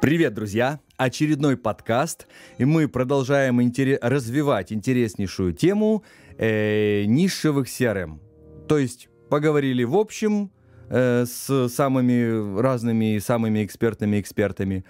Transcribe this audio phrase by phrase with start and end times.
[0.00, 0.78] Привет, друзья!
[0.96, 6.04] Очередной подкаст, и мы продолжаем интере- развивать интереснейшую тему
[6.36, 8.20] э, нишевых CRM.
[8.68, 10.52] То есть поговорили в общем
[10.88, 14.84] э, с самыми разными, самыми экспертными экспертами,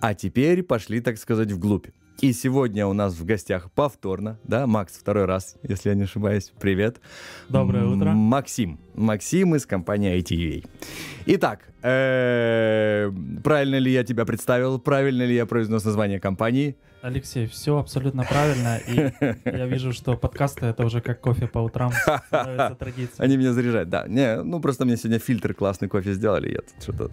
[0.00, 1.88] а теперь пошли, так сказать, вглубь.
[2.20, 6.50] И сегодня у нас в гостях повторно, да, Макс, второй раз, если я не ошибаюсь.
[6.58, 6.96] Привет.
[7.50, 8.12] Доброе утро.
[8.12, 8.80] Максим.
[8.94, 10.66] Максим из компании ITUA.
[11.26, 13.12] Итак, э,
[13.44, 14.78] правильно ли я тебя представил?
[14.78, 16.76] Правильно ли я произнес название компании?
[17.02, 18.78] Алексей, все абсолютно правильно.
[18.78, 19.12] И
[19.44, 21.92] я вижу, что подкасты это уже как кофе по утрам
[22.28, 23.18] становится традицией.
[23.18, 24.06] Они меня заряжают, да.
[24.08, 27.10] Не, ну просто мне сегодня фильтр классный кофе сделали, я тут что-то...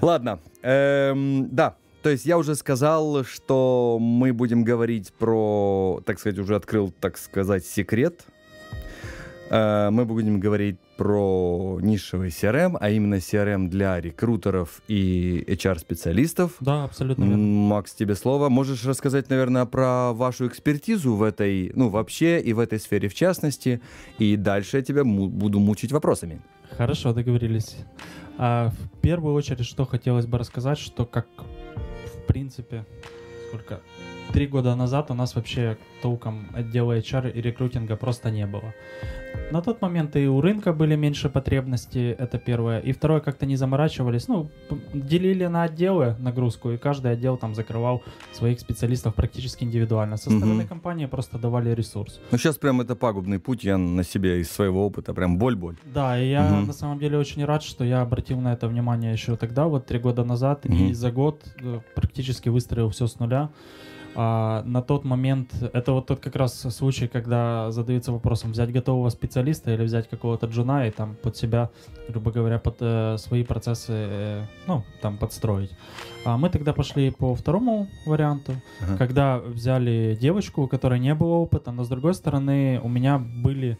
[0.00, 6.38] Ладно, эм, да, то есть я уже сказал, что мы будем говорить про, так сказать,
[6.38, 8.26] уже открыл, так сказать, секрет.
[9.50, 16.52] Э, Мы будем говорить про нишевый CRM, а именно CRM для рекрутеров и HR-специалистов.
[16.60, 17.38] Да, абсолютно верно.
[17.38, 18.48] Макс, тебе слово.
[18.48, 23.14] Можешь рассказать, наверное, про вашу экспертизу в этой, ну, вообще и в этой сфере в
[23.14, 23.80] частности.
[24.18, 26.40] И дальше я тебя буду мучить вопросами.
[26.76, 27.76] Хорошо, договорились.
[28.38, 31.26] А, в первую очередь, что хотелось бы рассказать, что как
[32.30, 32.84] принципе,
[33.48, 33.80] сколько?
[34.32, 38.72] Три года назад у нас вообще толком отдела HR и рекрутинга просто не было.
[39.50, 42.78] На тот момент и у рынка были меньше потребностей, это первое.
[42.78, 44.28] И второе, как-то не заморачивались.
[44.28, 44.48] Ну,
[44.94, 50.16] делили на отделы нагрузку, и каждый отдел там закрывал своих специалистов практически индивидуально.
[50.16, 50.68] Со стороны Мгм.
[50.68, 52.20] компании просто давали ресурс.
[52.30, 55.76] Ну, сейчас прям это пагубный путь, я на себе из своего опыта, прям боль-боль.
[55.94, 56.66] Да, и я Мгм.
[56.68, 59.98] на самом деле очень рад, что я обратил на это внимание еще тогда, вот три
[59.98, 60.76] года назад, Мгм.
[60.88, 63.48] и за год э, практически выстроил все с нуля.
[64.14, 69.08] А, на тот момент, это вот тот как раз случай, когда задаются вопросом, взять готового
[69.10, 71.70] специалиста или взять какого-то джуна и там под себя,
[72.08, 75.70] грубо говоря, под э, свои процессы, э, ну, там подстроить.
[76.24, 78.96] А мы тогда пошли по второму варианту, Ага.
[78.96, 83.78] когда взяли девочку, у которой не было опыта, но с другой стороны у меня были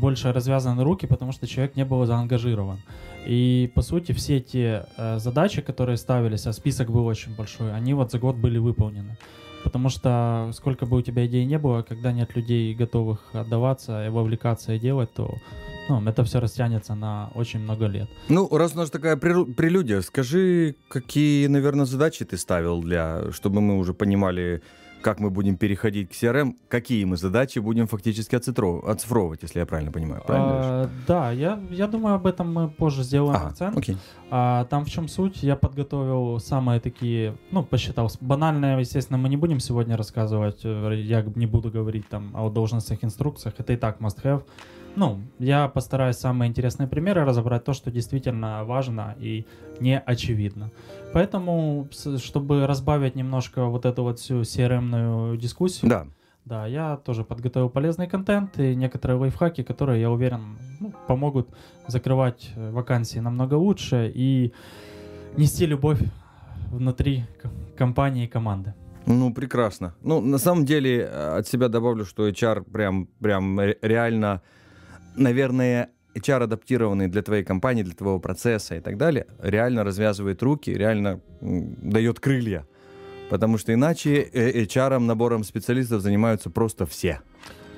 [0.00, 2.78] больше развязаны руки, потому что человек не был заангажирован.
[3.26, 7.94] И по сути все те э, задачи, которые ставились, а список был очень большой, они
[7.94, 9.16] вот за год были выполнены.
[9.64, 14.10] Потому что сколько бы у тебя идей не было, когда нет людей готовых отдаваться и
[14.10, 15.34] вовлекаться и делать, то
[15.88, 18.08] ну, это все растянется на очень много лет.
[18.28, 23.78] Ну, раз у нас такая прелюдия, скажи, какие, наверное, задачи ты ставил для, чтобы мы
[23.78, 24.62] уже понимали,
[25.04, 29.66] как мы будем переходить к CRM, какие мы задачи будем фактически оцифров- оцифровывать, если я
[29.66, 30.50] правильно понимаю, правильно?
[30.52, 33.76] А, да, я, я думаю, об этом мы позже сделаем Ага, акцент.
[33.76, 33.96] окей.
[34.30, 35.42] А там в чем суть?
[35.42, 38.10] Я подготовил самые такие, ну, посчитал.
[38.22, 40.60] Банальное, естественно, мы не будем сегодня рассказывать.
[40.64, 43.54] э, Я не буду говорить там о должностных инструкциях.
[43.58, 44.42] Это и так must have.
[44.96, 49.44] Ну, я постараюсь самые интересные примеры разобрать, то, что действительно важно и
[49.80, 50.70] не очевидно.
[51.12, 51.88] Поэтому,
[52.18, 56.06] чтобы разбавить немножко вот эту вот всю CRM-ную дискуссию, Да.
[56.44, 61.48] да, я тоже подготовил полезный контент и некоторые лайфхаки, которые, я уверен, ну, помогут
[61.88, 64.52] закрывать э, вакансии намного лучше и
[65.36, 66.00] нести любовь
[66.70, 67.24] внутри
[67.76, 68.74] компании и команды.
[69.06, 69.94] Ну, прекрасно.
[70.02, 74.40] Ну, на самом деле, э, от себя добавлю, что HR прям, прям ре- реально,
[75.14, 80.70] наверное, HR адаптированный для твоей компании, для твоего процесса и так далее, реально развязывает руки,
[80.70, 82.66] реально дает крылья.
[83.30, 87.20] Потому что иначе э, HR набором специалистов занимаются просто все.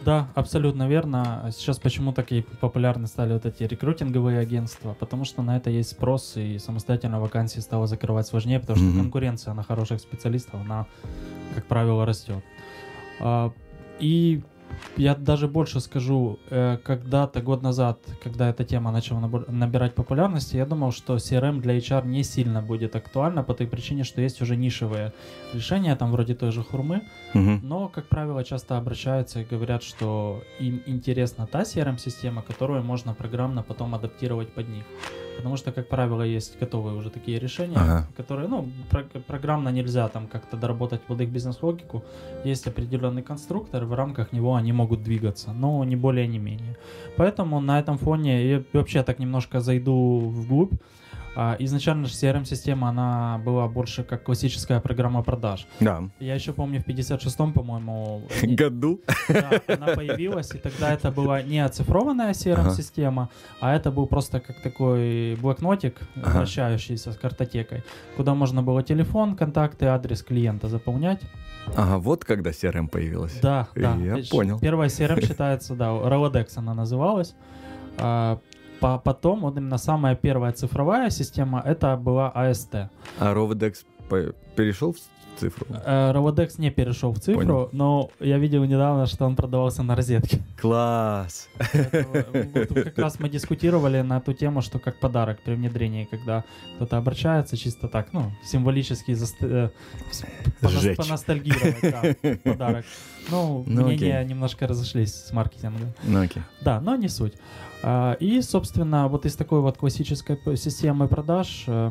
[0.04, 1.50] Да, абсолютно верно.
[1.52, 4.94] Сейчас почему такие популярны стали вот эти рекрутинговые агентства?
[5.00, 9.00] Потому что на это есть спрос, и самостоятельно вакансии стало закрывать сложнее, потому что Мгм.
[9.00, 10.86] конкуренция на хороших специалистов, она,
[11.54, 12.44] как правило, растет.
[13.20, 13.53] А,
[13.98, 14.42] И
[14.97, 20.66] я даже больше скажу, э, когда-то год назад, когда эта тема начала набирать популярности, я
[20.66, 24.56] думал, что CRM для HR не сильно будет актуально по той причине, что есть уже
[24.56, 25.12] нишевые
[25.54, 27.00] решения, там вроде той же хурмы,
[27.34, 27.60] Мгм.
[27.62, 33.62] но, как правило, часто обращаются и говорят, что им интересна та CRM-система, которую можно программно
[33.62, 34.84] потом адаптировать под них.
[35.37, 38.06] Потому что, как правило, есть готовые уже такие решения, Ага.
[38.16, 42.03] которые, ну, про- программно нельзя там как-то доработать под их бизнес-логику.
[42.45, 46.76] Есть определенный конструктор, в рамках него они могут двигаться, но не более, не менее.
[47.16, 50.72] Поэтому на этом фоне я вообще так немножко зайду вглубь.
[51.38, 55.66] А, Изначально же CRM-система, она была больше как классическая программа продаж.
[55.80, 56.04] Да.
[56.18, 59.03] Я еще помню, в 56-м, по-моему, Году.
[59.28, 63.28] да, она появилась, и тогда это была не оцифрованная CRM-система,
[63.60, 66.38] а это был просто как такой блокнотик, Ага.
[66.38, 67.82] вращающийся с картотекой,
[68.16, 71.20] куда можно было телефон, контакты, адрес клиента заполнять.
[71.74, 73.39] Ага, вот когда CRM появилась.
[73.41, 73.97] Да, да.
[73.97, 74.59] Я Ш- понял.
[74.60, 77.34] Первая CRM считается, да, Rolodex она называлась.
[77.98, 78.39] А,
[78.80, 82.89] по- потом, вот именно самая первая цифровая система, это была AST.
[83.18, 83.84] А Rolodex
[84.56, 84.98] перешел в
[85.38, 85.66] цифру?
[85.84, 87.68] Э, Rolodex не перешел в цифру, Понял.
[87.72, 90.38] но я видел недавно, что он продавался на розетке.
[90.60, 91.48] Класс!
[91.58, 92.24] Поэтому,
[92.54, 96.42] вот как раз мы дискутировали на ту тему, что как подарок при внедрении, когда
[96.76, 99.70] кто-то обращается чисто так, ну, символически заст- э,
[100.62, 100.97] Сжечь.
[100.97, 102.84] поностальгировать, да, подарок.
[103.30, 104.28] Ну, Ну, мнения окей.
[104.30, 105.92] немножко разошлись с маркетингом.
[106.04, 106.42] Ну окей.
[106.62, 107.34] Да, но не суть.
[107.82, 111.91] А, И, собственно, вот из такой вот классической системы продаж э,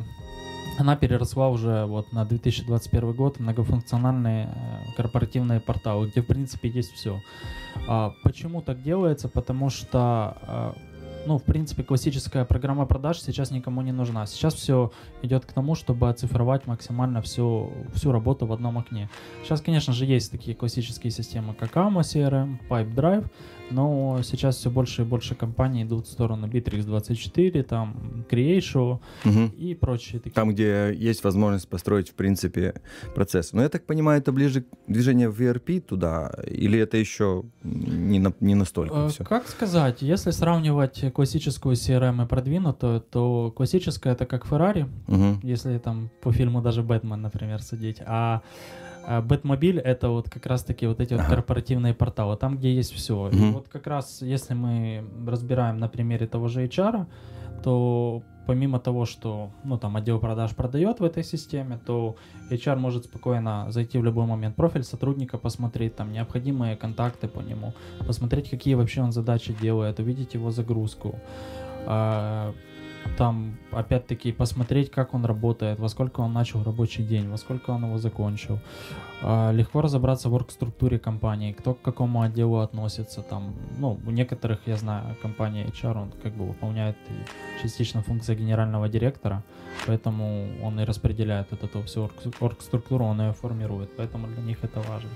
[0.78, 6.92] она переросла уже вот на 2021 год многофункциональные э, корпоративные порталы, где, в принципе, есть
[6.94, 7.22] все.
[8.24, 9.30] Почему так делается?
[9.30, 10.74] Потому что, э,
[11.28, 14.26] ну, в принципе, классическая программа продаж сейчас никому не нужна.
[14.26, 14.92] Сейчас все
[15.22, 19.10] идет к тому, чтобы оцифровать максимально всю, всю работу в одном окне.
[19.44, 23.30] Сейчас, конечно же, есть такие классические системы, как AMO CRM, Pipedrive,
[23.72, 29.48] но сейчас все больше и больше компаний идут в сторону Bittrex24, там, Creatio Мгм.
[29.58, 30.34] и прочие такие.
[30.34, 32.74] Там, где есть возможность построить, в принципе,
[33.16, 33.54] процесс.
[33.54, 38.20] Но я так понимаю, это ближе к движению в ERP туда, или это еще не,
[38.20, 39.24] на- не настолько Э, все?
[39.24, 44.86] Как сказать, если сравнивать классическую CRM и продвинутую, то классическая это как Ferrari,
[45.44, 48.42] если там по фильму даже Бэтмен, например, судить, а
[49.08, 52.94] а Бэтмобиль это вот как раз таки вот эти вот корпоративные порталы, там, где есть
[52.94, 53.30] все.
[53.30, 53.54] И Мгм.
[53.54, 57.06] вот как раз, если мы разбираем на примере того же HR,
[57.64, 62.16] то помимо того, что ну, там отдел продаж продает в этой системе, то
[62.52, 67.74] HR может спокойно зайти в любой момент, профиль сотрудника посмотреть, там необходимые контакты по нему,
[68.08, 71.20] посмотреть, какие вообще он задачи делает, увидеть его загрузку.
[73.18, 77.86] Там, опять-таки, посмотреть, как он работает, во сколько он начал рабочий день, во сколько он
[77.86, 78.60] его закончил.
[79.22, 83.22] А, Легко разобраться в орг-структуре компании, кто к какому отделу относится.
[83.22, 86.98] Там, ну, у некоторых, я знаю, компания HR, он как бы выполняет
[87.62, 89.44] частично функции генерального директора,
[89.88, 94.58] поэтому он и распределяет вот эту всю орг- орг-структуру, он ее формирует, поэтому для них
[94.64, 95.10] это важно.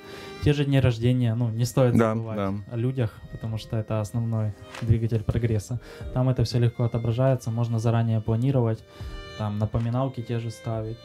[0.43, 2.53] Те же дни рождения, ну, не стоит Да, забывать да.
[2.71, 5.79] о людях, потому что это основной двигатель прогресса.
[6.13, 8.83] Там это все легко отображается, можно заранее планировать,
[9.37, 10.97] там напоминалки те же ставить.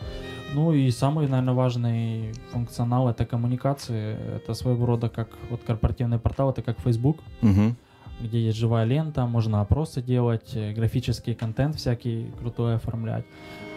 [0.55, 4.17] Ну и самый, наверное, важный функционал это коммуникации.
[4.37, 7.77] Это своего рода как вот корпоративный портал, это как Facebook, Мгм.
[8.21, 13.25] Где есть живая лента, можно опросы делать, э, графический контент всякий крутой оформлять,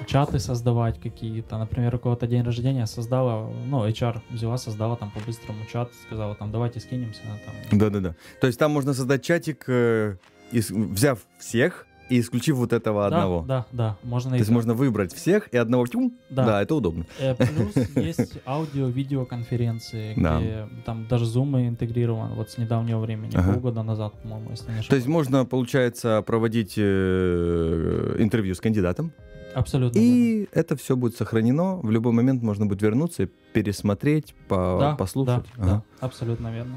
[0.05, 1.57] чаты создавать какие-то.
[1.57, 6.51] Например, у кого-то день рождения создала, ну, HR взяла, создала там по-быстрому чат, сказала там,
[6.51, 7.21] давайте скинемся.
[7.69, 7.79] Там.
[7.79, 8.15] Да-да-да.
[8.41, 10.17] То есть там можно создать чатик, э,
[10.51, 13.45] ис- взяв всех и исключив вот этого Да, одного.
[13.47, 16.17] Да, да, можно То есть можно выбрать всех и одного тюм.
[16.29, 16.45] Да.
[16.45, 17.05] Да, это удобно.
[17.19, 20.39] Э, Плюс есть аудио-видеоконференции, Да.
[20.39, 23.53] где там даже Zoom интегрирован вот с недавнего времени, Ага.
[23.53, 24.87] полгода назад, по-моему, если не ошибаюсь.
[24.87, 29.11] То есть можно, получается, проводить э, интервью с кандидатом,
[29.53, 29.97] Абсолютно.
[29.99, 30.13] верно.
[30.15, 31.77] и это все будет сохранено.
[31.77, 35.45] В любой момент можно будет вернуться и пересмотреть, по- Да, послушать.
[35.57, 35.65] Да, Ага.
[35.99, 36.75] да, абсолютно верно.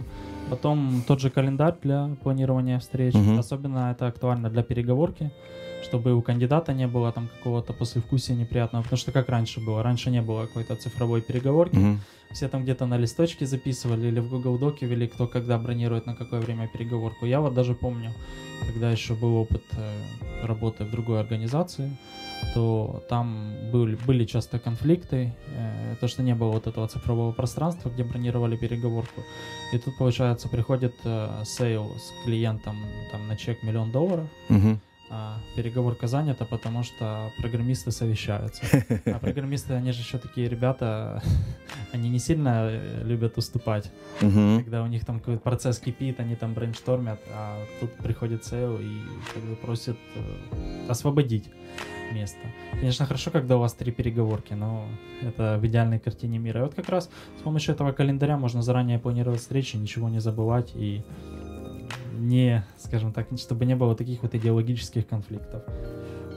[0.50, 3.14] Потом тот же календарь для планирования встреч.
[3.14, 3.38] Мгм.
[3.38, 5.30] Особенно это актуально для переговорки,
[5.84, 8.82] чтобы у кандидата не было там какого-то послевкусия неприятного.
[8.82, 9.82] Потому что как раньше было?
[9.82, 11.76] Раньше не было какой-то цифровой переговорки.
[11.76, 12.00] Мгм.
[12.32, 16.14] Все там где-то на листочке записывали или в Google Доке вели, кто когда бронирует на
[16.14, 17.26] какое время переговорку.
[17.26, 18.12] Я вот даже помню,
[18.66, 21.96] когда еще был опыт э, работы в другой организации,
[22.54, 27.90] то там были, были часто конфликты, э, то, что не было вот этого цифрового пространства,
[27.90, 29.22] где бронировали переговорку.
[29.72, 32.76] И тут, получается, приходит э, сейл с клиентом
[33.12, 34.80] там, на чек миллион долларов, Мгм.
[35.10, 38.62] а переговорка занята, потому что программисты совещаются.
[39.06, 41.22] А программисты, они же еще такие ребята,
[41.92, 43.90] они не сильно э, любят уступать.
[44.20, 44.58] Мгм.
[44.64, 48.82] Когда у них там какой-то процесс кипит, они там brainstorm ят, а тут приходит CEO
[48.82, 49.00] и
[49.34, 51.48] как бы просит э, освободить
[52.10, 52.38] место.
[52.72, 54.84] Конечно, хорошо, когда у вас три переговорки, но
[55.22, 56.60] это в идеальной картине мира.
[56.60, 60.72] И вот как раз с помощью этого календаря можно заранее планировать встречи, ничего не забывать
[60.74, 61.02] и
[62.18, 65.62] не, скажем так, чтобы не было таких вот идеологических конфликтов.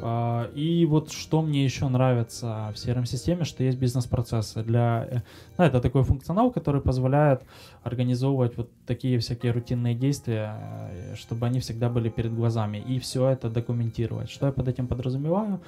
[0.06, 5.08] А, И вот что мне еще нравится в CRM-системе, что есть бизнес-процессы для...
[5.10, 5.22] э,
[5.58, 7.42] Ну, это такой функционал, который позволяет
[7.84, 10.58] организовывать вот такие всякие рутинные действия,
[10.92, 14.30] э, чтобы они всегда были перед глазами, и все это документировать.
[14.30, 15.62] Что я под этим подразумеваю?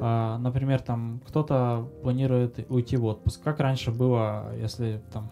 [0.00, 3.40] А, Например, там кто-то планирует уйти в отпуск.
[3.44, 5.30] Как раньше было, если там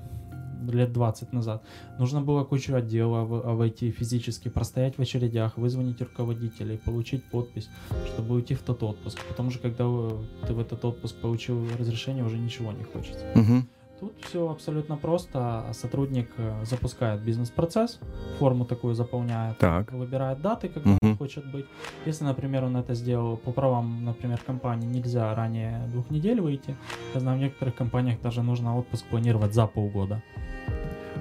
[0.70, 1.62] лет 20 назад.
[1.98, 7.68] Нужно было кучу отдела в- обойти физически, простоять в очередях, вызвонить руководителей, получить подпись,
[8.06, 9.18] чтобы уйти в тот отпуск.
[9.28, 10.10] Потому что когда э,
[10.46, 13.24] ты в этот отпуск получил разрешение, уже ничего не хочется.
[13.34, 13.68] Мгм.
[14.00, 15.66] Тут все абсолютно просто.
[15.72, 17.98] Сотрудник э, запускает бизнес-процесс,
[18.38, 19.92] форму такую заполняет, Так.
[19.92, 20.98] выбирает даты, когда Мгм.
[21.02, 21.66] он хочет быть.
[22.06, 26.76] Если, например, он это сделал по правам, например, компании, нельзя ранее двух недель выйти.
[27.14, 30.22] Я знаю, в некоторых компаниях даже нужно отпуск планировать за полгода.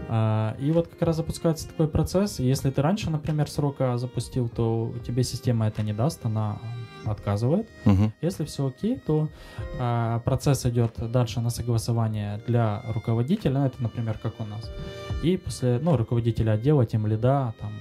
[0.09, 2.39] А, И вот как раз запускается такой процесс.
[2.39, 6.59] Если ты раньше, например, срока запустил, то тебе система это не даст, она
[7.05, 7.67] отказывает.
[7.85, 8.13] Мгм.
[8.21, 9.29] Если все окей, то
[9.79, 14.69] а, процесс идет дальше на согласование для руководителя, это, например, как у нас.
[15.23, 17.71] И после, ну, руководителя отдела, тем лида, там,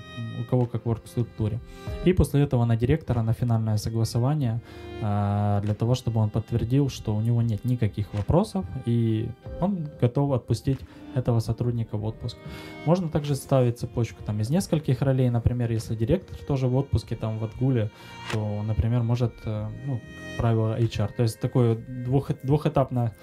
[0.41, 1.61] у кого как в оргструктуре.
[2.05, 4.61] И после этого на директора на финальное согласование
[5.03, 9.29] а, для того, чтобы он подтвердил, что у него нет никаких вопросов и
[9.61, 10.81] он готов отпустить
[11.15, 12.37] этого сотрудника в отпуск.
[12.85, 17.39] Можно также ставить цепочку там из нескольких ролей, например, если директор тоже в отпуске там
[17.39, 17.91] в отгуле,
[18.33, 20.01] то, например, может, э, ну,
[20.37, 23.15] правило HR, то есть такое двух, двухэтапное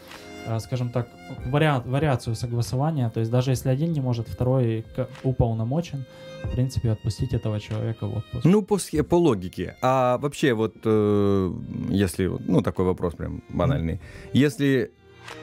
[0.59, 1.07] скажем так,
[1.45, 4.85] вариант, вариацию согласования, то есть даже если один не может, второй
[5.23, 6.05] уполномочен,
[6.43, 8.45] в принципе, отпустить этого человека в отпуск.
[8.45, 8.77] Ну, по,
[9.09, 9.75] по логике.
[9.81, 11.53] А вообще, вот, э,
[11.89, 14.01] если, ну, такой вопрос прям банальный.
[14.33, 14.91] Если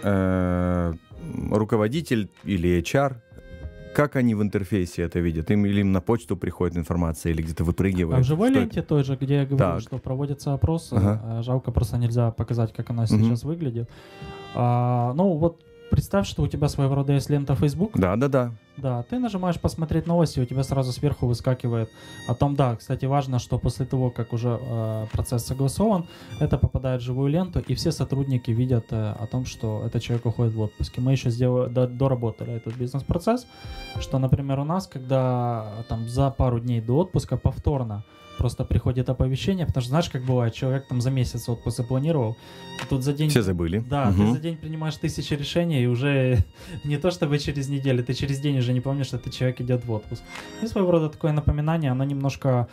[0.02, 0.92] э,
[1.50, 3.16] руководитель или HR,
[3.94, 5.50] как они в интерфейсе это видят?
[5.50, 8.18] Им или им на почту приходит информация, или где-то выпрыгивает?
[8.18, 8.64] А в живой Что это?
[8.64, 9.80] ленте той же, где я говорю, Так.
[9.80, 11.20] что проводится опрос, Ага.
[11.40, 13.88] э, жалко просто нельзя показать, как она сейчас выглядит.
[14.54, 18.52] А, ну вот представь, что у тебя своего рода есть лента Facebook, Да, да, да.
[18.76, 21.90] Да, ты нажимаешь посмотреть новости, у тебя сразу сверху выскакивает
[22.28, 26.06] о том, да, кстати, важно, что после того, как уже э, процесс согласован,
[26.38, 30.24] это попадает в живую ленту, и все сотрудники видят э, о том, что этот человек
[30.24, 30.96] уходит в отпуск.
[30.98, 33.46] И мы еще сделали, до- доработали этот бизнес-процесс,
[34.00, 38.04] что, например, у нас, когда там за пару дней до отпуска повторно
[38.40, 42.36] просто приходит оповещение, потому что знаешь, как бывает, человек там за месяц отпуск запланировал,
[42.82, 43.84] а тут за день Все забыли.
[43.90, 44.16] да, Мгм.
[44.26, 46.38] ты за день принимаешь тысячи решений, и уже
[46.84, 49.84] не то чтобы через неделю, ты через день уже не помнишь, что этот человек идет
[49.84, 50.22] в отпуск.
[50.62, 52.66] И своего рода такое напоминание, оно немножко,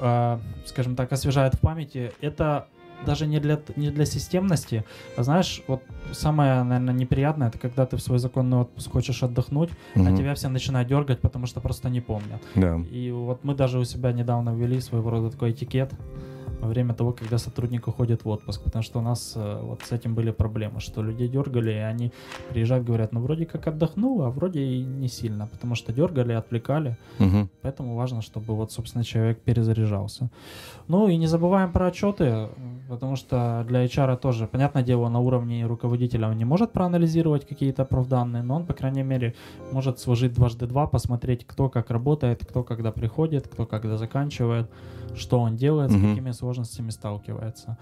[0.00, 2.12] э, скажем так, освежает в памяти.
[2.20, 2.66] Это
[3.06, 4.84] даже не для, не для системности,
[5.16, 9.70] а знаешь, вот самое, наверное, неприятное, это когда ты в свой законный отпуск хочешь отдохнуть,
[9.94, 10.16] а Мгм.
[10.16, 12.42] тебя все начинают дергать, потому что просто не помнят.
[12.54, 12.80] Да.
[12.90, 15.92] И вот мы даже у себя недавно ввели своего рода такой этикет
[16.60, 19.92] во время того, когда сотрудник уходит в отпуск, потому что у нас э, вот с
[19.92, 22.10] этим были проблемы, что людей дергали, и они
[22.50, 26.96] приезжают, говорят, ну вроде как отдохнул, а вроде и не сильно, потому что дергали, отвлекали,
[27.18, 27.48] Мгм.
[27.62, 30.30] поэтому важно, чтобы вот, собственно, человек перезаряжался.
[30.88, 32.48] Ну и не забываем про отчеты,
[32.88, 37.84] потому что для HR тоже, понятное дело, на уровне руководителя он не может проанализировать какие-то
[37.84, 39.34] профданные, но он, по крайней мере,
[39.72, 44.66] может сложить дважды два, посмотреть, кто как работает, кто когда приходит, кто когда заканчивает,
[45.14, 46.08] что он делает, с Мгм.
[46.08, 47.76] какими сложностями сталкивается.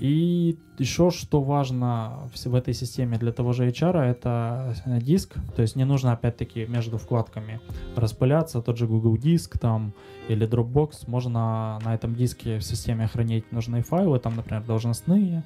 [0.00, 5.62] И еще что важно в, этой системе для того же HR, это э, диск, то
[5.62, 7.60] есть не нужно опять-таки между вкладками
[7.96, 9.92] распыляться, тот же Google Диск там
[10.28, 15.44] или Dropbox, можно на этом диске в системе хранить нужные файлы, там, например, должностные,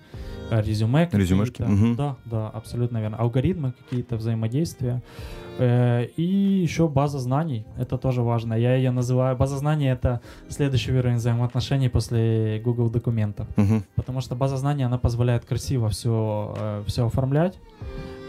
[0.50, 1.96] э, резюме Резюмешки, мгм.
[1.96, 3.16] Да, да, абсолютно верно.
[3.18, 5.02] Алгоритмы какие-то, взаимодействия.
[5.58, 6.22] Э, И
[6.62, 8.54] еще база знаний, это тоже важно.
[8.54, 13.46] Я ее называю, база знаний это следующий уровень взаимоотношений после Google документов.
[13.56, 13.82] Мгм.
[13.96, 17.58] Потому что база знаний, она позволяет красиво все, все оформлять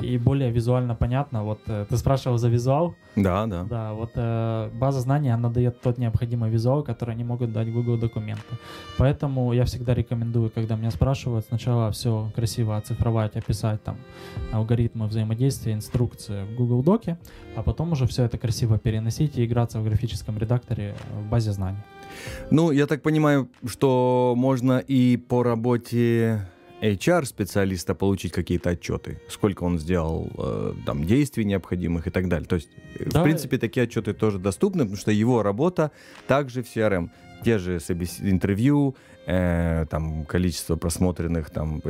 [0.02, 1.44] и более визуально понятно.
[1.44, 3.64] Вот э, ты спрашивал за визуал, Да, да.
[3.64, 7.98] да, вот э, база знаний, она дает тот необходимый визуал, который не могут дать Google
[7.98, 8.56] документы.
[8.98, 13.98] Поэтому я всегда рекомендую, когда меня спрашивают, сначала все красиво оцифровать, описать там
[14.52, 17.18] алгоритмы взаимодействия, инструкции в Google Доке,
[17.56, 21.80] а потом уже все это красиво переносить и играться в графическом редакторе в базе знаний.
[22.52, 26.48] Ну, я так понимаю, что можно и по работе
[26.82, 32.48] HR-специалиста получить какие-то отчеты, сколько он сделал э, там действий необходимых и так далее.
[32.48, 33.20] То есть, э, Да.
[33.20, 35.92] в принципе, такие отчеты тоже доступны, потому что его работа
[36.28, 37.10] также в CRM.
[37.46, 38.96] Те же собес- интервью,
[39.28, 41.90] э, там количество просмотренных там и,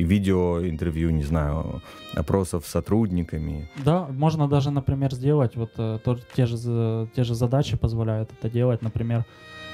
[0.00, 1.82] и видео интервью, не знаю,
[2.14, 3.68] опросов с сотрудниками.
[3.84, 8.48] Да, можно даже, например, сделать, вот э, тот- те, же, те же задачи позволяют это
[8.48, 8.82] делать.
[8.82, 9.24] Например,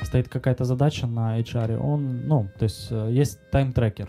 [0.02, 4.08] стоит какая-то задача на HR, он, ну, то есть э, есть тайм-трекер.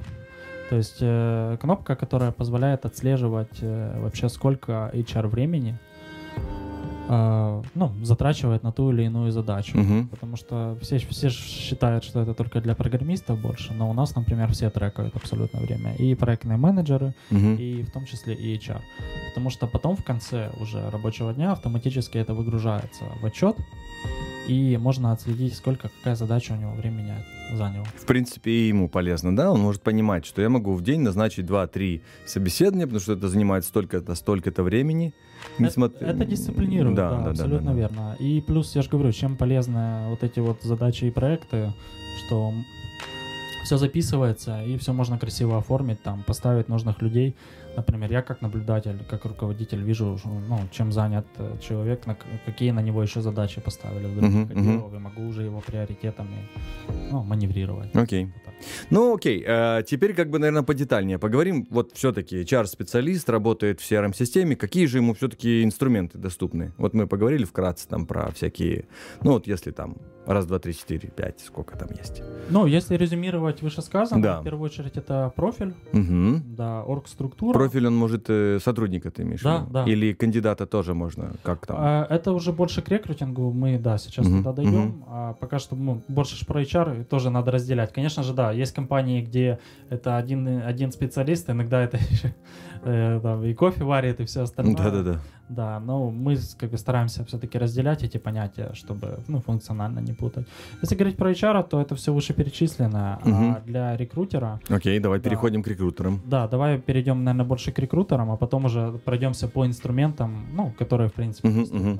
[0.69, 5.77] То есть э, кнопка, которая позволяет отслеживать э, вообще сколько HR времени
[7.09, 9.77] э, ну, затрачивает на ту или иную задачу.
[9.77, 10.07] Мгм.
[10.09, 14.51] Потому что все, все считают, что это только для программистов больше, но у нас, например,
[14.51, 15.95] все трекают абсолютно время.
[15.95, 17.55] И проектные менеджеры, Мгм.
[17.55, 18.81] и в том числе и HR.
[19.29, 23.55] Потому что потом в конце уже рабочего дня автоматически это выгружается в отчет,
[24.47, 27.13] и можно отследить, сколько какая задача у него времени
[27.53, 27.85] заняла.
[27.95, 29.51] В принципе, и ему полезно, да?
[29.51, 33.65] Он может понимать, что я могу в день назначить 2-3 собеседования, потому что это занимает
[33.65, 35.13] столько-то, столько-то времени.
[35.59, 36.03] Не это, смотр...
[36.03, 38.15] это дисциплинирует, да, да, да абсолютно да, да, верно.
[38.19, 41.73] И плюс, я же говорю, чем полезны вот эти вот задачи и проекты,
[42.25, 42.53] что
[43.63, 47.35] все записывается, и все можно красиво оформить, там, поставить нужных людей.
[47.77, 52.81] Например, я как наблюдатель, как руководитель вижу, ну, чем занят э, человек, на, какие на
[52.81, 54.99] него еще задачи поставили в других uh-huh, uh-huh.
[54.99, 56.49] могу уже его приоритетами
[57.11, 57.95] ну, маневрировать.
[57.95, 58.25] Окей.
[58.25, 58.31] Okay.
[58.89, 59.43] Ну, окей.
[59.47, 61.67] А, теперь как бы, наверное, подетальнее поговорим.
[61.69, 64.55] Вот все-таки HR-специалист работает в CRM-системе.
[64.55, 66.73] Какие же ему все-таки инструменты доступны?
[66.77, 68.85] Вот мы поговорили вкратце там про всякие...
[69.21, 72.21] Ну, вот если там раз, два, три, четыре, пять, сколько там есть.
[72.49, 74.41] Ну, если резюмировать вышесказанное, да.
[74.41, 76.41] в первую очередь это профиль, угу.
[76.45, 77.53] да, оргструктура.
[77.53, 79.85] Профиль, он может э, сотрудника ты имеешь да, Да.
[79.85, 81.77] Или кандидата тоже можно, как там?
[81.79, 84.37] А, это уже больше к рекрутингу, мы, да, сейчас угу.
[84.37, 84.87] туда дойдем.
[84.87, 85.05] Угу.
[85.07, 87.93] А пока что мы больше про HR тоже надо разделять.
[87.93, 89.59] Конечно же, да, есть компании, где
[89.89, 91.99] это один, один специалист, иногда это
[92.83, 94.75] э, там, и кофе варит, и все остальное.
[94.75, 95.19] Да-да-да.
[95.49, 100.45] Да, но мы как бы стараемся все-таки разделять эти понятия, чтобы ну, функционально не путать.
[100.81, 103.55] Если говорить про HR, то это все вышеперечисленное, угу.
[103.55, 104.59] а для рекрутера...
[104.67, 106.21] Окей, давай да, переходим к рекрутерам.
[106.25, 111.09] Да, давай перейдем, наверное, больше к рекрутерам, а потом уже пройдемся по инструментам, ну, которые,
[111.09, 111.99] в принципе, угу, угу.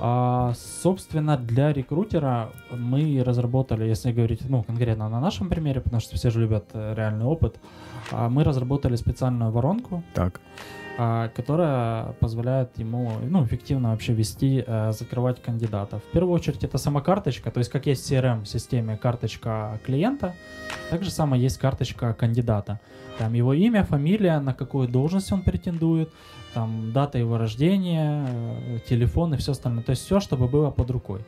[0.00, 0.52] А,
[0.82, 6.30] собственно, для рекрутера мы разработали, если говорить ну, конкретно на нашем примере, потому что все
[6.30, 7.56] же любят э, реальный опыт,
[8.12, 10.40] а мы разработали специальную воронку, так.
[11.00, 16.02] А, которая позволяет ему ну, эффективно вообще вести, э, закрывать кандидатов.
[16.02, 20.34] В первую очередь это сама карточка, то есть как есть в CRM-системе карточка клиента,
[20.90, 22.80] так же самое есть карточка кандидата.
[23.18, 26.10] Там его имя, фамилия, на какую должность он претендует,
[26.54, 29.82] там дата его рождения, э, телефон и все остальное.
[29.82, 31.20] То есть все, чтобы было под рукой.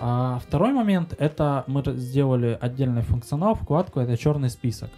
[0.00, 4.90] А второй момент это мы сделали отдельный функционал, вкладку, это черный список.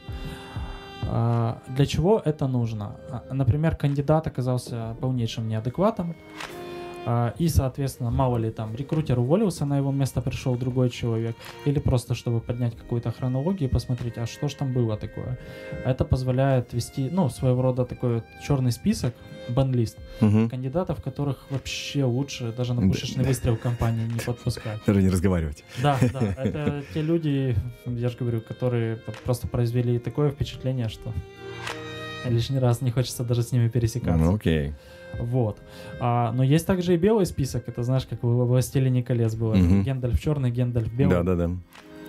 [1.08, 2.96] А для чего это нужно?
[3.10, 6.16] А, например, кандидат оказался полнейшим неадекватом,
[7.38, 12.14] и, соответственно, мало ли там рекрутер уволился, на его место пришел другой человек, или просто
[12.14, 15.38] чтобы поднять какую-то хронологию и посмотреть, а что же там было такое.
[15.84, 19.14] Это позволяет вести, ну, своего рода такой черный список,
[19.48, 20.48] бан-лист угу.
[20.48, 23.28] кандидатов, которых вообще лучше даже на пушечный да.
[23.28, 24.80] выстрел компании не подпускать.
[24.86, 25.64] Даже не разговаривать.
[25.82, 31.12] Да, да, это те люди, я же говорю, которые просто произвели такое впечатление, что
[32.24, 34.24] лишний раз не хочется даже с ними пересекаться.
[34.24, 34.74] Ну, окей.
[35.20, 35.58] Вот.
[36.00, 37.68] А, но есть также и белый список.
[37.68, 39.54] Это знаешь, как в «Властелине колец» было.
[39.54, 39.82] Угу.
[39.82, 41.16] Гендальф черный, Гендальф белый.
[41.16, 41.50] Да-да-да.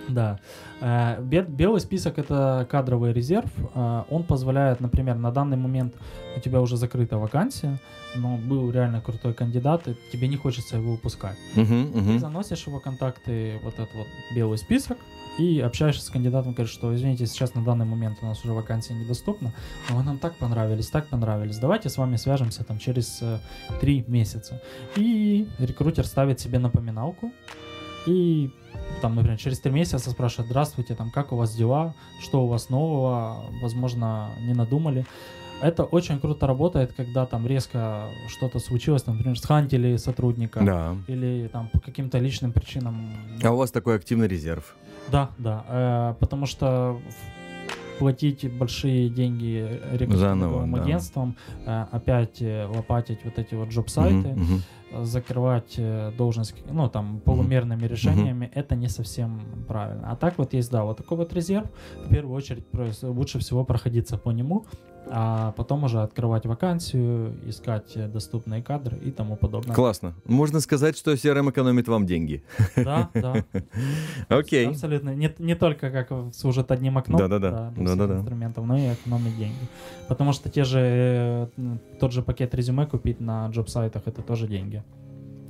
[0.08, 0.40] Да.
[0.80, 3.50] Э, белый список это кадровый резерв.
[3.74, 5.94] Э, он позволяет, например, на данный момент
[6.36, 7.78] у тебя уже закрыта вакансия,
[8.16, 11.36] но был реально крутой кандидат, и тебе не хочется его упускать.
[11.56, 12.14] Uh-huh, uh-huh.
[12.14, 14.98] Ты заносишь его контакты вот этот вот белый список
[15.38, 18.94] и общаешься с кандидатом, говоришь, что извините, сейчас на данный момент у нас уже вакансия
[18.94, 19.54] недоступна,
[19.88, 23.38] но вы нам так понравились, так понравились, давайте с вами свяжемся там через э,
[23.80, 24.60] три месяца.
[24.96, 27.32] И рекрутер ставит себе напоминалку,
[28.06, 28.50] и
[29.00, 32.68] там, например, через три месяца спрашивают, здравствуйте, там, как у вас дела, что у вас
[32.68, 35.06] нового, возможно, не надумали.
[35.60, 40.96] Это очень круто работает, когда там резко что-то случилось, там, например, схантили сотрудника да.
[41.08, 43.10] или там по каким-то личным причинам.
[43.42, 44.76] А у вас такой активный резерв?
[45.10, 47.00] Да, да, э, потому что
[47.98, 51.88] платить большие деньги рекрутинговым агентствам, да.
[51.90, 54.40] опять э, лопатить вот эти вот джоб-сайты, угу,
[54.92, 55.04] угу.
[55.04, 57.92] закрывать э, должность, ну, там, полумерными угу.
[57.92, 58.52] решениями, угу.
[58.54, 60.10] это не совсем правильно.
[60.10, 61.66] А так вот есть, да, вот такой вот резерв,
[62.04, 62.64] в первую очередь
[63.02, 64.66] лучше всего проходиться по нему,
[65.10, 69.74] а потом уже открывать вакансию, искать доступные кадры и тому подобное.
[69.74, 70.14] Классно.
[70.24, 72.42] Можно сказать, что CRM экономит вам деньги.
[72.76, 73.44] Да, да.
[74.28, 74.68] Окей.
[74.68, 75.14] Абсолютно.
[75.14, 77.72] Не, не только как служит одним окном да, да, да.
[77.76, 78.14] Да, да, да.
[78.16, 79.68] инструментов, но и экономит деньги.
[80.08, 84.82] Потому что те же, э, тот же пакет резюме купить на джоб-сайтах это тоже деньги.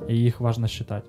[0.09, 1.05] И их важно считать.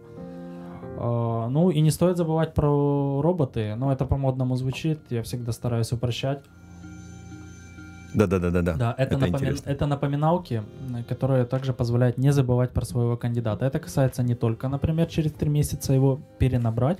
[1.01, 5.91] А, ну и не стоит забывать про роботы, но это по-модному звучит, я всегда стараюсь
[5.93, 6.43] упрощать.
[8.13, 8.73] Да, да, да, да, да.
[8.73, 9.55] Да, это, это, напоми...
[9.65, 10.63] это напоминалки,
[11.07, 13.65] которые также позволяют не забывать про своего кандидата.
[13.65, 16.99] Это касается не только, например, через три месяца его перенабрать,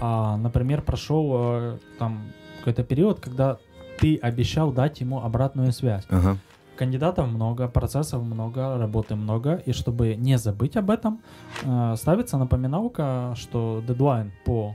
[0.00, 2.22] а, например, прошел э, там
[2.58, 3.58] какой-то период, когда
[3.98, 6.04] ты обещал дать ему обратную связь.
[6.08, 6.36] Ага.
[6.76, 11.20] Кандидатов много, процессов много, работы много, и чтобы не забыть об этом,
[11.62, 14.74] э, ставится напоминалка, что дедлайн по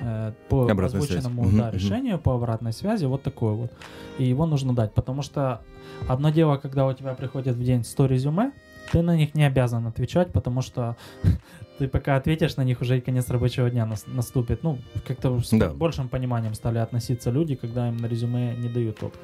[0.00, 1.56] Э, по Обратная озвученному связь.
[1.56, 3.72] да, решению по обратной связи вот такой вот.
[4.18, 5.60] И его нужно дать, потому что
[6.08, 8.52] одно дело, когда у тебя приходит в день 100 резюме,
[8.92, 10.96] ты на них не обязан отвечать, потому что
[11.78, 14.62] ты пока ответишь на них, уже и конец рабочего дня нас- наступит.
[14.62, 15.70] Ну, как-то с Да.
[15.70, 19.22] большим пониманием стали относиться люди, когда им на резюме не дают отклик.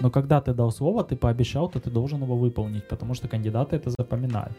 [0.00, 3.76] Но когда ты дал слово, ты пообещал, то ты должен его выполнить, потому что кандидаты
[3.76, 4.52] это запоминают.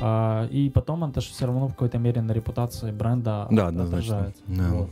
[0.00, 4.42] А, и потом это же все равно в какой-то мере на репутации бренда Да, отражается.
[4.46, 4.68] Да.
[4.70, 4.90] Вот.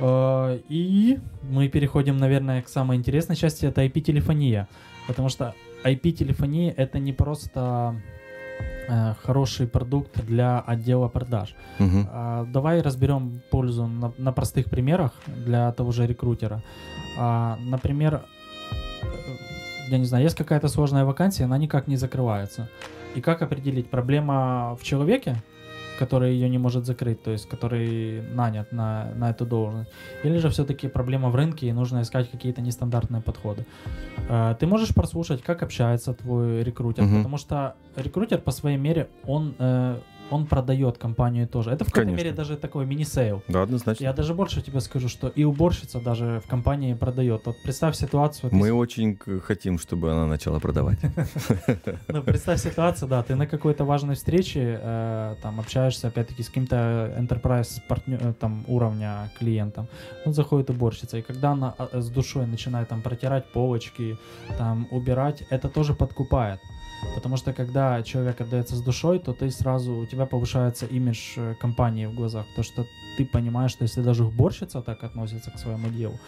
[0.00, 4.68] А, И мы переходим, наверное, к самой интересной части, это IP-телефония.
[5.06, 7.96] Потому что IP-телефония это не просто
[8.88, 11.54] э, хороший продукт для отдела продаж.
[11.78, 12.08] Мгм.
[12.10, 16.62] А, Давай разберем пользу на, на простых примерах для того же рекрутера.
[17.18, 18.22] А, Например,
[19.02, 19.06] э,
[19.88, 22.68] я не знаю, есть какая-то сложная вакансия, она никак не закрывается.
[23.14, 25.36] И как определить, проблема в человеке,
[25.98, 29.90] который ее не может закрыть, то есть который нанят на, на эту должность,
[30.24, 33.66] или же все-таки проблема в рынке и нужно искать какие-то нестандартные подходы.
[34.28, 37.18] Э, Ты можешь прослушать, как общается твой рекрутер, Мгм.
[37.18, 39.98] потому что рекрутер по своей мере, он, э,
[40.32, 41.70] он продает компанию тоже.
[41.70, 43.42] Это в какой-то мере даже такой мини-сейл.
[43.48, 44.02] Да, однозначно.
[44.04, 47.42] Я даже больше тебе скажу, что и уборщица даже в компании продает.
[47.46, 48.50] Вот представь ситуацию.
[48.50, 50.98] ты Мы очень хотим, чтобы она начала продавать.
[52.08, 56.76] Ну, представь ситуацию, да, ты на какой-то важной встрече э, там общаешься, опять-таки, с каким-то
[57.18, 59.86] enterprise партнё- э, там уровня клиентом.
[60.24, 64.16] Вот заходит уборщица, и когда она э, с душой начинает там протирать полочки,
[64.58, 66.60] там убирать, это тоже подкупает.
[67.14, 71.54] Потому что когда человек отдается с душой, то ты сразу, у тебя повышается имидж э,
[71.60, 72.46] компании в глазах.
[72.56, 72.86] То, что
[73.16, 76.18] ты понимаешь, что если даже уборщица так относится к своему делу,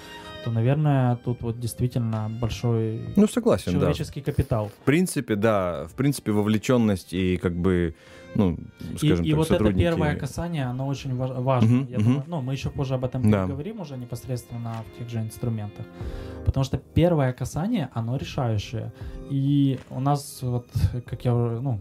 [0.44, 3.78] то, наверное, тут вот действительно большой Ну, согласен, да.
[3.78, 4.70] человеческий капитал.
[4.82, 7.94] В принципе, да, в принципе, вовлеченность и как бы,
[8.34, 8.56] ну,
[8.92, 9.82] И, скажем и так, вот сотрудники...
[9.84, 11.68] это первое касание, оно очень важ- важно.
[11.68, 12.04] Мгм, Я мгм.
[12.06, 13.42] думаю, ну, мы еще позже об этом Да.
[13.42, 15.86] поговорим уже непосредственно в тех же инструментах.
[16.44, 18.92] Потому что первое касание, оно решающее.
[19.30, 20.66] И у нас, вот,
[21.06, 21.80] как я уже, ну,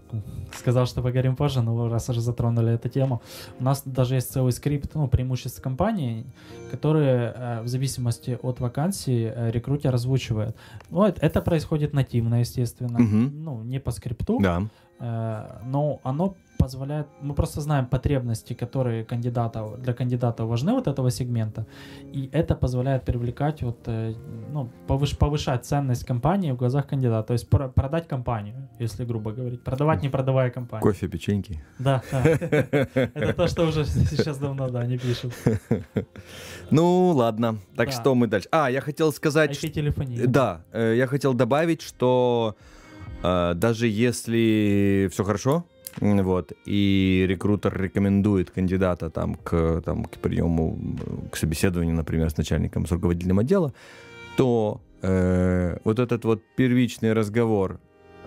[0.55, 3.21] сказал, что поговорим позже, но раз уже затронули эту тему,
[3.59, 6.25] у нас даже есть целый скрипт, ну, преимуществ компании,
[6.71, 10.55] которые э, в зависимости от вакансии э, рекрутер озвучивает.
[10.89, 12.99] Ну, это, это происходит нативно, естественно.
[12.99, 13.43] Мгм.
[13.43, 14.39] Ну, не по скрипту.
[14.41, 14.63] Да,
[15.03, 21.65] но оно позволяет, мы просто знаем потребности, которые кандидатов, для кандидатов важны вот этого сегмента,
[22.15, 24.13] и это позволяет привлекать, вот, э,
[24.53, 29.31] ну, повыш, повышать ценность компании в глазах кандидата, то есть про- продать компанию, если грубо
[29.31, 30.81] говорить, продавать не продавая компанию.
[30.81, 31.59] кофе, печеньки.
[31.79, 35.33] Да, это то, что уже сейчас давно, да, не пишут.
[36.71, 37.57] Ну, ладно.
[37.75, 38.47] Так что мы дальше?
[38.51, 39.51] А, я хотел сказать...
[39.51, 40.27] IP-телефония.
[40.27, 42.82] Да, э, я хотел добавить, что э,
[43.23, 45.65] даже если все хорошо,
[45.99, 50.77] вот, и рекрутер рекомендует кандидата там к, там, к приему,
[51.31, 53.73] к собеседованию, например, с начальником, с руководителем отдела,
[54.37, 57.79] то э, вот этот вот первичный разговор,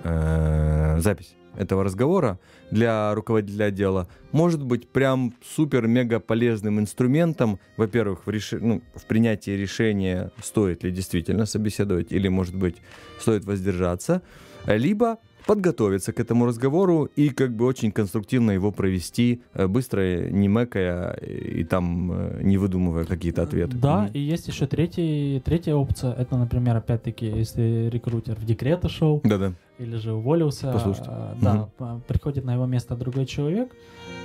[0.05, 2.39] э, запись этого разговора
[2.71, 9.53] для руководителя отдела может быть прям супер-мега полезным инструментом, во-первых, в, реши- ну, в принятии
[9.53, 12.77] решения, стоит ли действительно собеседовать или, может быть,
[13.19, 14.23] стоит воздержаться,
[14.67, 20.49] либо подготовиться к этому разговору и как бы очень конструктивно его провести, э, быстро, не
[20.49, 23.77] мэкая и там э, не выдумывая какие-то ответы.
[23.77, 24.11] Да, Мгм.
[24.15, 26.13] и есть еще третий, третья опция.
[26.15, 29.53] Это, например, опять-таки, если рекрутер в декрет ушел, Да-да.
[29.79, 31.11] или же уволился, Послушайте.
[31.13, 33.71] а, да, п- приходит на его место другой человек,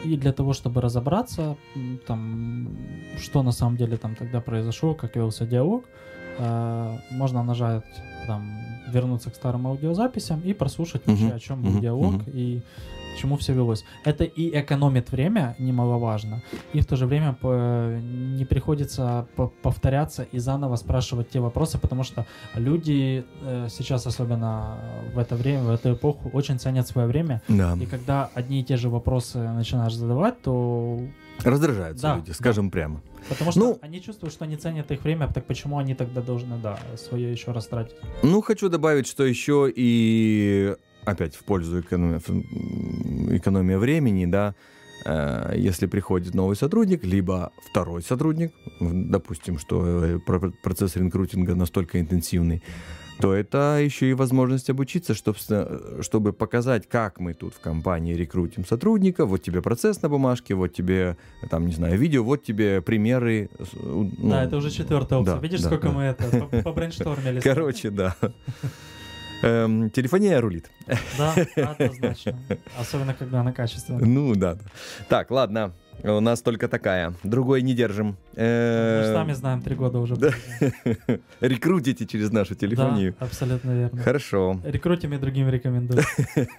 [0.04, 1.56] и для того, чтобы разобраться,
[2.08, 2.68] там,
[3.20, 5.84] что на самом деле там тогда произошло, как велся диалог,
[6.40, 7.84] а, можно нажать,
[8.28, 8.50] там,
[8.92, 11.36] вернуться к старым аудиозаписям и прослушать вообще, Мгм.
[11.36, 11.82] о чем был Мгм.
[11.82, 12.24] диалог Мгм.
[12.34, 12.62] и
[13.16, 13.84] к чему все велось.
[14.06, 16.42] Это и экономит время, немаловажно,
[16.74, 21.78] и в то же время по- не приходится по- повторяться и заново спрашивать те вопросы,
[21.78, 24.78] потому что люди э, сейчас, особенно
[25.14, 27.42] в это время, в эту эпоху, очень ценят свое время.
[27.50, 27.76] Да.
[27.80, 31.00] И когда одни и те же вопросы начинаешь задавать, то
[31.44, 32.34] Раздражаются Да, люди, да.
[32.34, 33.02] скажем прямо.
[33.30, 36.58] Потому что Ну- они чувствуют, что они ценят их время, так почему они тогда должны,
[36.58, 37.96] да, свое еще раз тратить?
[38.24, 41.80] Ну, хочу добавить, что еще и опять в пользу
[43.36, 44.54] экономии времени, да,
[45.06, 52.00] э, если приходит новый сотрудник, либо второй сотрудник, допустим, что э, про- процесс рекрутинга настолько
[52.00, 52.62] интенсивный,
[53.22, 58.14] то это еще и возможность обучиться, чтоб с- чтобы показать, как мы тут в компании
[58.16, 59.30] рекрутим сотрудников.
[59.30, 61.18] Вот тебе процесс на бумажке, вот тебе,
[61.50, 63.50] там, не знаю, видео, вот тебе примеры.
[63.74, 65.36] ну, да, это уже четвертая опция.
[65.36, 65.94] да, Видишь, да, сколько да.
[65.94, 67.40] мы это по- побрейнштормили?
[67.40, 68.16] Короче, да.
[69.44, 70.70] Эм, Телефония рулит.
[71.18, 72.38] Да, однозначно.
[72.80, 74.06] Особенно, когда она качественная.
[74.06, 74.58] Ну да.
[75.10, 75.74] Так, ладно.
[76.04, 77.14] У нас только такая.
[77.24, 78.18] Другой не держим.
[78.36, 80.16] Мы Э, же сами знаем, три года уже.
[81.42, 83.16] Рекрутите через нашу телефонию.
[83.20, 84.02] Да, абсолютно верно.
[84.02, 84.60] Хорошо.
[84.64, 86.02] Рекрутим и другим рекомендую.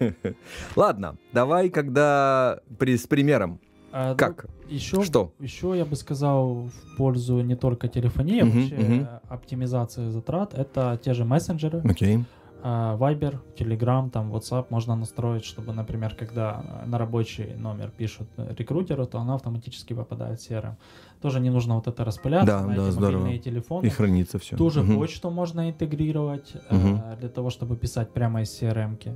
[0.76, 3.58] Ладно, давай, когда при, с примером.
[3.94, 4.44] А, Как?
[4.44, 5.32] ну, Еще, Что?
[5.38, 10.54] еще я бы сказал в пользу не только телефонии, а Мгм, вообще э, оптимизации затрат.
[10.54, 12.24] Это те же мессенджеры, Окей.
[12.64, 18.28] А, Viber, Telegram, там WhatsApp можно настроить, чтобы, например, когда э, на рабочий номер пишут
[18.36, 20.74] э, рекрутеру, то она автоматически попадает в CRM.
[21.20, 23.18] Тоже не нужно вот это распыляться Да, на да, эти здорово.
[23.20, 23.86] мобильные телефоны.
[23.86, 24.56] И хранится все.
[24.56, 27.02] Ту же почту можно интегрировать э, Мгм.
[27.20, 29.14] для того, чтобы писать прямо из CRM-ки.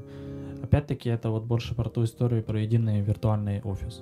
[0.64, 4.00] Опять-таки, это вот больше про ту историю, про единый виртуальный офис.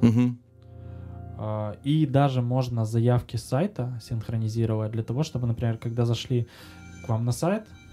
[1.36, 6.46] А, И даже можно заявки с сайта синхронизировать для того, чтобы, например, когда зашли
[7.04, 7.83] к вам на сайт, э,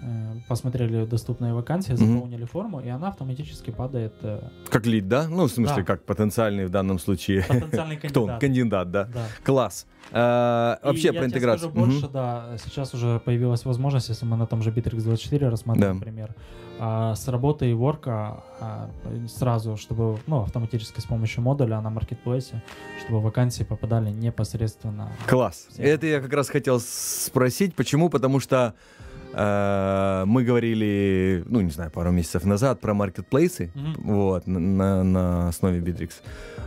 [0.48, 4.14] посмотрели доступные вакансии, заполнили форму, и она автоматически падает.
[4.24, 5.28] э, Как лид, да?
[5.28, 5.84] Ну, в смысле, Да.
[5.84, 7.44] как потенциальный в данном случае.
[7.48, 8.40] Потенциальный Кто он?
[8.40, 8.42] кандидат.
[8.42, 9.06] Кандидат, да.
[9.14, 9.26] Да.
[9.44, 9.86] Класс.
[10.14, 11.70] А, И Вообще я про тебе интеграцию.
[11.72, 12.12] скажу больше, Мгм.
[12.14, 16.06] да, сейчас уже появилась возможность, если мы на том же Bittrex24 рассматриваем, Да.
[16.06, 16.36] например,
[16.80, 18.90] а, с работы и ворка а,
[19.28, 22.62] сразу, чтобы, ну, автоматически с помощью модуля на маркетплейсе,
[23.06, 25.12] чтобы вакансии попадали непосредственно.
[25.28, 25.68] Класс.
[25.70, 25.86] Всем.
[25.86, 27.76] Это я как раз хотел спросить.
[27.76, 28.10] Почему?
[28.10, 29.01] Потому что э,
[29.34, 33.96] мы говорили, ну, не знаю, пару месяцев назад про маркетплейсы, Мгм.
[34.04, 36.12] вот, на- на, основе Bittrex.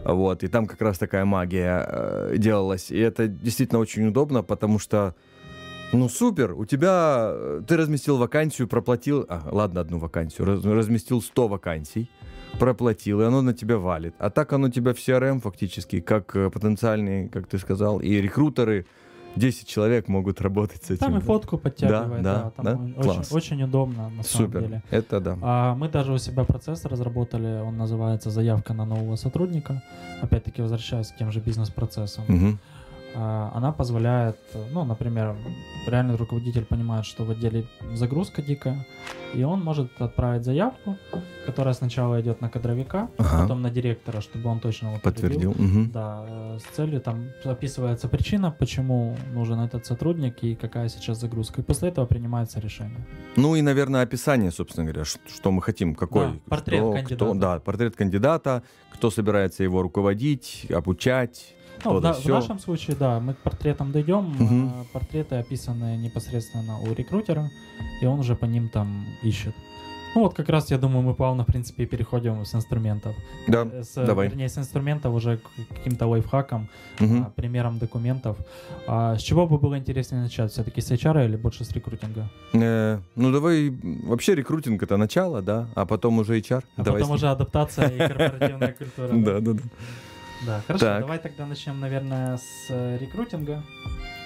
[0.05, 2.90] Вот, и там как раз такая магия э, делалась.
[2.90, 5.14] И это действительно очень удобно, потому что
[5.92, 11.22] ну супер, у тебя э, ты разместил вакансию, проплатил, а, ладно, одну вакансию, раз- разместил
[11.22, 12.11] 100 вакансий,
[12.59, 14.14] проплатил, и оно на тебя валит.
[14.18, 18.87] А так оно тебя в CRM фактически, как э, потенциальный, как ты сказал, и рекрутеры,
[19.37, 20.99] 10 человек могут работать с этим.
[20.99, 21.27] Там и да.
[21.27, 23.01] фотку подтягивает, да, да, там да?
[23.01, 23.33] очень, Класс.
[23.33, 24.83] очень удобно на самом Супер, деле.
[24.90, 25.38] это да.
[25.42, 29.83] А мы даже у себя процесс разработали, он называется «Заявка на нового сотрудника».
[30.23, 32.25] Опять-таки, возвращаясь к тем же бизнес-процессам.
[32.29, 32.59] Мгм.
[33.16, 34.37] А, Она позволяет,
[34.72, 35.37] ну, например,
[35.87, 38.85] реальный руководитель понимает, что в отделе загрузка дикая,
[39.35, 40.96] и он может отправить заявку,
[41.46, 43.42] которая сначала идет на кадровика, Ага.
[43.42, 45.55] потом на директора, чтобы он точно его Подтвердил.
[45.57, 45.90] Мгм.
[45.92, 51.61] Да, э, с целью там описывается причина, почему нужен этот сотрудник и какая сейчас загрузка.
[51.61, 53.07] И после этого принимается решение.
[53.37, 57.14] Ну и, наверное, описание, собственно говоря, что мы хотим, какой Да, портрет кто- кандидата.
[57.24, 61.55] кто- да, портрет кандидата, кто собирается его руководить, обучать.
[61.85, 62.35] Ну, то в, да в сё.
[62.35, 64.25] нашем случае, да, мы к портретам дойдем.
[64.38, 64.66] Мгм.
[64.68, 67.51] э, Портреты описаны непосредственно у рекрутера,
[68.03, 69.55] и он уже по ним там ищет.
[70.16, 73.16] Ну вот как раз, я думаю, мы плавно, в принципе, переходим с инструментов.
[73.49, 74.29] Да, Э, С, давай.
[74.29, 76.68] Вернее, с инструментов уже к каким-то лайфхакам,
[77.01, 77.23] Мгм.
[77.23, 78.37] а, примерам документов.
[78.87, 80.53] А с чего бы было интереснее начать?
[80.53, 82.29] Все-таки с HR или больше с рекрутинга?
[82.53, 83.70] Э, ну давай,
[84.05, 86.62] вообще рекрутинг это начало, да, а потом уже HR.
[86.77, 89.09] А давай потом уже адаптация и корпоративная культура.
[89.14, 89.62] Да, да, да.
[90.47, 91.01] Да, хорошо, Так.
[91.01, 93.62] давай тогда начнем, наверное, с э, рекрутинга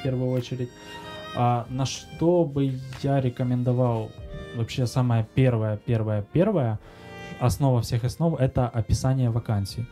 [0.01, 0.71] в первую очередь.
[1.37, 4.11] А, на что бы я рекомендовал
[4.57, 6.79] вообще самое первое, первое, первое,
[7.41, 9.87] основа всех основ это описание вакансий.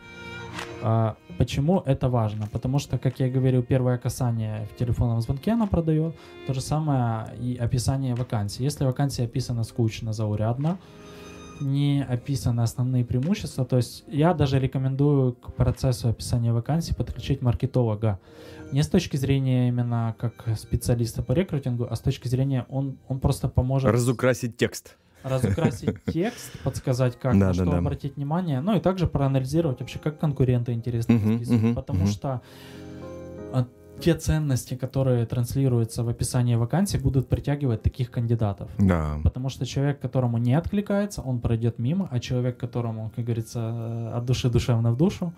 [0.81, 2.47] А, почему это важно?
[2.47, 6.15] Потому что, как я говорил, первое касание в телефонном звонке она продает,
[6.47, 8.63] то же самое и описание вакансий.
[8.63, 10.77] Если вакансия описана скучно, заурядно,
[11.61, 13.65] не описаны основные преимущества.
[13.65, 18.19] То есть я даже рекомендую к процессу описания вакансий подключить маркетолога.
[18.71, 23.19] Не с точки зрения именно как специалиста по рекрутингу, а с точки зрения он, он
[23.19, 24.97] просто поможет Разукрасить текст.
[25.23, 27.77] разукрасить текст, подсказать, как Да, на да, что да.
[27.77, 31.63] обратить внимание, ну и также проанализировать вообще, как конкуренты Мгм, расписывают.
[31.63, 32.07] мгм, потому мгм.
[32.07, 32.41] что
[33.99, 38.69] те ценности, которые транслируются в описании вакансий, будут притягивать таких кандидатов.
[38.77, 39.19] Да.
[39.23, 44.17] Потому что человек, которому не откликается, он пройдет мимо, а человек, которому, как говорится, э,
[44.17, 45.33] от души душевно в душу,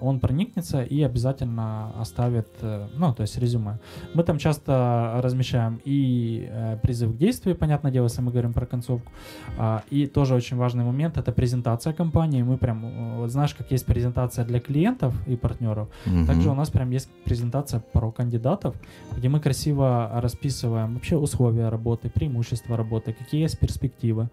[0.00, 3.78] он проникнется и обязательно оставит, э, ну, то есть резюме.
[4.14, 8.66] Мы там часто размещаем и э, призыв к действию, понятное дело, если мы говорим про
[8.66, 9.10] концовку,
[9.58, 12.42] а, и тоже очень важный момент— это презентация компании.
[12.42, 16.26] Мы прям, э, вот знаешь, как есть презентация для клиентов и партнеров, Мгм.
[16.26, 18.74] также у нас прям есть презентация про кандидатов,
[19.16, 24.28] где мы красиво расписываем вообще условия работы, преимущества работы, какие есть перспективы,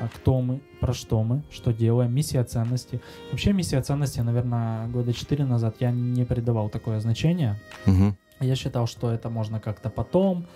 [0.00, 3.00] а, кто мы, про что мы, что делаем, миссия ценности.
[3.30, 7.60] Вообще миссия ценности, наверное, года 4 назад я не придавал такое значение.
[7.86, 8.16] Мгм.
[8.40, 10.46] Я считал, что это можно как-то потом,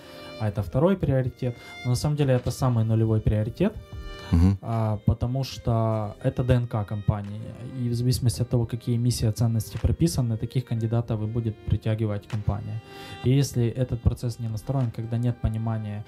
[0.40, 1.56] а это второй приоритет.
[1.84, 3.74] Но на самом деле это самый нулевой приоритет,
[4.62, 7.40] А, потому что это ДНК компании.
[7.80, 12.82] И в зависимости от того, какие миссии ценности прописаны, таких кандидатов и будет притягивать компания.
[13.24, 16.04] И если этот процесс не настроен, когда нет понимания,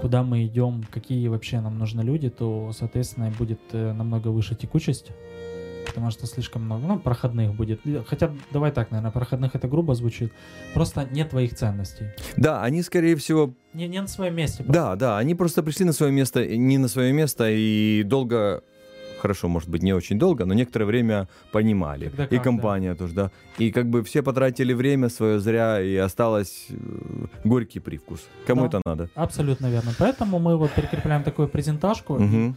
[0.00, 5.10] куда мы идем, какие вообще нам нужны люди, то, соответственно, будет э, намного выше текучесть
[5.84, 7.80] потому что слишком много, ну, проходных будет.
[8.06, 10.32] Хотя, давай так, наверное, проходных это грубо звучит.
[10.74, 12.06] Просто нет твоих ценностей.
[12.36, 13.54] Да, они, скорее всего...
[13.72, 14.64] Не, не на своем месте.
[14.64, 14.72] Просто.
[14.72, 18.62] Да, да, они просто пришли на свое место, не на свое место и долго
[19.24, 22.10] хорошо, может быть, не очень долго, но некоторое время понимали.
[22.14, 22.98] Как, и компания да.
[22.98, 23.30] тоже, да.
[23.56, 26.74] И как бы все потратили время свое зря, и осталось э,
[27.42, 28.20] горький привкус.
[28.46, 29.08] Кому да, это надо?
[29.14, 29.92] Абсолютно верно.
[29.98, 32.14] Поэтому мы вот прикрепляем такую презентажку.
[32.14, 32.54] Угу.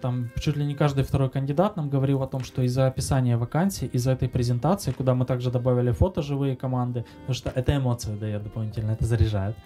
[0.00, 3.88] Там чуть ли не каждый второй кандидат нам говорил о том, что из-за описания вакансии,
[3.92, 8.42] из-за этой презентации, куда мы также добавили фото живые команды, потому что это эмоции дает
[8.42, 9.56] дополнительно, это заряжает.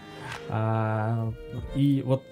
[0.49, 1.33] А,
[1.75, 2.23] и вот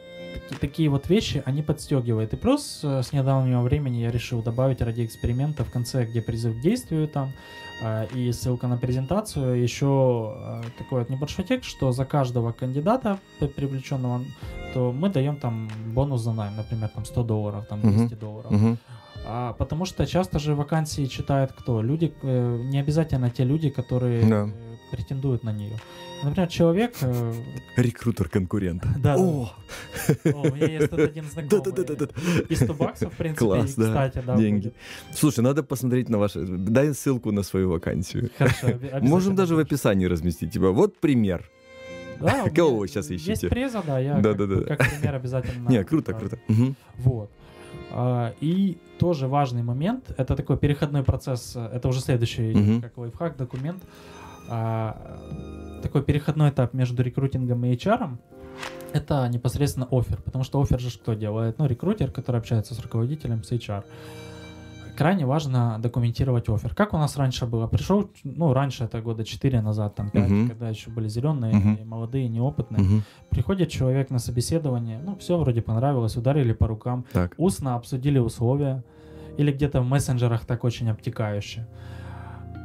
[0.61, 2.33] такие, вот вещи, они подстегивают.
[2.33, 6.57] И плюс э, с недавнего времени я решил добавить ради эксперимента в конце, где призыв
[6.57, 7.33] к действию там,
[7.83, 13.19] э, и ссылка на презентацию, еще э, такой вот небольшой текст, что за каждого кандидата
[13.57, 14.23] привлеченного,
[14.73, 18.19] то мы даем там бонус за найм, например, там 100 долларов, там 200 uh-huh.
[18.19, 18.53] долларов.
[18.53, 18.79] Uh-huh.
[19.27, 21.81] А, потому что часто же вакансии читают кто?
[21.83, 24.49] Люди, э, не обязательно те люди, которые да.
[24.49, 25.79] э, претендуют на нее.
[26.23, 26.95] Например, человек...
[27.03, 27.33] Э...
[27.77, 28.89] Рекрутер конкурента.
[28.99, 29.17] Да.
[29.17, 29.51] О!
[30.25, 32.47] О, у меня есть тут один знакомый.
[32.49, 33.87] И 100 баксов, в принципе, Класс, да.
[33.87, 34.37] кстати, да.
[34.37, 34.69] Деньги.
[34.69, 34.75] Будет.
[35.15, 36.45] Слушай, надо посмотреть на ваши...
[36.47, 38.31] Дай ссылку на свою вакансию.
[38.39, 38.69] Хорошо.
[39.01, 40.53] Можем даже в описании разместить.
[40.53, 41.51] Типа, вот пример.
[42.21, 43.31] Да, Кого вы сейчас ищете?
[43.33, 44.77] Есть преза, да, я да, как, да, да.
[44.77, 45.69] как пример обязательно.
[45.69, 46.39] Не, круто, круто.
[46.49, 46.75] Угу.
[46.99, 47.31] Вот.
[47.91, 52.83] А, и тоже важный момент, это такой переходной процесс, это уже следующий, угу.
[52.83, 53.83] как лайфхак, документ.
[54.49, 58.17] А, такой переходной этап между рекрутингом и HR
[58.93, 61.59] это непосредственно офер, потому что офер же что делает?
[61.59, 63.85] Ну, рекрутер, который общается с руководителем, с HR
[64.97, 66.75] крайне важно документировать офер.
[66.75, 67.67] Как у нас раньше было?
[67.67, 70.49] Пришел, ну, раньше это года 4 назад, там, 5, uh-huh.
[70.49, 71.85] когда еще были зеленые, uh-huh.
[71.85, 72.83] молодые, неопытные.
[72.83, 73.01] Uh-huh.
[73.31, 77.35] Приходит человек на собеседование, ну, все вроде понравилось, ударили по рукам, так.
[77.37, 78.85] устно обсудили условия,
[79.37, 81.67] или где-то в мессенджерах так очень обтекающе.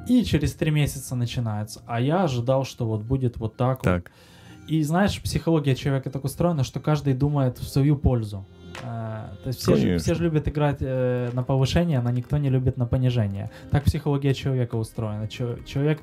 [0.10, 1.82] И через три месяца начинается.
[1.86, 4.04] А я ожидал, что вот будет вот так, так.
[4.06, 4.69] вот.
[4.69, 8.45] И знаешь, психология человека так устроена, что каждый думает в свою пользу.
[8.84, 12.50] А, то есть все же, все же любят играть э, на повышение, но никто не
[12.50, 13.50] любит на понижение.
[13.72, 15.28] Так психология человека устроена.
[15.28, 16.02] Чё, человек,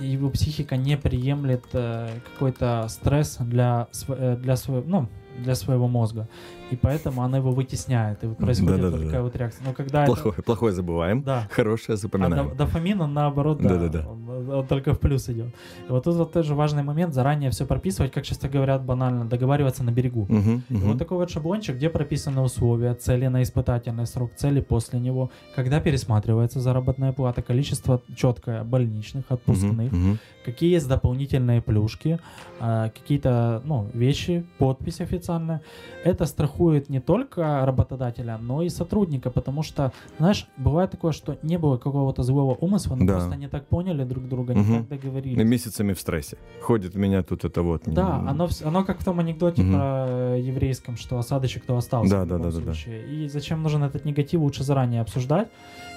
[0.00, 6.28] его психика не приемлет э, какой-то стресс для, э, для своего, ну, для своего мозга
[6.70, 9.22] и поэтому она его вытесняет, и вот происходит да, да, такая да.
[9.22, 9.66] вот реакция.
[9.66, 10.42] Но когда плохое, это...
[10.42, 11.48] плохое забываем, да.
[11.50, 12.50] хорошее запоминаем.
[12.52, 15.48] А дофамин, он наоборот, да, да, да, Он, он только в плюс идет.
[15.88, 19.82] И вот тут вот тоже важный момент, заранее все прописывать, как часто говорят банально, договариваться
[19.82, 20.22] на берегу.
[20.22, 20.62] Угу, угу.
[20.68, 25.30] И вот такой вот шаблончик, где прописаны условия, цели на испытательный срок, цели после него,
[25.56, 30.18] когда пересматривается заработная плата, количество четкое больничных, отпускных, угу, угу.
[30.44, 32.18] какие есть дополнительные плюшки,
[32.60, 35.62] а, какие-то ну, вещи, подпись официальная.
[36.04, 41.38] Это страхует страхует не только работодателя, но и сотрудника, потому что, знаешь, бывает такое, что
[41.42, 43.12] не было какого-то злого умысла, но да.
[43.14, 44.84] просто не так поняли друг друга, не угу.
[44.84, 45.44] так договорились.
[45.50, 46.36] Месяцами в стрессе.
[46.60, 47.82] Ходит меня тут это вот.
[47.86, 49.72] Да, оно, оно как в том анекдоте угу.
[49.72, 52.10] про еврейском, что осадочек то остался.
[52.10, 52.72] Да, да, да, да, да.
[53.10, 55.48] И зачем нужен этот негатив, лучше заранее обсуждать.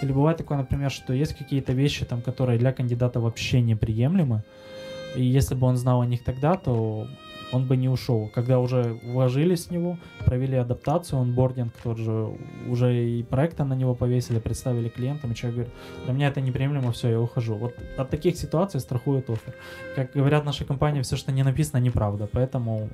[0.02, 4.44] Или бывает такое, например, что есть какие-то вещи, там, которые для кандидата вообще неприемлемы.
[5.16, 7.08] И если бы он знал о них тогда, то
[7.54, 8.30] он бы не ушел.
[8.34, 12.28] Когда уже вложились в него, провели адаптацию, онбординг, тот же,
[12.68, 15.74] уже и проекты на него повесили, представили клиентам, и человек говорит,
[16.06, 17.56] для меня это неприемлемо, все, я ухожу.
[17.56, 19.54] Вот от таких ситуаций страхует офер.
[19.96, 22.90] Как говорят наши компании, все, что не написано, неправда, поэтому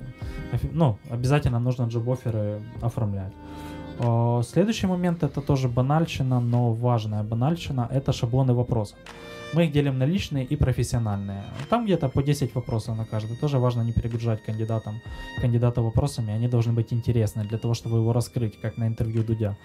[0.72, 3.32] ну, обязательно нужно джоб-оферы оформлять.
[4.44, 8.98] Следующий момент это тоже банальщина, но важная банальщина это шаблоны вопросов.
[9.52, 11.42] Мы их делим на личные и профессиональные.
[11.68, 13.36] Там где-то по 10 вопросов на каждый.
[13.36, 15.00] Тоже важно не перегружать кандидатам,
[15.40, 16.32] кандидата вопросами.
[16.32, 19.56] Они должны быть интересны для того, чтобы его раскрыть, как на интервью Дудя.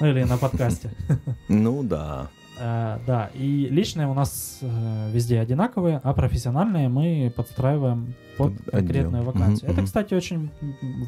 [0.00, 0.90] Ну или на подкасте.
[1.48, 2.28] Ну да.
[2.56, 9.24] Uh, да, и личные у нас uh, везде одинаковые, а профессиональные мы подстраиваем под конкретную
[9.24, 9.72] вакансию.
[9.72, 10.50] Это, кстати, очень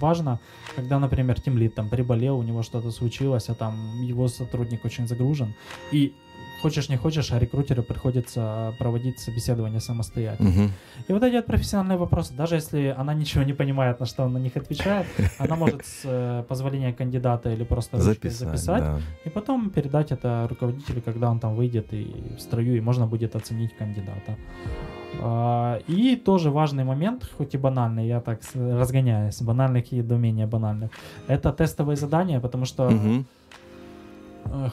[0.00, 0.40] важно,
[0.74, 5.54] когда, например, тимлит там приболел, у него что-то случилось, а там его сотрудник очень загружен,
[5.92, 6.14] и
[6.62, 10.50] хочешь не хочешь, а рекрутеру приходится проводить собеседование самостоятельно.
[10.50, 10.70] Угу.
[11.08, 14.32] И вот эти вот профессиональные вопросы, даже если она ничего не понимает, на что он
[14.32, 15.06] на них отвечает,
[15.38, 19.00] она может с э, позволения кандидата или просто записать, записать да.
[19.24, 23.36] и потом передать это руководителю, когда он там выйдет и в строю, и можно будет
[23.36, 24.36] оценить кандидата.
[25.20, 30.46] А, и тоже важный момент, хоть и банальный, я так разгоняюсь, банальных и до менее
[30.46, 30.90] банальных,
[31.26, 33.24] это тестовые задания, потому что угу.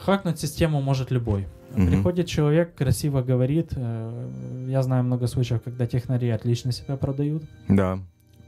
[0.04, 1.46] Хакнуть систему может любой.
[1.76, 1.86] Угу.
[1.86, 3.72] Приходит человек, красиво говорит.
[3.76, 7.42] Э, я знаю много случаев, когда технари отлично себя продают.
[7.68, 7.98] Да.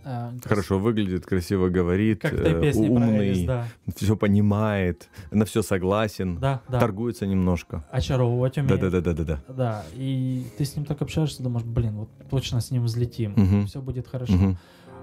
[0.04, 3.66] э, Хорошо выглядит, красиво говорит, Как э, умный, Элис, да.
[3.96, 6.78] все понимает, на все согласен, Да, да.
[6.78, 7.84] торгуется немножко.
[7.90, 8.80] Очаровывать умеет.
[8.80, 9.40] Да-да-да-да-да.
[9.48, 13.66] Да, и ты с ним так общаешься, думаешь, блин, вот точно с ним взлетим, Мгм.
[13.66, 14.32] все будет хорошо.
[14.34, 14.58] Мгм.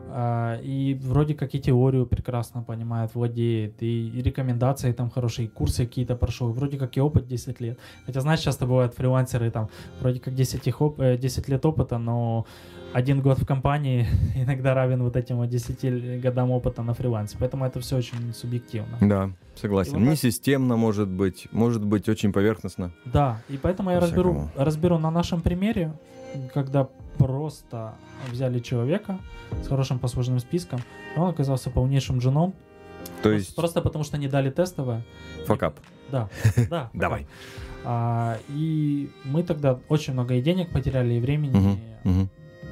[0.10, 5.50] А, и вроде как и теорию прекрасно понимает, владеет, и, и рекомендации там хорошие, и
[5.50, 7.80] курсы какие-то прошел, вроде как и опыт 10 лет.
[8.06, 11.98] Хотя, знаешь, часто бывают фрилансеры, там, вроде как 10, их оп- э, 10 лет опыта,
[11.98, 12.46] но
[12.94, 17.38] один год в компании иногда равен вот этим вот 10 годам опыта на фрилансе.
[17.40, 18.98] Поэтому это все очень субъективно.
[19.02, 19.98] Да, согласен.
[19.98, 22.92] И вот Не системно может быть, может быть очень поверхностно.
[23.06, 25.94] Да, и поэтому я разберу, разберу на нашем примере,
[26.54, 26.88] когда
[27.18, 27.94] просто
[28.32, 29.18] взяли человека
[29.64, 30.80] с хорошим послужным списком,
[31.16, 32.54] и он оказался полнейшим джуном,
[33.22, 35.04] То есть, Просто потому что не дали тестовое.
[35.46, 35.76] факап.
[36.12, 36.30] Да,
[36.70, 36.90] да.
[36.94, 37.28] Давай.
[37.86, 41.80] А, и мы тогда очень много и денег потеряли, и времени.
[42.04, 42.30] И- мгм.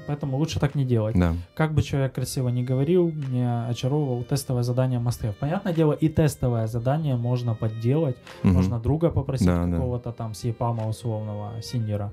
[0.07, 1.15] Поэтому лучше так не делать.
[1.19, 1.33] Да.
[1.53, 5.33] Как бы человек красиво не говорил, не очаровывал, тестовое задание have.
[5.39, 8.15] Понятное дело, и тестовое задание можно подделать.
[8.43, 8.53] Мгм.
[8.55, 9.71] Можно друга попросить Да, да.
[9.71, 12.11] какого-то там сипама условного, синьора.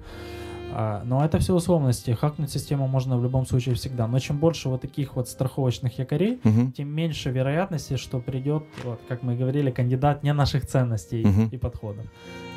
[0.74, 2.10] А, но это все условности.
[2.10, 4.06] Хакнуть систему можно в любом случае всегда.
[4.06, 6.72] Но чем больше вот таких вот страховочных якорей, Мгм.
[6.72, 11.48] тем меньше вероятности, что придет, вот, как мы говорили, кандидат не наших ценностей Мгм.
[11.52, 12.04] и подходов.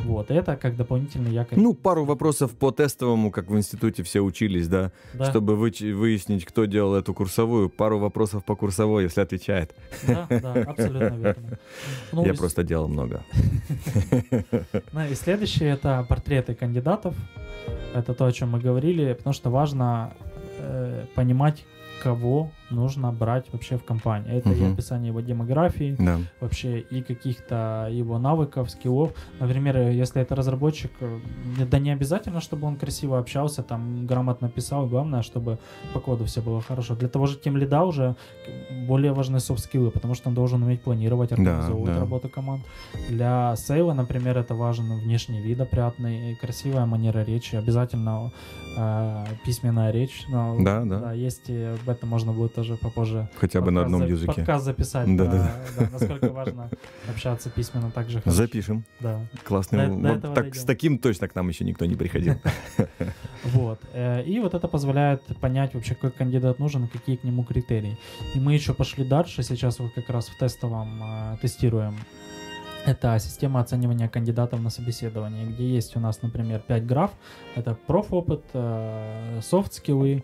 [0.04, 1.60] Вот, это как дополнительный якорь.
[1.60, 6.44] Ну, пару вопросов по тестовому, как в институте все учились, да, да, чтобы выч- выяснить,
[6.46, 7.70] кто делал эту курсовую.
[7.70, 9.74] Пару вопросов по курсовой, если отвечает.
[10.08, 11.60] да, да, абсолютно верно.
[12.12, 13.24] Ну, Я и просто делал много.
[14.94, 17.16] Ну и следующее это портреты кандидатов.
[18.02, 20.14] Это то, о чем мы говорили, потому что важно
[20.60, 21.64] э, понимать,
[22.04, 24.32] кого нужно брать вообще в компании.
[24.38, 24.74] Это и Мгм.
[24.74, 26.18] описание его демографии, Да.
[26.42, 29.10] вообще и каких-то его навыков, скиллов.
[29.40, 31.20] Например, э, если это разработчик, э,
[31.72, 35.58] да не обязательно, чтобы он красиво общался, там грамотно писал, главное, чтобы
[35.94, 36.96] по коду все было хорошо.
[36.96, 38.16] Для того же тем лида уже
[38.88, 42.00] более важны софт-скиллы, потому что он должен уметь планировать, организовывать да.
[42.00, 42.64] работу команд.
[43.10, 48.32] Для сейла, например, это важен внешний вид опрятный, красивая манера речи, обязательно
[48.78, 50.24] э, письменная речь.
[50.30, 51.12] Но, Да, да.
[51.14, 54.34] есть, и об этом можно будет тоже попозже Хотя бы на одном за- языке.
[54.34, 55.52] Подкаст записать, Да, да, да,
[55.86, 56.70] да, насколько важно
[57.10, 58.38] общаться письменно так же хорошо.
[58.38, 58.84] Запишем.
[59.00, 59.88] Да, Классный.
[59.88, 60.54] До- до так, дойдем.
[60.62, 62.36] с таким точно к нам еще никто не приходил.
[63.46, 63.80] вот.
[63.94, 67.98] Э, И вот это позволяет понять вообще, какой кандидат нужен, какие к нему критерии.
[68.36, 71.96] И мы еще пошли дальше, сейчас вот как раз в тестовом э, тестируем.
[72.84, 77.12] Это система оценивания кандидатов на собеседование, где есть у нас, например, 5 граф.
[77.56, 78.42] Это проф-опыт,
[79.42, 80.24] софт-скиллы,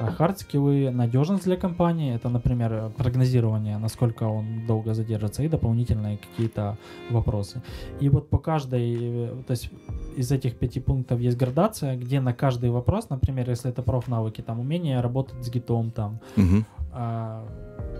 [0.00, 2.14] хард-скиллы, надежность для компании.
[2.14, 6.76] Это, например, прогнозирование, насколько он долго задержится, и дополнительные какие-то
[7.10, 7.62] вопросы.
[8.00, 9.70] И вот по каждой, то есть
[10.16, 14.60] из этих пяти пунктов есть градация, где на каждый вопрос, например, если это проф-навыки, там
[14.60, 16.64] умение работать с гитом, там, Мгм.
[16.92, 17.44] а,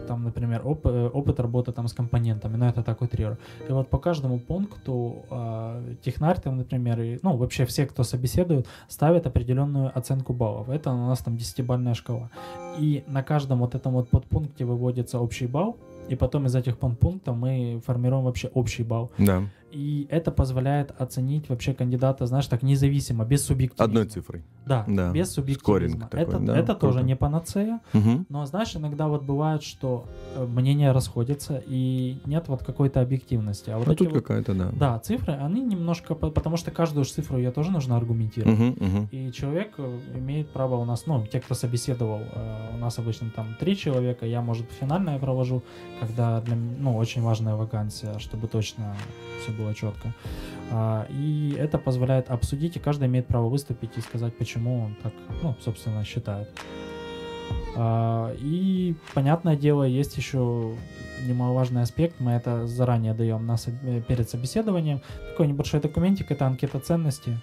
[0.09, 3.37] там, например, оп- э, опыт работы там с компонентами, но это так утрирую.
[3.69, 8.67] И вот по каждому пункту а, технарь там, например, и, ну, вообще все, кто собеседует,
[8.89, 10.69] ставят определенную оценку баллов.
[10.69, 12.31] Это у нас там 10-бальная шкала.
[12.81, 15.77] И на каждом вот этом вот подпункте выводится общий балл,
[16.09, 19.11] и потом из этих подпунктов мы формируем вообще общий балл.
[19.19, 19.43] Да.
[19.71, 23.85] И это позволяет оценить вообще кандидата, знаешь, так независимо, без субъективизма.
[23.85, 24.43] Одной цифрой.
[24.65, 25.13] Да, Да.
[25.13, 26.09] без субъективизма.
[26.09, 28.27] Такой, это да, это тоже не панацея, Мгм.
[28.29, 30.07] но знаешь, иногда вот бывает, что
[30.37, 33.71] э, мнения расходятся и нет вот какой-то объективности.
[33.71, 34.71] А вот Ну, тут вот, какая-то, да.
[34.73, 38.59] да, цифры, они немножко, по- потому что каждую цифру ее тоже нужно аргументировать.
[38.59, 39.09] Мгм, мгм.
[39.11, 43.31] И человек э, имеет право у нас, ну, те, кто собеседовал, э, у нас обычно
[43.37, 45.63] там три человека, я, может, финальное провожу,
[46.01, 48.95] когда для ну, очень важная вакансия, чтобы точно
[49.43, 50.15] все было четко.
[50.71, 55.13] А, и это позволяет обсудить, и каждый имеет право выступить и сказать, почему он так,
[55.43, 56.49] ну, собственно, считает.
[57.77, 60.75] А, и, понятное дело, есть еще
[61.27, 65.01] немаловажный аспект, мы это заранее даем на, э, перед собеседованием.
[65.31, 67.39] Такой небольшой документик, это анкета ценностей,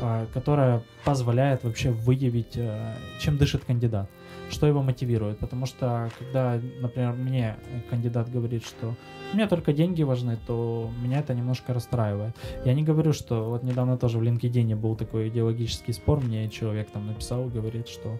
[0.00, 4.08] а, которая позволяет вообще выявить, э, чем дышит кандидат,
[4.50, 5.38] что его мотивирует.
[5.38, 7.56] Потому что, когда, например, мне
[7.90, 8.94] кандидат говорит, что
[9.34, 12.34] мне только деньги важны, то меня это немножко расстраивает.
[12.64, 16.90] Я не говорю, что вот недавно тоже в LinkedIn был такой идеологический спор, мне человек
[16.90, 18.18] там написал, говорит, что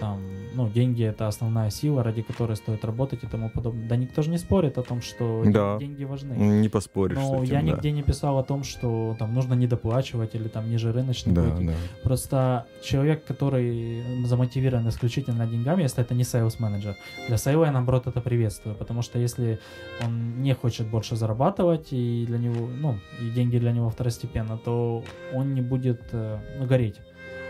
[0.00, 0.20] там,
[0.54, 3.88] ну, деньги это основная сила, ради которой стоит работать и тому подобное.
[3.88, 5.78] Да никто же не спорит о том, что Да.
[5.78, 6.32] деньги важны.
[6.34, 7.66] Не поспоришь Но этим, я да.
[7.66, 11.72] нигде не писал о том, что там нужно недоплачивать или там ниже рыночной Да, да.
[12.02, 16.96] Просто человек, который замотивирован исключительно деньгами, если это не sales менеджер,
[17.28, 19.58] для sale а я наоборот это приветствую, потому что если
[20.04, 25.04] он не хочет больше зарабатывать и для него, ну, и деньги для него второстепенно, то
[25.32, 27.00] он не будет э, гореть.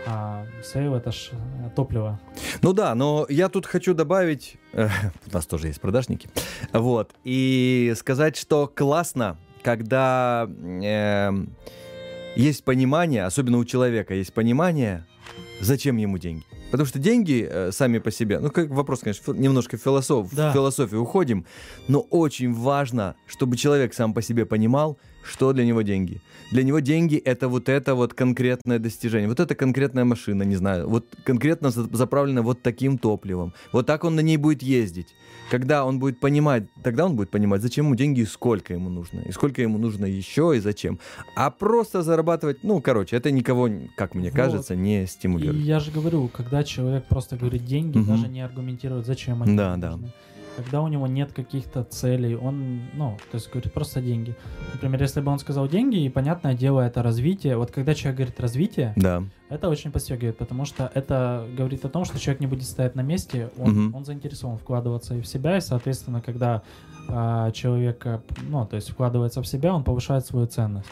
[0.07, 1.31] А sale это ж
[1.75, 2.19] топливо.
[2.61, 4.89] Ну да, но я тут хочу добавить, э,
[5.31, 6.29] у нас тоже есть продажники,
[6.73, 11.31] вот, и сказать, что классно, когда э,
[12.35, 15.05] есть понимание, особенно у человека есть понимание,
[15.59, 16.43] зачем ему деньги.
[16.71, 20.49] Потому что деньги э, сами по себе, ну как вопрос, конечно, фи- немножко философ, Да.
[20.49, 21.45] в философию уходим,
[21.87, 26.21] но очень важно, чтобы человек сам по себе понимал, что для него деньги.
[26.51, 30.89] Для него деньги это вот это вот конкретное достижение, вот это конкретная машина, не знаю,
[30.89, 35.07] вот конкретно за- заправлена вот таким топливом, вот так он на ней будет ездить.
[35.49, 39.19] Когда он будет понимать, тогда он будет понимать, зачем ему деньги и сколько ему нужно,
[39.19, 40.99] и сколько ему нужно еще, и зачем.
[41.35, 44.35] А просто зарабатывать, ну, короче, это никого, как мне Вот.
[44.37, 45.61] кажется, не И стимулирует.
[45.65, 48.07] я же говорю, когда человек просто говорит деньги, Мгм.
[48.07, 49.99] даже не аргументирует, зачем они Да, ему да.
[50.61, 54.35] Когда у него нет каких-то целей, он, ну, то есть говорит просто деньги.
[54.73, 57.57] Например, если бы он сказал деньги, и понятное дело, это развитие.
[57.57, 62.05] Вот когда человек говорит развитие, Да, это очень подстегивает, потому что это говорит о том,
[62.05, 63.95] что человек не будет стоять на месте, он, Мгм.
[63.95, 66.61] он заинтересован вкладываться и в себя, и, соответственно, когда
[67.07, 68.05] а, человек,
[68.49, 70.87] ну, то есть вкладывается в себя, он повышает свою ценность.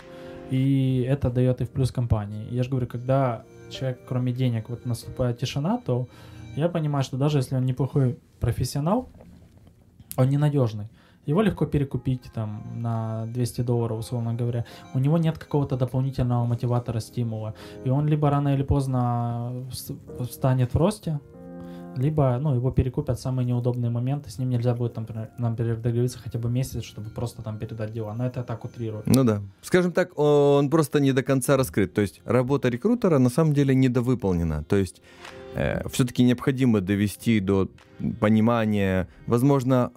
[0.50, 2.48] И это дает и в плюс компании.
[2.50, 6.08] Я же говорю, когда человек, кроме денег, вот наступает тишина, то
[6.56, 9.08] я понимаю, что даже если он неплохой профессионал,
[10.20, 10.88] он ненадежный.
[11.26, 14.66] Его легко перекупить там на 200 долларов, условно говоря.
[14.96, 17.54] У него нет какого-то дополнительного мотиватора, стимула.
[17.86, 21.20] И он либо рано или поздно вс- встанет в росте,
[21.98, 24.30] либо ну, его перекупят самые неудобные моменты.
[24.32, 25.06] С ним нельзя будет, там,
[25.38, 28.14] например, договориться хотя бы месяц, чтобы просто там передать дела.
[28.14, 29.04] Но это так утрирую.
[29.06, 29.42] ну да.
[29.62, 31.94] Скажем так, он просто не до конца раскрыт.
[31.94, 34.64] То есть работа рекрутера на самом деле недовыполнена.
[34.64, 35.02] То есть
[35.92, 37.68] все-таки необходимо довести до
[38.20, 39.92] понимания, возможно,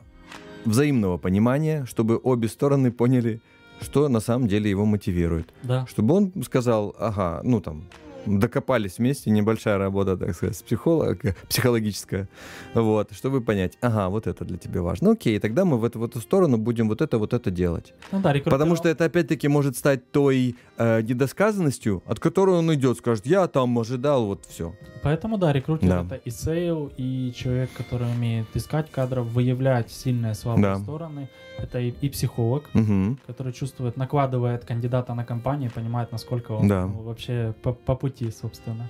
[0.65, 3.41] взаимного понимания, чтобы обе стороны поняли,
[3.81, 5.53] что на самом деле его мотивирует.
[5.63, 5.87] Да.
[5.87, 7.85] Чтобы он сказал, ага, ну там,
[8.27, 12.29] докопались вместе, небольшая работа, так сказать, с психолога, психологическая,
[12.75, 15.13] вот, чтобы понять, ага, вот это для тебя важно.
[15.13, 17.95] Окей, тогда мы в эту, в эту сторону будем вот это, вот это делать.
[18.13, 22.73] Ну да, рекрутер- Потому что это опять-таки может стать той э, недосказанностью, от которой он
[22.75, 24.75] идет, скажет, я там ожидал, вот все.
[25.03, 26.03] Поэтому, да, рекрутер Да.
[26.05, 30.79] это и sale, и человек, который умеет искать кадров, выявлять сильные слабые Да.
[30.79, 31.29] стороны.
[31.63, 33.19] Это и, и психолог, Мгм.
[33.27, 36.87] который чувствует, накладывает кандидата на компанию, понимает, насколько он Да.
[36.87, 38.89] ну, вообще по, по пути, собственно.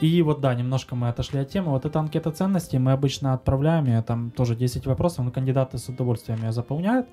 [0.00, 1.70] И вот, да, немножко мы отошли от темы.
[1.70, 5.88] Вот эта анкета ценностей мы обычно отправляем, ее там тоже 10 вопросов, но кандидаты с
[5.88, 7.06] удовольствием ее заполняют.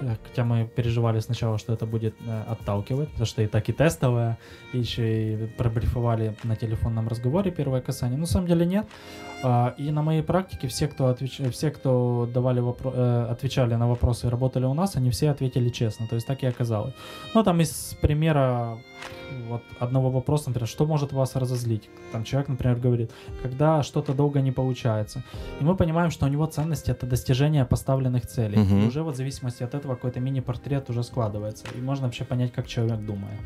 [0.00, 3.72] Э, Хотя мы переживали сначала, что это будет э, отталкивать, потому что и так и
[3.72, 4.36] тестовая,
[4.72, 5.02] и еще
[5.34, 8.16] и пробрифовали на телефонном разговоре первое касание.
[8.16, 8.86] Но на самом деле нет.
[9.42, 13.88] А, И на моей практике все, кто, отвеч- все, кто давали вопро- э, отвечали на
[13.88, 16.06] вопросы и работали у нас, они все ответили честно.
[16.06, 16.94] То есть так и оказалось.
[17.34, 18.78] Ну, там из примера
[19.48, 21.88] вот одного вопроса, например, что может вас разозлить?
[22.12, 23.10] Там человек, например, говорит,
[23.42, 25.22] когда что-то долго не получается.
[25.60, 28.58] И мы понимаем, что у него ценность это достижение поставленных целей.
[28.58, 28.84] Мгм.
[28.84, 31.64] И уже вот в зависимости от этого какой-то мини-портрет уже складывается.
[31.76, 33.38] И можно вообще понять, как человек думает.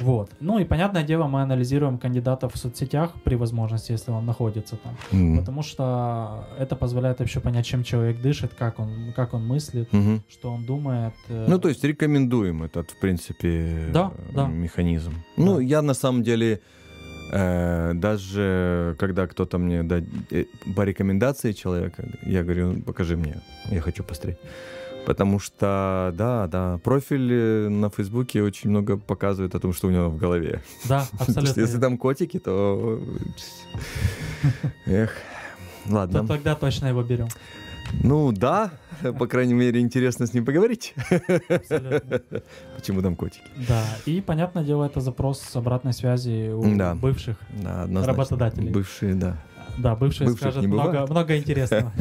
[0.00, 0.30] Вот.
[0.40, 4.96] Ну и понятное дело, мы анализируем кандидатов в соцсетях при возможности, если он находится там.
[5.12, 5.38] М.
[5.38, 10.22] Потому что это позволяет вообще понять, чем человек дышит, как он, как он мыслит, Мгм.
[10.28, 11.12] что он думает.
[11.28, 14.46] э, Ну, то есть рекомендуем этот, в принципе, Да, да.
[14.48, 15.12] механизм.
[15.36, 15.62] Ну, Да.
[15.62, 16.60] я на самом деле
[17.32, 20.00] э, даже когда кто-то мне да,
[20.32, 20.44] э,
[20.76, 23.40] по рекомендации человека, я говорю, «Ну, покажи мне,
[23.70, 24.38] я хочу посмотреть.
[25.06, 29.90] Потому что, да, да, профиль э, на Фейсбуке очень много показывает о том, что у
[29.90, 30.62] него в голове.
[30.88, 31.60] Да, абсолютно.
[31.60, 33.00] если там котики, то...
[34.86, 35.12] Эх,
[35.86, 36.26] То ладно.
[36.26, 37.28] тогда точно его берем.
[38.04, 38.70] Ну да,
[39.18, 40.94] по крайней мере, интересно с ним поговорить.
[41.48, 42.20] Абсолютно.
[42.76, 43.42] Почему там котики?
[43.68, 46.94] Да, и, понятное дело, это запрос с обратной связи у Да.
[46.94, 47.36] бывших.
[47.62, 47.86] Да.
[48.04, 48.70] Работодателей.
[48.70, 49.42] Бывшие, да.
[49.78, 51.92] Да, бывшие Бывших скажут не много, много интересного.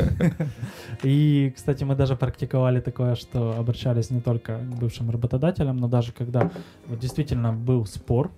[1.04, 6.12] И, кстати, мы даже практиковали такое, что обращались не только к бывшим работодателям, но даже
[6.12, 6.52] когда
[6.86, 8.32] вот действительно был спор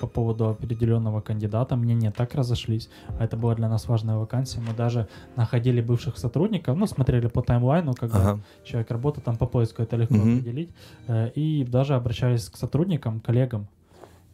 [0.00, 4.74] по поводу определенного кандидата, мнения так разошлись, а это была для нас важная вакансия, мы
[4.74, 5.06] даже
[5.36, 8.40] находили бывших сотрудников, ну, смотрели по таймлайну, когда Ага.
[8.64, 10.38] человек работает, там по поиску это легко Мгм.
[10.38, 10.70] определить,
[11.06, 13.68] э, и даже обращались к сотрудникам, коллегам.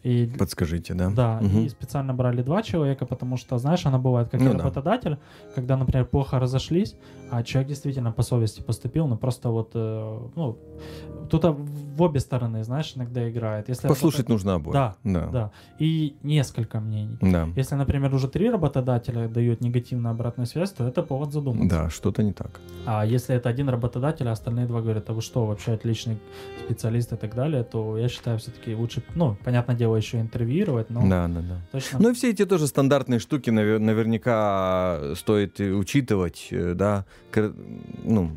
[0.04, 1.10] И Подскажите, да?
[1.10, 1.58] да, Мгм.
[1.64, 4.58] и специально брали два человека, потому что, знаешь, она бывает как Ну и да.
[4.58, 5.18] работодатель,
[5.54, 6.94] когда, например, плохо разошлись,
[7.30, 10.56] а человек действительно по совести поступил, но просто вот, э, ну,
[11.28, 13.68] тут в обе стороны, знаешь, иногда играет.
[13.68, 14.72] Если Послушать работа- нужно обоих.
[14.72, 15.26] Да, Да.
[15.32, 17.18] Да, и несколько мнений.
[17.20, 17.48] Да.
[17.56, 21.68] Если, например, уже три работодателя дают негативную обратную связь, то это повод задуматься.
[21.68, 22.60] Да, что-то не так.
[22.86, 26.18] А если это один работодатель, а остальные два говорят, а вы что, вообще отличный
[26.64, 30.90] специалист и так далее, то я считаю все-таки лучше, ну, понятное дело, дело еще интервьюировать,
[30.90, 31.60] но Да, да, да.
[31.72, 31.98] точно...
[32.00, 37.54] Ну и все эти тоже стандартные штуки навер- наверняка стоит учитывать, э, да, Кр-
[38.04, 38.30] ну,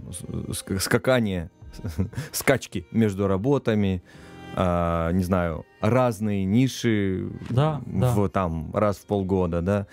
[0.79, 1.49] скакание,
[2.31, 4.01] скачки между работами,
[4.55, 8.11] а, не знаю, разные ниши Да, да.
[8.13, 9.87] в, там раз в полгода, да.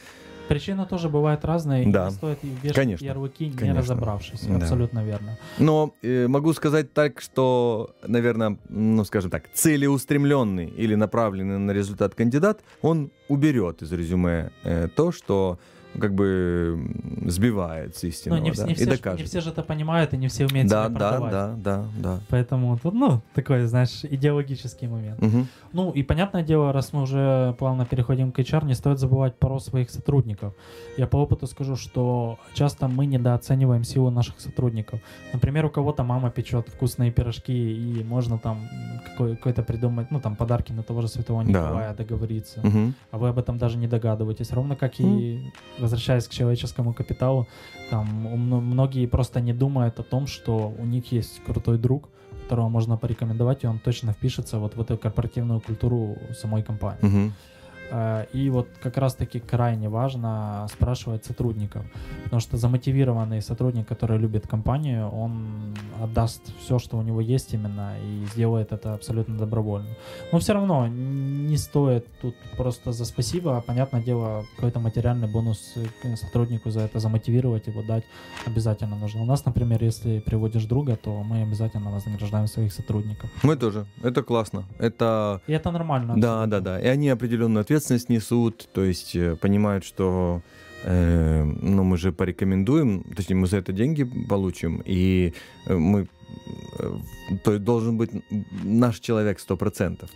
[0.49, 2.07] Причины тоже бывают разные, и Да.
[2.07, 3.83] не стоит и вешать Конечно, ярлыки, не конечно.
[3.83, 4.41] разобравшись.
[4.43, 4.57] Да.
[4.57, 5.39] Абсолютно верно.
[5.59, 12.15] Но э, могу сказать так, что, наверное, ну, скажем так, целеустремленный или направленный на результат
[12.15, 15.59] кандидат, он уберет из резюме э, то, что
[15.99, 16.79] как бы
[17.27, 19.21] сбивает с Ну, истинного, не, да, не все, докажет.
[19.21, 21.33] не все же это понимают, и не все умеют да, себя да, продавать.
[21.33, 22.21] да, да, да.
[22.29, 25.21] Поэтому тут, ну, такой, знаешь, идеологический момент.
[25.21, 25.47] Мгм.
[25.73, 29.59] Ну, и понятное дело, раз мы уже плавно переходим к HR, не стоит забывать про
[29.61, 30.55] своих сотрудников.
[30.97, 35.01] Я по опыту скажу, что часто мы недооцениваем силу наших сотрудников.
[35.33, 38.59] Например, у кого-то мама печет вкусные пирожки, и можно там
[39.05, 41.49] какой- какой-то придумать, ну, там, подарки на того же Святого Да.
[41.51, 42.61] Николая договориться.
[42.63, 42.95] Мгм.
[43.11, 44.53] а вы об этом даже не догадываетесь.
[44.53, 45.41] Ровно как и
[45.79, 47.47] возвращаясь к человеческому капиталу,
[47.91, 52.09] там многие просто не думают о том, что у них есть крутой друг,
[52.43, 57.01] которого можно порекомендовать, и он точно впишется вот в эту корпоративную культуру самой компании.
[57.03, 57.33] Мгм.
[57.91, 61.85] Э, И вот как раз-таки крайне важно спрашивать сотрудников,
[62.25, 67.95] потому что замотивированный сотрудник, который любит компанию, он отдаст все, что у него есть именно,
[68.05, 69.89] и сделает это абсолютно добровольно.
[70.33, 75.75] Но все равно не стоит тут просто за спасибо, а, понятное дело, какой-то материальный бонус
[75.77, 78.05] э, сотруднику за это замотивировать его дать
[78.47, 79.23] обязательно нужно.
[79.23, 83.31] У нас, например, если приводишь друга, то мы обязательно вознаграждаем своих сотрудников.
[83.43, 83.87] Мы тоже.
[84.03, 84.65] Это классно.
[84.79, 86.15] Это И это нормально.
[86.17, 86.61] Да, абсолютно.
[86.61, 86.81] да, да.
[86.81, 87.78] И они определенную ответственность
[88.09, 90.43] несут, то есть э, понимают, что
[90.85, 95.33] э, ну, мы же порекомендуем, точнее, мы за это деньги получим, и
[95.67, 96.07] э, мы
[96.79, 96.97] э,
[97.45, 98.11] то есть должен быть
[98.65, 99.57] наш человек 100%,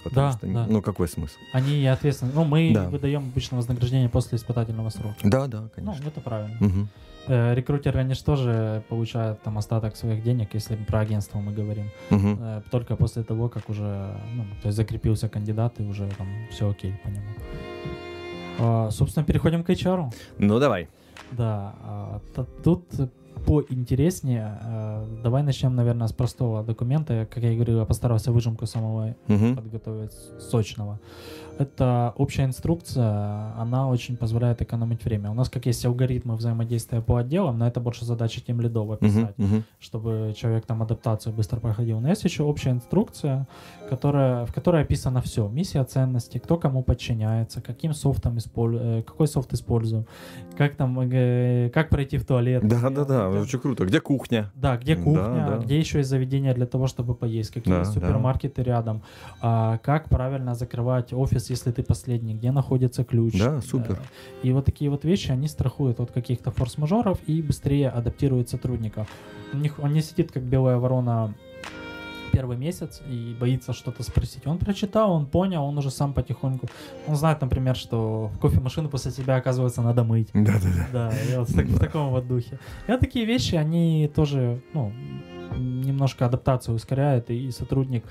[0.05, 0.67] потому Да, что, да.
[0.69, 1.35] ну, какой смысл?
[1.53, 2.33] Они ответственны.
[2.35, 2.89] Ну, мы Да.
[2.89, 5.17] выдаем обычно вознаграждение после испытательного срока.
[5.25, 6.09] Да, да, Ну, конечно.
[6.09, 6.57] это правильно.
[6.61, 6.89] Мгм.
[7.29, 11.87] Э, рекрутеры, они же тоже получают там остаток своих денег, если про агентство мы говорим.
[12.11, 16.69] Э, только после того, как уже, ну, то есть закрепился кандидат и уже там все
[16.71, 17.27] окей по нему.
[18.59, 20.13] А, собственно, переходим к HR.
[20.39, 20.89] Ну, давай.
[21.31, 22.85] Да, а, т- тут
[23.47, 24.59] поинтереснее.
[24.63, 27.27] Э, Давай начнем, наверное, с простого документа.
[27.33, 29.57] Как я и говорил, я постарался выжимку самого Мгм.
[29.57, 31.01] подготовить сочного.
[31.59, 35.31] Это общая инструкция, она очень позволяет экономить время.
[35.31, 39.37] У нас как есть алгоритмы взаимодействия по отделам, но это больше задача тем лидов описать,
[39.39, 39.63] Мгм.
[39.79, 42.01] чтобы человек там адаптацию быстро проходил.
[42.01, 43.47] Но есть еще общая инструкция,
[43.97, 45.47] которая, в которой описано все.
[45.49, 50.07] Миссия ценности, кто кому подчиняется, каким софтом используем, какой софт используем,
[50.57, 52.67] как там, э, как пройти в туалет.
[52.67, 53.85] Да, да, да, Где- очень круто.
[53.85, 54.51] Где кухня?
[54.55, 55.59] да, где Да, кухня, да.
[55.59, 58.01] где еще есть заведения для того, чтобы поесть, какие Да, есть да.
[58.01, 59.03] супермаркеты рядом,
[59.43, 63.39] а, как правильно закрывать офис, если ты последний, где находится ключ.
[63.39, 63.99] Да, супер.
[64.01, 69.07] Э, И вот такие вот вещи, они страхуют от каких-то форс-мажоров и быстрее адаптируют сотрудников.
[69.53, 71.35] У них, он не сидит как белая ворона
[72.33, 74.47] первый месяц и боится что-то спросить.
[74.47, 76.67] Он прочитал, он понял, он уже сам потихоньку.
[77.07, 80.29] Он знает, например, что кофемашину после себя, оказывается, надо мыть.
[80.35, 81.11] Да, да, да.
[81.11, 82.59] Да, и вот в, так- в таком вот духе.
[82.89, 84.93] И вот такие вещи, они тоже, ну,
[85.83, 88.05] немножко адаптацию ускоряют, и сотрудник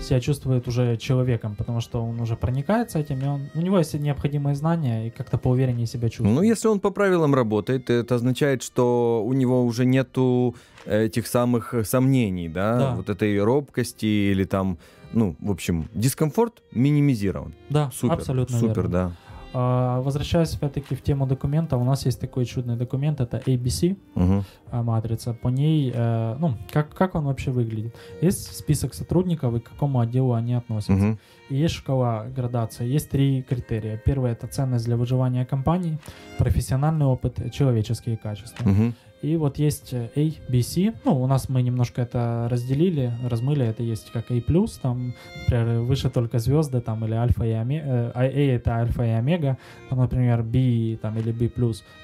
[0.00, 3.94] себя чувствует уже человеком, потому что он уже проникается этим, и он, у него есть
[3.94, 6.34] необходимые знания, и как-то поувереннее себя чувствует.
[6.34, 10.54] Ну, если он по правилам работает, это означает, что у него уже нету
[10.86, 12.94] этих самых сомнений, да, Да.
[12.96, 14.78] вот этой робкости или там,
[15.12, 17.54] ну, в общем, дискомфорт минимизирован.
[17.70, 18.90] да, Супер, абсолютно супер, верно.
[18.90, 19.12] да.
[19.60, 24.44] А, возвращаясь опять-таки в тему документа, у нас есть такой чудный документ, это ABC, Мгм.
[24.70, 25.32] а, матрица.
[25.34, 27.92] По ней, э, ну, как, как он вообще выглядит?
[28.22, 30.92] Есть список сотрудников и к какому отделу они относятся.
[30.92, 31.18] Мгм.
[31.50, 32.86] И есть шкала градации.
[32.86, 33.96] Есть три критерия.
[34.04, 35.98] Первое это ценность для выживания компании,
[36.38, 38.64] профессиональный опыт, человеческие качества.
[38.68, 38.94] Мгм.
[39.20, 40.92] И вот есть э, A, B, C.
[41.04, 43.66] Ну, у нас мы немножко это разделили, размыли.
[43.66, 44.40] Это есть как A+,
[44.80, 48.12] там, например, выше только звезды, там, или альфа и омега.
[48.14, 49.58] А это альфа и омега.
[49.90, 51.48] Там, например, B, там, или B+.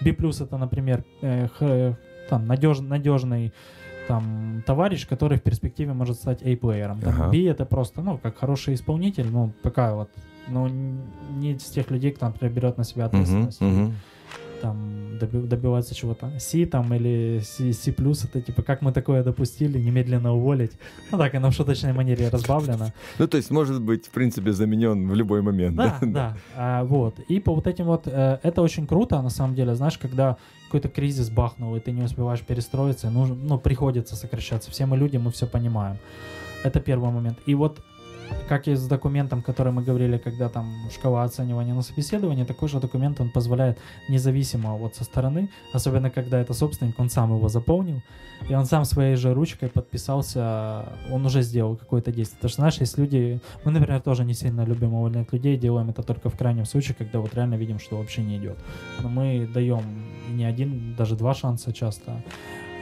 [0.00, 0.10] B+,
[0.40, 1.96] это, например, э, х-
[2.28, 3.52] там, надеж, надежный
[4.08, 7.00] там товарищ, который в перспективе может стать A-плеером.
[7.06, 7.30] Ага.
[7.30, 10.10] B это просто, ну, как хороший исполнитель, ну, пока вот,
[10.48, 10.68] ну,
[11.38, 13.60] не из тех людей, кто, например, берет на себя ответственность.
[13.60, 13.94] Мгм.
[14.64, 16.32] Там доби- добиваться чего-то.
[16.38, 20.72] C там или C, C+, это типа как мы такое допустили, немедленно уволить.
[21.12, 22.92] Ну так, оно в шуточной манере разбавлено.
[23.18, 25.76] Ну, то есть может быть, в принципе, заменен в любой момент.
[25.76, 26.36] Да, да.
[26.56, 27.20] А, вот.
[27.28, 30.36] И по вот этим вот, э, это очень круто, на самом деле, знаешь, когда
[30.66, 34.70] какой-то кризис бахнул, и ты не успеваешь перестроиться, нужно, ну, приходится сокращаться.
[34.70, 35.98] Все мы люди, мы все понимаем.
[36.64, 37.38] Это первый момент.
[37.46, 37.80] И вот
[38.48, 42.80] как и с документом, который мы говорили, когда там шкала оценивания на собеседовании, такой же
[42.80, 48.02] документ он позволяет независимо вот со стороны, особенно когда это собственник, он сам его заполнил,
[48.48, 52.36] и он сам своей же ручкой подписался, он уже сделал какое-то действие.
[52.36, 56.02] Потому что, знаешь, есть люди, мы, например, тоже не сильно любим увольнять людей, делаем это
[56.02, 58.58] только в крайнем случае, когда вот реально видим, что вообще не идет.
[59.02, 59.82] Но мы даем
[60.30, 62.22] не один, даже два шанса часто.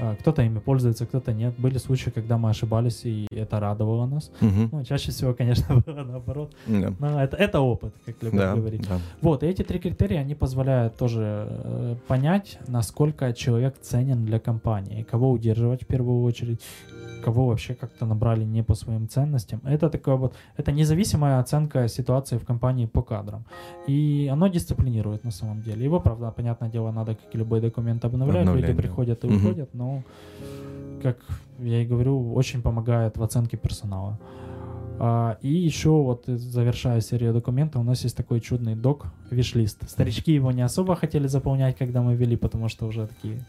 [0.00, 1.54] А, кто-то ими пользуется, кто-то нет.
[1.58, 4.30] Были случаи, когда мы ошибались, и это радовало нас.
[4.40, 4.68] Мгм.
[4.72, 6.52] Ну, чаще всего, конечно, было наоборот.
[6.66, 6.92] Да.
[6.98, 8.88] Но это, это опыт, как любят Да, говорить.
[8.88, 8.98] да.
[9.20, 15.02] Вот, и эти три критерия, они позволяют тоже э, понять, насколько человек ценен для компании,
[15.10, 16.60] кого удерживать в первую очередь,
[17.24, 19.60] кого вообще как-то набрали не по своим ценностям.
[19.64, 23.44] Это такое вот, это независимая оценка ситуации в компании по кадрам.
[23.86, 25.84] И оно дисциплинирует на самом деле.
[25.84, 28.40] Его, правда, понятное дело, надо, как и любой документ, обновлять.
[28.40, 29.36] Обновлять, Люди приходят и Мгм.
[29.36, 29.91] уходят, но,
[31.02, 31.18] как
[31.58, 34.18] я и говорю, очень помогает в оценке персонала.
[34.98, 39.88] А, и еще вот э, завершая серию документов, у нас есть такой чудный док, виш-лист.
[39.88, 43.44] Старички его не особо хотели заполнять, когда мы вели, потому что уже такие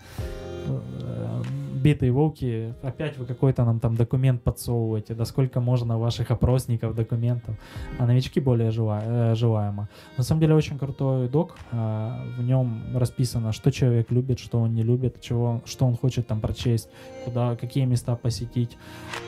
[0.67, 1.41] э,
[1.83, 7.55] битые волки, опять вы какой-то нам там документ подсовываете, да сколько можно ваших опросников, документов,
[7.99, 9.89] а новички более жела- э, желаемо.
[10.17, 14.73] На самом деле очень крутой док, э, в нем расписано, что человек любит, что он
[14.73, 16.89] не любит, чего, что он хочет там прочесть,
[17.25, 18.77] куда, какие места посетить,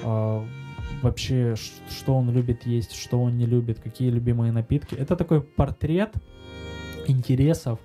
[0.03, 0.41] э,
[1.01, 1.55] вообще,
[1.89, 4.95] что он любит есть, что он не любит, какие любимые напитки.
[4.95, 6.13] Это такой портрет
[7.07, 7.79] интересов,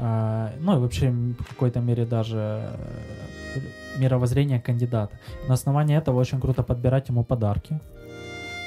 [0.00, 2.70] ну и вообще в какой-то мере даже
[3.98, 5.18] мировоззрения кандидата.
[5.48, 7.80] На основании этого очень круто подбирать ему подарки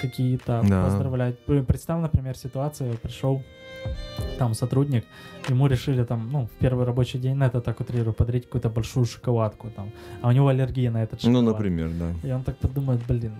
[0.01, 0.83] какие-то, Да.
[0.85, 1.35] поздравлять.
[1.67, 3.41] Представь, например, ситуацию, пришел
[4.37, 5.05] там сотрудник,
[5.49, 9.05] ему решили там, ну, в первый рабочий день, на это так утрирую, подарить какую-то большую
[9.05, 11.43] шоколадку там, а у него аллергия на этот шоколад.
[11.43, 12.27] Ну, например, да.
[12.27, 13.31] И он так подумает, блин,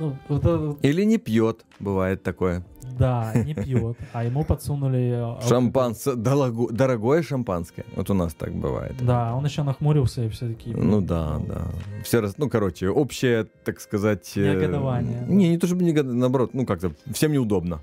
[0.00, 2.62] ну, вот это Или не пьет, бывает такое.
[2.98, 5.36] да, не пьет, а ему подсунули...
[5.36, 7.84] э, дорого- дорогое шампанское.
[7.96, 8.94] Вот у нас так бывает.
[9.00, 11.66] Да, он еще нахмурился и все таки Ну да, да.
[12.04, 14.32] Все раз, ну короче, общее, так сказать.
[14.36, 15.32] э, Негодование, да.
[15.34, 17.80] Не, не то чтобы негодование, наоборот, ну как-то всем неудобно.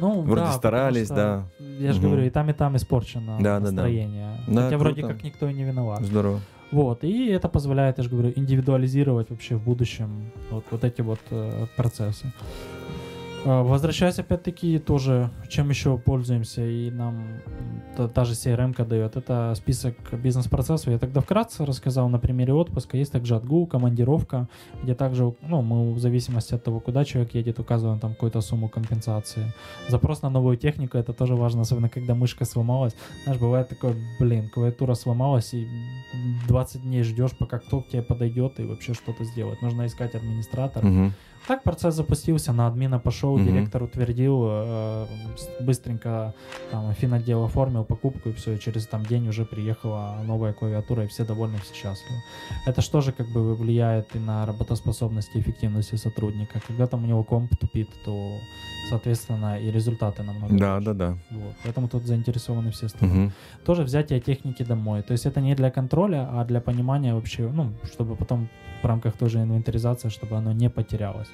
[0.00, 1.48] Ну, Вроде да, старались, что,
[1.78, 2.08] Я же Мгм.
[2.10, 3.72] говорю, и там, и там испорчено Да, да, да.
[3.72, 4.40] настроение.
[4.48, 5.14] Да, Хотя вроде круто.
[5.14, 6.02] как никто и не виноват.
[6.04, 6.40] Здорово.
[6.72, 11.20] Вот, и это позволяет, я же говорю, индивидуализировать вообще в будущем вот, вот эти вот
[11.30, 12.32] э, процессы.
[13.44, 17.24] А, Возвращаясь опять-таки тоже, чем еще пользуемся, и нам
[17.96, 20.88] та, та же CRM дает, это список бизнес-процессов.
[20.88, 22.96] Я тогда вкратце рассказал на примере отпуска.
[22.96, 24.48] Есть также отгул, командировка,
[24.82, 28.68] где также, ну, мы в зависимости от того, куда человек едет, указываем там какую-то сумму
[28.68, 29.52] компенсации.
[29.88, 32.94] Запрос на новую технику, это тоже важно, особенно когда мышка сломалась.
[33.24, 35.66] Знаешь, бывает такое, блин, клавиатура сломалась, и
[36.48, 39.62] 20 дней ждешь, пока кто к тебе подойдет и вообще что-то сделает.
[39.62, 40.86] Нужно искать администратора.
[40.86, 41.12] Мгм.
[41.46, 43.46] Так процесс запустился, на админа пошел, Мгм.
[43.46, 45.06] директор утвердил, э,
[45.60, 46.34] быстренько
[46.70, 51.06] там финотдел оформил покупку и все, и через там день уже приехала новая клавиатура и
[51.08, 52.20] все довольны, все счастливы.
[52.66, 56.60] Это что же как бы влияет и на работоспособность и эффективность сотрудника.
[56.66, 58.38] Когда там у него комп тупит, то
[58.90, 60.86] соответственно и результаты намного Да, лучше.
[60.86, 61.18] да, да.
[61.30, 61.54] Вот.
[61.64, 63.32] Поэтому тут заинтересованы все стороны Мгм.
[63.64, 65.02] тоже взятие техники домой.
[65.02, 68.48] То есть это не для контроля, а для понимания вообще, ну, чтобы потом
[68.82, 71.28] в рамках той же инвентаризации, чтобы оно не потерялось.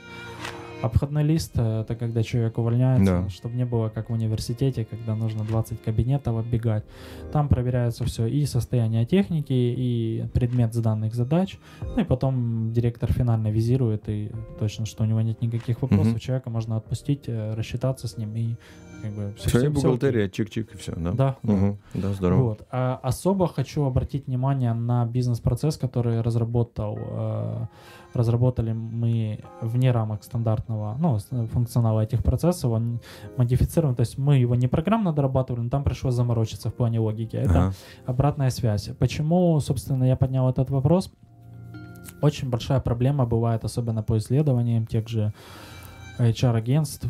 [0.81, 3.29] Обходной лист э, это когда человек увольняется, Да.
[3.29, 6.85] чтобы не было как в университете, когда нужно 20 кабинетов оббегать.
[7.33, 11.59] Там проверяется все и состояние техники, и предмет заданных задач.
[11.83, 16.19] Ну и потом директор финально визирует и точно, что у него нет никаких вопросов, Мгм.
[16.21, 18.55] человека можно отпустить, э, рассчитаться с ним и
[19.03, 19.69] как бы Все, всё окей.
[19.71, 21.13] бухгалтерия, чик-чик, и все, да?
[21.13, 21.37] Да.
[21.43, 21.79] Мгм.
[21.95, 22.43] Да, здорово.
[22.43, 22.67] Вот.
[22.71, 27.67] А особо хочу обратить внимание на бизнес-процесс, который разработал, э,
[28.15, 32.73] разработали мы вне рамок стандартного ну, функционала этих процессов.
[32.73, 33.01] Он
[33.37, 37.37] модифицирован, то есть мы его не программно дорабатывали, но там пришлось заморочиться в плане логики.
[37.37, 37.73] Это Ага.
[38.07, 38.91] обратная связь.
[38.99, 41.13] Почему, собственно, я поднял этот вопрос?
[42.23, 45.33] Очень большая проблема бывает, особенно по исследованиям тех же
[46.19, 47.07] HR-агентств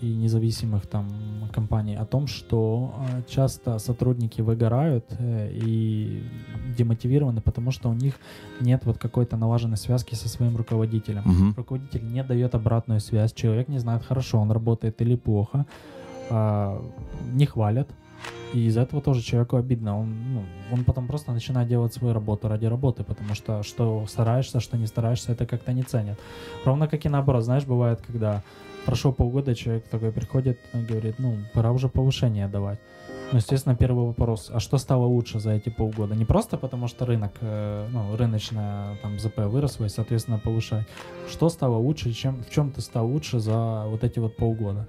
[0.00, 1.08] и независимых там
[1.52, 6.22] компаний о том, что э, часто сотрудники выгорают э, и
[6.76, 8.14] демотивированы, потому что у них
[8.60, 11.22] нет вот какой-то налаженной связки со своим руководителем.
[11.24, 11.54] Мгм.
[11.56, 15.66] Руководитель не дает обратную связь, человек не знает, хорошо он работает или плохо,
[16.30, 16.82] а,
[17.32, 17.88] не хвалят.
[18.52, 20.00] И из-за этого тоже человеку обидно.
[20.00, 24.60] Он, ну, он потом просто начинает делать свою работу ради работы, потому что что стараешься,
[24.60, 26.18] что не стараешься, это как-то не ценят.
[26.64, 28.42] Ровно как и наоборот, знаешь, бывает, когда
[28.86, 32.78] прошло полгода, человек такой приходит говорит, ну, пора уже повышение давать.
[33.32, 36.14] Ну, естественно, первый вопрос, а что стало лучше за эти полгода?
[36.14, 40.86] Не просто потому, что рынок, э, ну, рыночная там ЗП выросла и, соответственно, повышает.
[41.28, 44.86] Что стало лучше, чем, в чем ты стал лучше за вот эти вот полгода?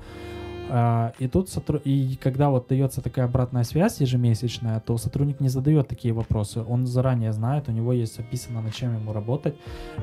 [0.70, 1.82] А, и тут сотруд...
[1.86, 6.64] и когда вот дается такая обратная связь ежемесячная, то сотрудник не задает такие вопросы.
[6.68, 9.56] Он заранее знает, у него есть описано, над чем ему работать.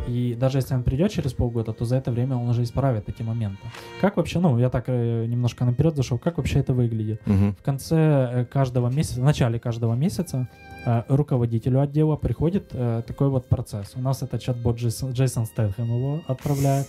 [0.09, 3.23] И даже если он придет через полгода, то за это время он уже исправит эти
[3.23, 3.63] моменты.
[4.01, 7.21] Как вообще, ну, я так э, немножко наперед зашел, как вообще это выглядит?
[7.27, 7.55] Мгм.
[7.55, 10.49] В конце э, каждого месяца, в начале каждого месяца
[10.87, 13.93] э, руководителю отдела приходит э, такой вот процесс.
[13.97, 16.87] У нас это чат-бот Джейсон, Джейсон Стэтхэм его отправляет.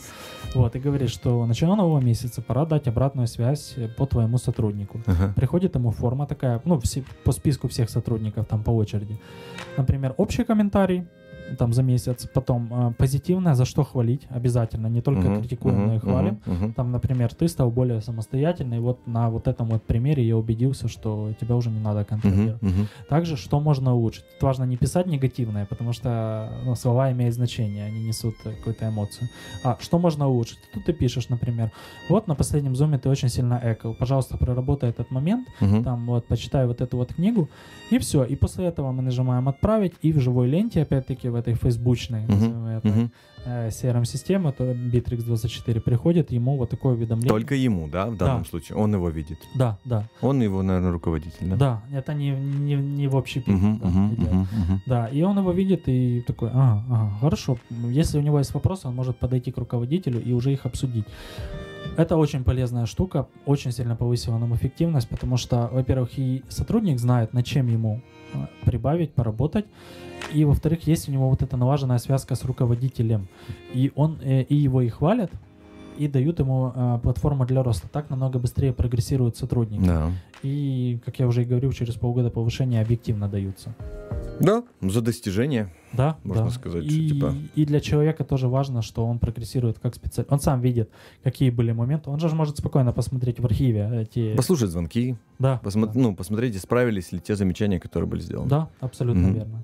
[0.54, 5.02] Вот, и говорит, что начало нового месяца пора дать обратную связь э, по твоему сотруднику.
[5.06, 5.34] Ага.
[5.36, 9.18] Приходит ему форма такая, ну, все, по списку всех сотрудников там по очереди.
[9.78, 11.08] Например, общий комментарий
[11.58, 15.96] там за месяц, потом э, позитивное, за что хвалить обязательно, не только Мгм, критикуем, но
[15.96, 16.40] и хвалим.
[16.46, 16.74] мгм, мгм.
[16.74, 21.32] Там, например, ты стал более самостоятельный, вот на вот этом вот примере я убедился, что
[21.40, 22.62] тебя уже не надо контролировать.
[22.62, 22.88] мгм.
[23.10, 24.24] Также, что можно улучшить.
[24.34, 29.30] Тут важно не писать негативное, потому что ну, слова имеют значение, они несут какую-то эмоцию.
[29.64, 30.60] А что можно улучшить?
[30.74, 31.72] Тут ты пишешь, например,
[32.10, 35.84] вот на последнем зуме ты очень сильно экал, пожалуйста, проработай этот момент, Мгм.
[35.84, 37.50] там вот почитай вот эту вот книгу,
[37.92, 38.24] и все.
[38.24, 42.66] И после этого мы нажимаем отправить, и в живой ленте, опять-таки, в этой фейсбучной, назовем
[42.68, 43.12] это, мгм.
[43.46, 47.30] э, CRM-системы, то Bittrex24, приходит ему вот такое уведомление.
[47.30, 48.50] Только ему, да, в данном Да.
[48.50, 48.78] случае?
[48.78, 49.38] Он его видит.
[49.56, 51.56] Да, да, Он его, наверное, руководитель, да?
[51.56, 51.82] да.
[51.92, 53.56] Это не, не, не в общий пик.
[53.56, 54.32] Мгм, да, идет.
[54.34, 54.82] мгм, мгм.
[54.86, 57.58] Да, и он его видит и такой, ага, ага, хорошо.
[57.70, 61.06] Если у него есть вопросы, он может подойти к руководителю и уже их обсудить.
[61.98, 67.34] Это очень полезная штука, очень сильно повысила нам эффективность, потому что, во-первых, и сотрудник знает,
[67.34, 68.02] над чем ему
[68.34, 69.66] э, прибавить, поработать,
[70.34, 73.28] и, во-вторых, есть у него вот эта налаженная связка с руководителем,
[73.74, 75.32] и он э, и его и хвалят,
[75.98, 77.88] и дают ему э, платформу для роста.
[77.88, 79.82] Так намного быстрее прогрессирует сотрудник.
[79.82, 80.12] Да.
[80.44, 83.74] И, как я уже и говорил, через полгода повышения объективно даются.
[84.40, 85.74] Да, за достижение.
[85.96, 86.50] Да, Можно да.
[86.52, 90.32] сказать, что и, типа- и для человека тоже важно, что он прогрессирует как специалист.
[90.32, 90.90] Он сам видит,
[91.24, 92.10] какие были моменты.
[92.10, 94.36] Он же может спокойно посмотреть в архиве эти...
[94.36, 95.92] Послушать звонки, Да, посмо- да.
[95.96, 98.50] ну, посмотреть, исправились ли те замечания, которые были сделаны.
[98.50, 99.34] Да, абсолютно Мгм.
[99.34, 99.64] верно.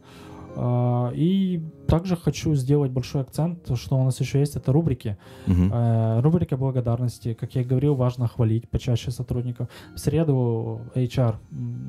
[0.55, 5.17] А, И также хочу сделать большой акцент, что у нас еще есть, это рубрики.
[5.47, 7.33] Э, Рубрика благодарности.
[7.33, 9.67] Как я и говорил, важно хвалить почаще сотрудников.
[9.95, 11.35] В среду HR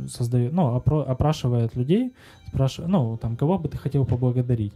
[0.08, 2.12] создает, ну, опрашивает людей,
[2.48, 4.72] спрашивает, ну, там, кого бы ты хотел поблагодарить.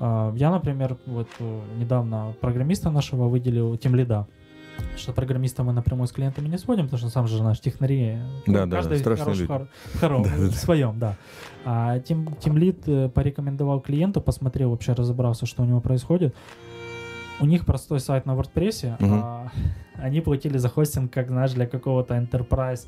[0.00, 4.26] А, Я, например, вот э, недавно программиста нашего выделил тем лида.
[4.96, 8.16] Что программиста мы напрямую с клиентами не сводим, потому что сам же наш технари.
[8.46, 9.46] Да, да, каждый страшные хорош люди.
[9.52, 11.16] хор- в хоро- Да, да, в своем, да.
[11.64, 16.34] А тем, тем лид э, порекомендовал клиенту, посмотрел, вообще разобрался, что у него происходит.
[17.40, 19.20] У них простой сайт на WordPress, Мгм.
[19.22, 19.50] а
[19.94, 22.86] они платили за хостинг, как знаешь, для какого-то enterprise,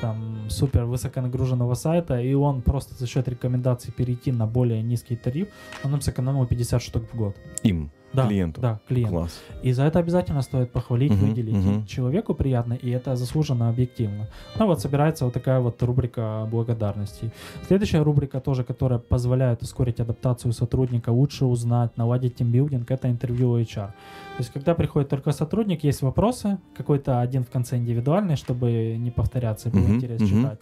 [0.00, 5.48] там, супер высоконагруженного сайта, и он просто за счет рекомендаций перейти на более низкий тариф,
[5.84, 7.36] он им сэкономил 50 штук в год.
[7.62, 8.60] Им, Да, клиенту.
[8.60, 9.10] Да, клиент.
[9.10, 9.40] Класс.
[9.62, 11.84] И за это обязательно стоит похвалить, Мгм, выделить.
[11.84, 14.26] И Человеку приятно, и это заслуженно объективно.
[14.58, 17.30] Ну вот собирается вот такая вот рубрика благодарностей.
[17.66, 23.88] Следующая рубрика тоже, которая позволяет ускорить адаптацию сотрудника, лучше узнать, наладить тимбилдинг, это интервью HR.
[23.88, 29.10] То есть когда приходит только сотрудник, есть вопросы, какой-то один в конце индивидуальный, чтобы не
[29.10, 30.28] повторяться, было Мгм, интерес мгм.
[30.30, 30.58] читать.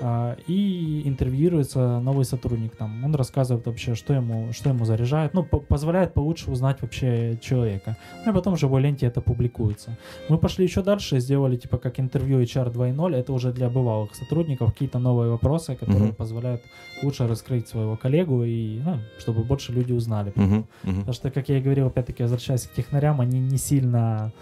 [0.00, 3.04] А, и интервьюируется новый сотрудник там.
[3.04, 7.96] Он рассказывает вообще, что ему, что ему заряжает, ну, по- позволяет получше узнать вообще человека.
[8.26, 9.96] Ну и потом в его ленте это публикуется.
[10.28, 14.72] Мы пошли еще дальше, сделали типа как интервью HR 2.0, это уже для бывалых сотрудников,
[14.72, 16.14] какие-то новые вопросы, которые Мгм.
[16.14, 16.62] позволяют
[17.02, 20.32] лучше раскрыть своего коллегу и ну, чтобы больше люди узнали.
[20.34, 20.96] Мгм, мгм.
[21.00, 24.32] Потому что, как я и говорил, опять-таки, возвращаясь к технарям, они не сильно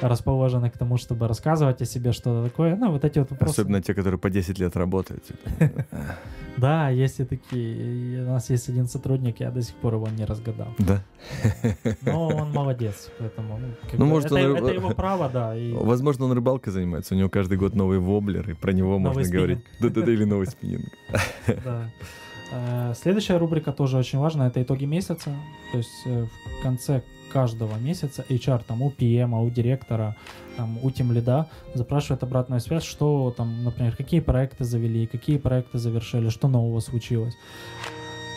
[0.00, 2.76] расположены к тому, чтобы рассказывать о себе что-то такое.
[2.76, 3.52] Ну, вот эти вот вопросы.
[3.52, 5.24] Особенно те, которые по 10 лет работают.
[5.24, 5.86] типа.
[6.58, 8.22] Да, есть и такие.
[8.24, 10.68] У нас есть один сотрудник, я до сих пор его не разгадал.
[10.78, 11.02] Да.
[12.02, 15.54] Но он молодец, поэтому ну, Ну, может, это, его право, да.
[15.80, 17.14] Возможно, он рыбалкой занимается.
[17.14, 19.60] У него каждый год новый воблер, и про него можно говорить.
[19.80, 20.92] Да-да-да, или новый спиннинг.
[21.64, 21.90] Да.
[22.52, 25.34] Э, Следующая рубрика тоже очень важная, это итоги месяца.
[25.72, 26.26] То есть э,
[26.58, 27.02] в конце
[27.32, 30.16] каждого месяца HR там у PM, у директора,
[30.56, 36.28] там, у тимлида запрашивает обратную связь, что там, например, какие проекты завели, какие проекты завершили,
[36.28, 37.34] что нового случилось.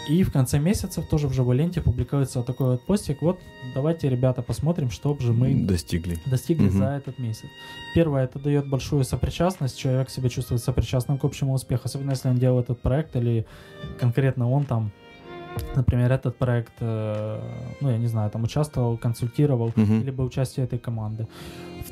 [0.08, 3.24] И в конце месяца тоже в живой ленте публикуется вот такой вот постик.
[3.24, 3.40] Вот
[3.74, 6.20] давайте, ребята, посмотрим, что же мы Достигли.
[6.28, 6.78] достигли Мгм.
[6.78, 7.50] за этот месяц.
[7.96, 12.38] Первое, это дает большую сопричастность, человек себя чувствует сопричастным к общему успеху, особенно если он
[12.38, 13.46] делал этот проект или
[14.00, 14.92] конкретно он там,
[15.76, 17.40] например, этот проект, э,
[17.82, 20.02] ну я не знаю, там участвовал, консультировал Мгм.
[20.02, 21.28] или был частью этой команды.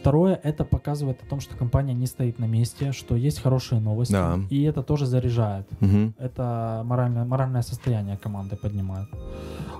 [0.03, 4.11] Второе, это показывает о том, что компания не стоит на месте, что есть хорошие новости,
[4.11, 4.37] Да.
[4.49, 5.65] и это тоже заряжает.
[5.79, 6.13] Мгм.
[6.19, 9.07] Это моральное, моральное состояние команды поднимает.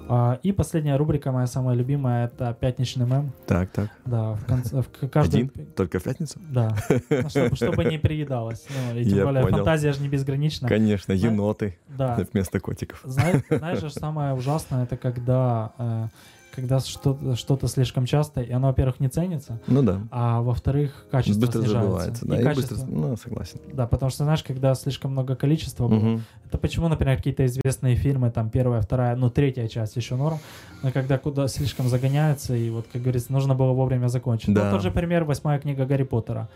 [0.10, 3.32] А, и последняя рубрика, моя самая любимая, это пятничный мем.
[3.48, 3.90] Так, так.
[4.06, 5.44] Да, в конце, в каждый...
[5.44, 5.66] Один?
[5.76, 6.40] Только в пятницу?
[6.50, 6.76] Да,
[7.10, 8.66] Ну, чтобы, чтобы не приедалось.
[8.70, 9.58] Ну, и тем Я более понял.
[9.58, 10.68] фантазия же не безгранична.
[10.70, 12.18] Конечно, Зна- еноты Да.
[12.34, 13.02] вместо котиков.
[13.04, 16.08] Знаешь, знаешь, самое ужасное, это когда, э,
[16.54, 20.00] когда что-то, что-то слишком часто, и оно, во-первых, не ценится, Ну да.
[20.12, 21.82] а во-вторых, качество быстро снижается.
[21.88, 22.26] забывается.
[22.28, 22.92] Да, И и качество- быстро...
[22.92, 23.60] Ну, согласен.
[23.74, 26.22] Да, потому что, знаешь, когда слишком много количества было, Мгм.
[26.48, 30.38] это почему, например, какие-то известные фильмы, там, первая, вторая, ну, третья часть еще норм,
[30.84, 34.54] но когда куда слишком загоняется, и вот, как говорится, нужно было вовремя закончить.
[34.54, 34.66] Да.
[34.66, 36.50] Ну, тот же пример, восьмая книга Гарри Поттера.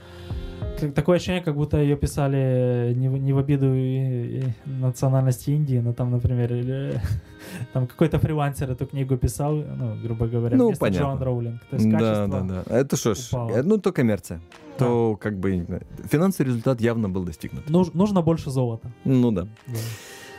[0.95, 5.79] Такое ощущение, как будто ее писали не в, не в обиду и- и национальности Индии,
[5.79, 7.01] но там, например, или
[7.73, 11.03] там какой-то фрилансер эту книгу писал, ну, грубо говоря, Ну, вместо понятно.
[11.05, 11.61] Джоан Роулинг.
[11.69, 12.63] То есть Да, да, да.
[12.69, 14.39] Это что ж, э, ну, то коммерция.
[14.77, 15.79] То, как бы, э,
[16.11, 17.67] финансовый результат явно был достигнут.
[17.69, 18.91] Нуж- нужно больше золота.
[19.05, 19.47] Ну да.
[19.67, 19.77] Да.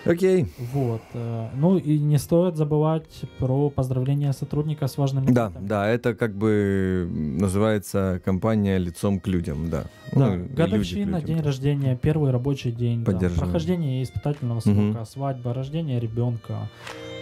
[0.04, 0.46] Окей.
[0.72, 1.02] Вот.
[1.14, 5.66] э, Ну и не стоит забывать про поздравления сотрудника с важными Да, датами.
[5.66, 9.84] да, это как бы называется компания лицом к людям, да.
[10.12, 11.26] Да, Ну, годовщина, людям.
[11.26, 16.68] день рождения, первый рабочий день, да, прохождение испытательного срока, свадьба, рождение ребенка,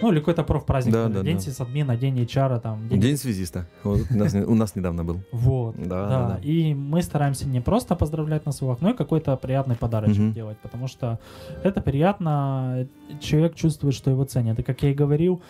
[0.01, 1.41] ну или какой-то профпраздник, Да, да, день да.
[1.41, 2.99] сисадмина, день HR, там, день...
[3.01, 3.65] День связиста.
[3.83, 5.19] Вот у, нас, у нас недавно был.
[5.31, 6.39] Вот, Да, да, да.
[6.43, 10.33] И мы стараемся не просто поздравлять на словах, но и какой-то приятный подарочек Мгм.
[10.33, 11.19] делать, потому что
[11.63, 12.87] это приятно,
[13.19, 14.59] человек чувствует, что его ценят.
[14.59, 15.41] И как я и говорил,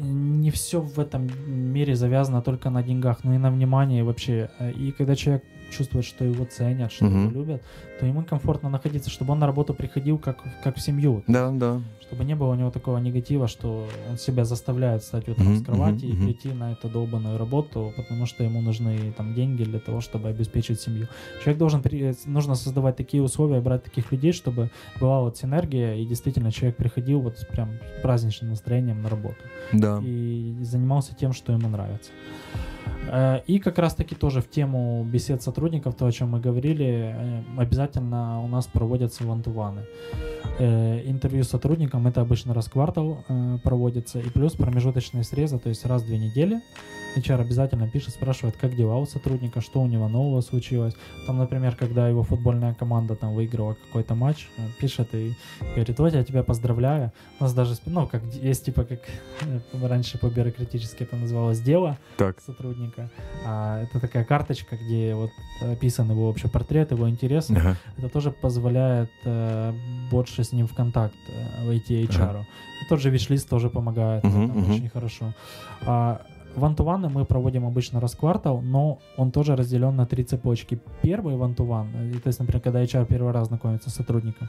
[0.00, 4.50] не все в этом мире завязано только на деньгах, но и на внимании вообще.
[4.78, 7.22] И когда человек чувствует, что его ценят, что Мгм.
[7.22, 7.62] его любят,
[7.98, 11.24] то ему комфортно находиться, чтобы он на работу приходил как, как в семью.
[11.26, 11.80] Да, да.
[12.02, 15.64] Чтобы не было у него такого негатива, что он себя заставляет встать утром Мгм, с
[15.64, 19.78] кровати мгм, и прийти на эту долбанную работу, потому что ему нужны там деньги для
[19.80, 21.08] того, чтобы обеспечить семью.
[21.42, 24.70] Человек должен, при- нужно создавать такие условия, брать таких людей, чтобы
[25.00, 27.70] была вот синергия, и действительно человек приходил вот с прям
[28.02, 29.36] праздничным настроением на работу
[29.72, 29.98] Да.
[30.04, 32.10] и занимался тем, что ему нравится.
[33.08, 37.42] Э, И как раз-таки тоже в тему бесед сотрудников, то, о чем мы говорили, э,
[37.58, 39.82] обязательно у нас проводятся вантуваны.
[40.58, 43.24] Э, Интервью с сотрудником, это обычно раз в квартал
[43.62, 46.60] проводится, и плюс промежуточные срезы, то есть раз в две недели.
[47.16, 50.94] HR обязательно пишет, спрашивает, как дела у сотрудника, что у него нового случилось.
[51.26, 55.34] Там, например, когда его футбольная команда там выиграла какой-то матч, э, пишет и
[55.74, 57.12] говорит, вот я тебя поздравляю.
[57.38, 59.00] У нас даже, ну, как есть типа, как
[59.82, 62.40] раньше по-бюрократически это называлось, дело Так.
[62.40, 63.10] сотрудника.
[63.44, 67.52] А это такая карточка, где вот описан его вообще портрет, его интересы.
[67.54, 67.76] Ага.
[67.98, 69.72] Это тоже позволяет э,
[70.10, 72.22] больше с ним в контакт э, войти HR.
[72.22, 72.46] Ага.
[72.82, 74.70] И тот же виш-лист тоже помогает, Мгм, это мгм.
[74.72, 75.34] очень хорошо.
[75.86, 76.22] А,
[76.56, 80.78] Вантуваны мы проводим обычно раз в квартал, но он тоже разделен на три цепочки.
[81.00, 84.48] Первый вантуван, э, то есть, например, когда HR первый раз знакомится с сотрудником,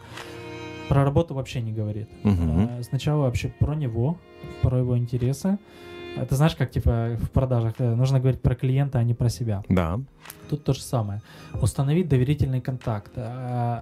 [0.90, 2.10] про работу вообще не говорит.
[2.24, 4.18] Э, Сначала вообще про него,
[4.62, 5.58] про его интересы.
[6.18, 9.64] Это знаешь, как типа в продажах э, нужно говорить про клиента, а не про себя.
[9.70, 10.00] Да.
[10.50, 11.22] Тут то же самое.
[11.62, 13.14] Установить доверительный контакт.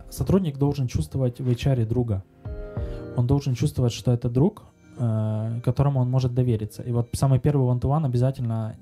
[0.10, 2.24] Сотрудник должен чувствовать в HR друга.
[3.18, 4.64] Он должен чувствовать, что это друг,
[5.02, 6.84] э, которому он может довериться.
[6.84, 8.76] И вот самый первый one-to-one обязательно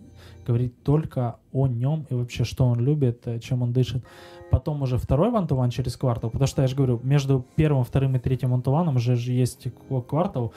[0.45, 4.03] говорить только о нем и вообще, что он любит, э, чем он дышит.
[4.51, 8.20] Потом уже второй one-to-one через квартал, потому что я же говорю, между первым, вторым и
[8.20, 9.67] третьим one-to-one уже же есть
[10.07, 10.53] квартал,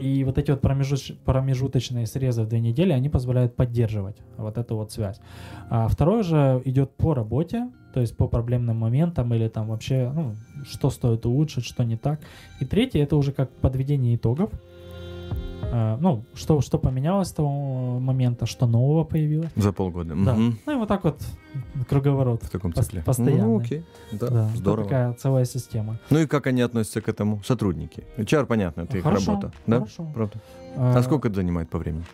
[0.00, 4.76] и вот эти вот промежуч- промежуточные срезы в две недели, они позволяют поддерживать вот эту
[4.76, 5.20] вот связь.
[5.70, 10.34] А второй же идет по работе, то есть по проблемным моментам или там вообще, ну,
[10.64, 12.20] что стоит улучшить, что не так.
[12.60, 14.50] И третий это уже как подведение итогов.
[15.72, 19.50] А, ну, что, что поменялось с того момента, что нового появилось.
[19.56, 20.14] За полгода.
[20.16, 20.34] Да.
[20.34, 20.58] Мгм.
[20.66, 21.20] Ну и вот так вот
[21.88, 22.42] круговорот.
[22.42, 23.02] В таком цикле.
[23.02, 23.42] постоянный.
[23.42, 23.84] Ну, окей.
[24.12, 24.84] Да, Да, это здорово.
[24.84, 25.98] такая целая система.
[26.10, 27.40] Ну и как они относятся к этому?
[27.44, 28.04] Сотрудники.
[28.16, 29.52] HR, понятно, это их Хорошо, работа.
[29.66, 29.76] Да?
[29.78, 30.10] хорошо.
[30.14, 30.40] Правда.
[30.76, 32.04] А сколько это занимает по времени?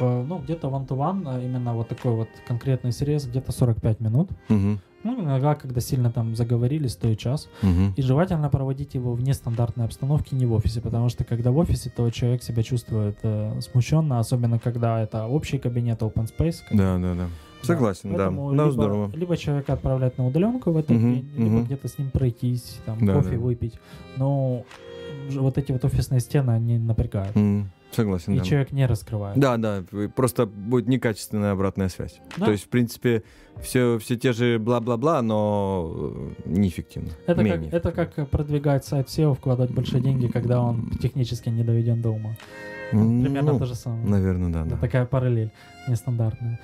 [0.00, 4.30] э, Ну, где-то one-to-one, а именно вот такой вот конкретный срез, где-то 45 минут.
[4.48, 4.80] Мгм.
[5.02, 7.48] Ну, иногда, когда сильно там заговорились, то и час.
[7.62, 7.94] Мгм.
[7.96, 11.90] И желательно проводить его в нестандартной обстановке, не в офисе, потому что когда в офисе,
[11.94, 16.56] то человек себя чувствует э, смущенно, особенно когда это общий кабинет, open space.
[16.68, 17.26] как Да, да, да.
[17.62, 18.30] Согласен, да.
[18.30, 19.10] Да, либо, здорово.
[19.14, 21.64] либо человека отправлять на удаленку в этот Мгм, день, либо мгм.
[21.64, 23.38] где-то с ним пройтись, там, Да, кофе да.
[23.38, 23.74] выпить.
[24.16, 24.64] Но
[25.30, 27.36] вот эти вот офисные стены, они напрягают.
[27.36, 28.44] М, Согласен, И да.
[28.44, 29.38] человек не раскрывает.
[29.38, 29.82] Да, да,
[30.14, 32.20] просто будет некачественная обратная связь.
[32.36, 32.46] Да.
[32.46, 33.24] То есть, в принципе,
[33.60, 35.90] все, все те же бла-бла-бла, но
[36.46, 37.10] э, неэффективно.
[37.26, 42.00] Это как, это как продвигать сайт SEO, вкладывать большие деньги, когда он технически не доведен
[42.00, 42.36] до ума.
[42.90, 44.04] Примерно ну, то же самое.
[44.04, 44.76] Наверное, да, Да, да.
[44.76, 45.50] такая параллель
[45.88, 46.58] нестандартная.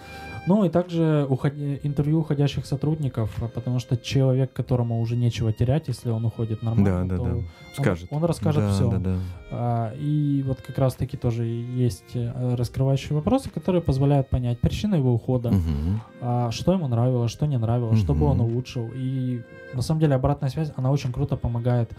[0.47, 5.89] Ну и также уходи- интервью уходящих сотрудников, а потому что человек, которому уже нечего терять,
[5.89, 7.31] если он уходит нормально, Да, да, то да.
[7.37, 7.45] он-
[7.75, 8.09] Скажет.
[8.11, 8.91] Он, расскажет Да, все.
[8.91, 9.19] да,
[9.51, 9.93] да.
[9.99, 15.13] и вот как раз таки тоже есть э, раскрывающие вопросы, которые позволяют понять причину его
[15.13, 16.01] ухода, Мгм.
[16.23, 18.89] а, что ему нравилось, что не нравилось, что бы он улучшил.
[18.95, 19.43] И
[19.75, 21.91] на самом деле обратная связь, она очень круто помогает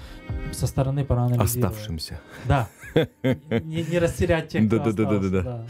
[0.52, 1.74] со стороны проанализировать.
[1.74, 2.22] Оставшимся.
[2.46, 2.68] Да.
[3.64, 5.30] Не, не растерять тех, кто остался.
[5.30, 5.66] Да, да.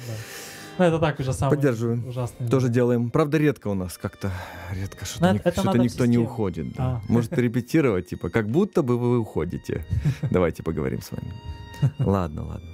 [0.79, 2.07] Ну, это так уже самый Поддерживаю.
[2.07, 2.47] ужасный.
[2.47, 3.09] Тоже делаем.
[3.09, 4.31] Правда, редко у нас как-то.
[4.73, 6.73] Редко что-то, ник- это что-то никто не уходит.
[6.73, 6.83] да.
[6.83, 7.01] А.
[7.11, 9.85] Может репетировать, типа, как будто бы вы уходите.
[10.31, 11.33] Давайте поговорим с вами.
[11.99, 12.69] Ладно, ладно.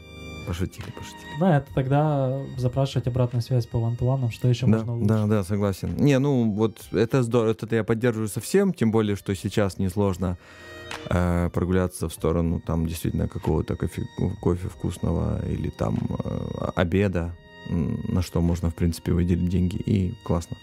[0.48, 1.40] Пошутили, пошутили.
[1.40, 3.98] Да, это тогда запрашивать обратную связь по ван
[4.32, 5.08] что еще Да, можно улучшить.
[5.08, 5.96] да, да, согласен.
[5.96, 10.38] Не, ну вот это здорово, это я поддерживаю совсем, тем более, что сейчас несложно
[11.10, 14.04] э, прогуляться в сторону там действительно какого-то кофе,
[14.42, 17.34] кофе вкусного или там э, обеда,
[17.70, 20.58] на что можно, в принципе, выделить деньги, и классно.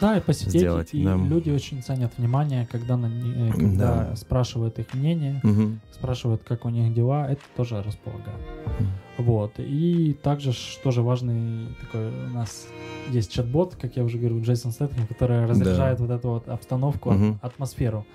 [0.00, 1.14] Да, и посидеть, Сделать, и да.
[1.16, 4.16] люди очень ценят внимание, когда, на, э, когда Да.
[4.16, 5.80] спрашивают их мнение, Мгм.
[5.92, 8.40] спрашивают, как у них дела, это тоже располагает.
[8.78, 8.88] Мгм.
[9.18, 9.54] Вот.
[9.58, 12.66] И также тоже важный такой у нас
[13.10, 17.38] есть чат-бот, как я уже говорил, Джейсон Стэттем, который разряжает вот эту вот обстановку, Мгм.
[17.42, 18.06] атмосферу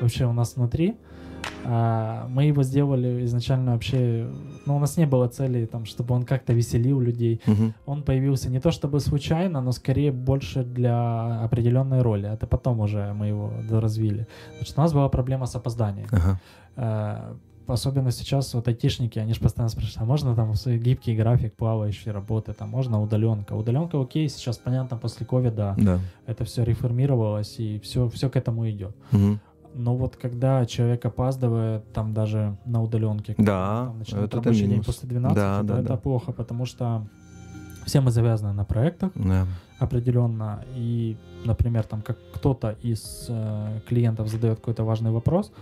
[0.00, 0.94] вообще у нас внутри.
[1.64, 4.28] А, мы его сделали изначально вообще,
[4.66, 7.40] ну, у нас не было цели, там, чтобы он как-то веселил людей.
[7.46, 7.74] Мгм.
[7.86, 12.28] Он появился не то чтобы случайно, но скорее больше для определенной роли.
[12.30, 14.26] Это потом уже мы его доразвили.
[14.58, 16.08] Значит, у нас была проблема с опозданием.
[16.12, 16.40] Ага.
[16.76, 17.34] Э,
[17.66, 22.10] Особенно сейчас вот айтишники, они же постоянно спрашивают, а можно там свой гибкий график плавающей
[22.12, 23.54] работы, там можно удаленка.
[23.54, 25.98] Удаленка окей, сейчас понятно, после ковида Да.
[26.26, 28.94] это все реформировалось и все, все к этому идет.
[29.12, 29.40] Мгм.
[29.74, 34.70] Но вот когда человек опаздывает, там даже на удаленке, Да, там, начинает это рабочий день
[34.70, 34.86] минус.
[34.86, 35.96] после 12, Да, да, это да.
[35.96, 37.06] плохо, потому что
[37.86, 39.46] все мы завязаны на проектах Да.
[39.78, 40.64] определенно.
[40.74, 45.52] И, например, там как кто-то из э, клиентов задает какой-то важный вопрос,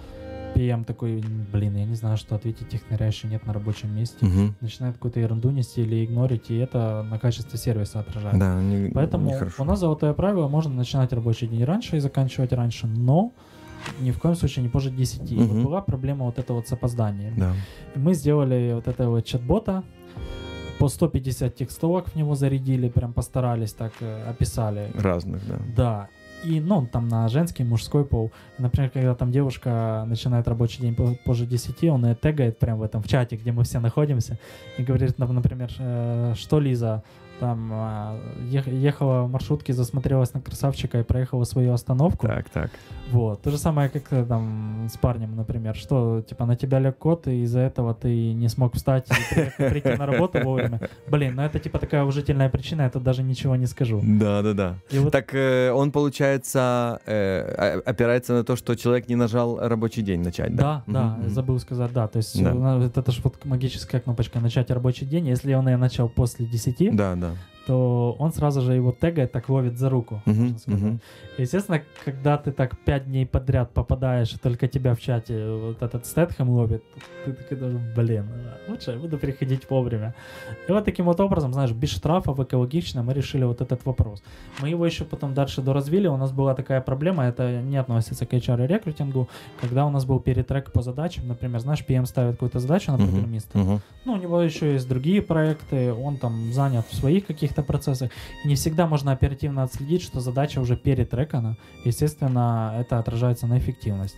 [0.54, 4.16] PM такой, блин, я не знаю, что ответить, технаря еще нет на рабочем месте.
[4.26, 4.54] Мгм.
[4.60, 8.38] Начинает какую-то ерунду нести или игнорить, и это на качестве сервиса отражается.
[8.38, 9.62] Да, не- Поэтому нехорошо.
[9.62, 13.32] у нас золотое правило, можно начинать рабочий день раньше и заканчивать раньше, но
[14.00, 15.30] ни в коем случае не позже 10.
[15.32, 17.34] И вот была проблема вот этого вот с опозданием.
[17.36, 17.52] Да.
[17.94, 19.82] И Мы сделали вот этого вот чат-бота,
[20.78, 24.90] по 150 текстовок в него зарядили, прям постарались так, э, описали.
[24.94, 25.58] Разных, да.
[25.76, 26.08] Да.
[26.44, 28.32] И, ну, там на женский, мужской пол.
[28.58, 32.82] Например, когда там девушка начинает рабочий день по- позже 10, он ее тегает прям в
[32.82, 34.38] этом в чате, где мы все находимся,
[34.76, 37.04] и говорит, например, э, что Лиза
[37.38, 38.18] там а,
[38.50, 42.26] ех- ехала в маршрутке, засмотрелась на красавчика и проехала свою остановку.
[42.26, 42.70] Так, так.
[43.12, 43.42] Вот.
[43.42, 47.26] То же самое, как э, там с парнем, например, что типа на тебя лег кот,
[47.28, 50.80] и из-за этого ты не смог встать и прийти на работу вовремя.
[51.08, 54.00] Блин, ну это типа такая уважительная причина, я тут даже ничего не скажу.
[54.02, 54.74] Да, да, да.
[54.90, 60.02] И вот Так э, он, получается, э, опирается на то, что человек не нажал рабочий
[60.02, 60.82] день начать, да?
[60.86, 61.28] Да, да, мгм.
[61.30, 62.08] забыл сказать, да.
[62.08, 62.52] То есть Да.
[62.80, 65.26] э, это же вот магическая кнопочка «Начать рабочий день».
[65.26, 67.32] Если он ее начал после 10, Да, да.
[67.66, 70.80] То он сразу же его тегает, так ловит за руку, можно сказать.
[70.80, 71.00] мгм.
[71.38, 76.06] Естественно, когда ты так 5 дней подряд попадаешь, и только тебя в чате вот этот
[76.06, 76.82] Стэтхэм ловит,
[77.24, 78.26] ты такой даже, блин,
[78.68, 80.14] лучше я буду приходить вовремя.
[80.68, 84.22] И вот таким вот образом, знаешь, без штрафов, экологично мы решили вот этот вопрос.
[84.60, 88.32] Мы его еще потом дальше доразвили, у нас была такая проблема, это не относится к
[88.32, 89.28] HR и рекрутингу,
[89.60, 93.58] когда у нас был перетрек по задачам, например, знаешь, PM ставит какую-то задачу на программиста,
[93.58, 93.80] мгм.
[94.04, 98.10] ну, у него еще есть другие проекты, он там занят в своих каких-то процессах.
[98.44, 101.56] И не всегда можно оперативно отследить, что задача уже перетрекана.
[101.84, 104.16] Естественно, это отражается на эффективность.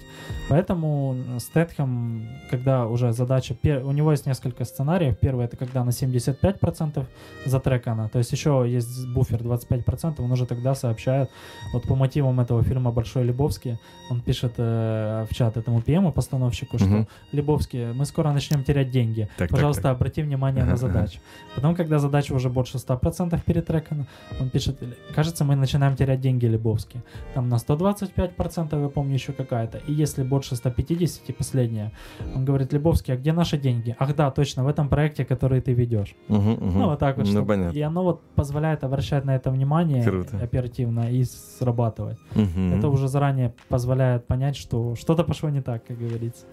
[0.49, 3.55] Поэтому Стэтхэм, когда уже задача...
[3.85, 5.19] У него есть несколько сценариев.
[5.21, 7.05] Первый— это когда на 75%
[7.47, 8.09] затрекана.
[8.09, 10.15] То есть еще есть буфер 25%.
[10.19, 11.31] Он уже тогда сообщает,
[11.73, 13.79] вот по мотивам этого фильма «Большой Лебовский»,
[14.11, 17.07] он пишет э, в чат этому PM, постановщику, что Мгм.
[17.33, 19.23] Лебовский, мы скоро начнем терять деньги.
[19.37, 19.97] Так, так, Пожалуйста, так.
[19.97, 20.87] обрати внимание Ага, на ага.
[20.87, 21.19] задачу.
[21.55, 24.07] Потом, когда задача уже больше 100% перетрекана,
[24.41, 24.79] он пишет,
[25.15, 27.03] кажется, мы начинаем терять деньги Лебовски.
[27.35, 29.79] Там на 125%, я помню, еще какая-то.
[29.87, 31.93] И если больше 150, последняя,
[32.35, 33.97] он говорит, Лебовский, а где наши деньги?
[33.99, 36.15] Ах да, точно, в этом проекте, который ты ведешь.
[36.29, 36.79] Мгм, мгм.
[36.79, 37.27] Ну, вот так вот.
[37.27, 37.77] Ну, чтоб- понятно.
[37.77, 40.39] И оно вот позволяет обращать на это внимание Круто.
[40.39, 42.19] оперативно и срабатывать.
[42.35, 42.75] Мгм.
[42.79, 46.45] Это уже заранее позволяет понять, что что-то пошло не так, как говорится.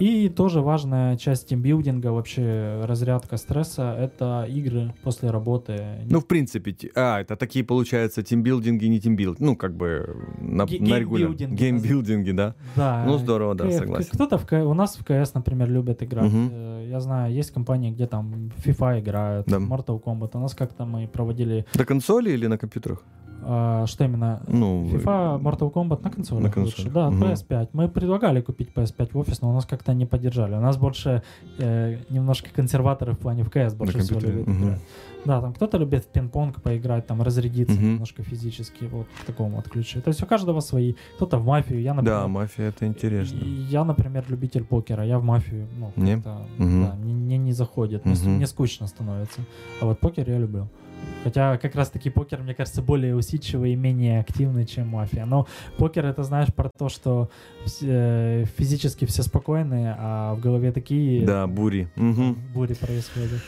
[0.00, 5.82] И тоже важная часть тимбилдинга, вообще разрядка стресса, это игры после работы.
[6.08, 10.80] Ну, в принципе, а, это такие, получается, тимбилдинги, не тимбилдинги, ну, как бы на, Ге-
[10.80, 11.54] на регулярном.
[11.56, 12.30] геймбилдинги.
[12.32, 12.54] Да.
[12.76, 13.04] Да.
[13.06, 14.10] Ну, здорово, да, согласен.
[14.12, 16.30] Кто-то в К- у нас в КС, например, любят играть.
[16.32, 19.58] Э, Я знаю, есть компании, где там FIFA играют, Да.
[19.58, 20.30] Mortal Kombat.
[20.34, 23.02] У нас как-то мы проводили, На консоли или на компьютерах?
[23.42, 26.76] А, что именно, Ну, FIFA, Mortal Kombat на консолях На лучше.
[26.84, 26.92] консолях.
[26.92, 27.22] Да, Мгм.
[27.22, 27.68] PS5.
[27.72, 30.54] Мы предлагали купить PS5 в офис, но у нас как-то не поддержали.
[30.54, 31.22] У нас больше
[31.58, 34.64] э, немножко консерваторы в плане в КС больше всего любят мгм.
[34.64, 34.80] играть.
[35.24, 37.92] Да, там кто-то любит в пинг-понг поиграть, там разрядиться Мгм.
[37.94, 40.00] немножко физически, вот в таком вот ключе.
[40.00, 40.94] То есть у каждого свои.
[41.16, 43.38] Кто-то в мафию, я, например, да, мафия это интересно.
[43.44, 45.04] Я, например, любитель покера.
[45.04, 46.16] Я в мафию, ну, Не?
[46.16, 46.22] Мгм.
[46.84, 48.30] да, мне, не заходит, мне, Мгм.
[48.36, 49.40] мне скучно становится.
[49.80, 50.68] А вот покер я люблю.
[51.24, 55.26] Хотя как раз-таки покер, мне кажется, более усидчивый и менее активный, чем мафия.
[55.26, 55.46] Но
[55.76, 57.28] покер это, знаешь, про то, что
[57.66, 61.88] все- физически все спокойные, а в голове такие Да, бури.
[61.96, 62.38] Мгм.
[62.54, 63.40] бури происходят.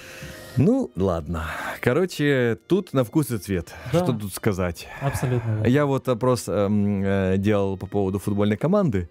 [0.57, 1.45] Ну, ладно.
[1.81, 3.73] Короче, тут на вкус и цвет.
[3.93, 4.03] Да.
[4.05, 4.89] Что тут сказать?
[5.01, 5.49] Абсолютно.
[5.49, 5.67] верно.
[5.67, 9.09] Я вот опрос эм, э, делал по поводу футбольной команды,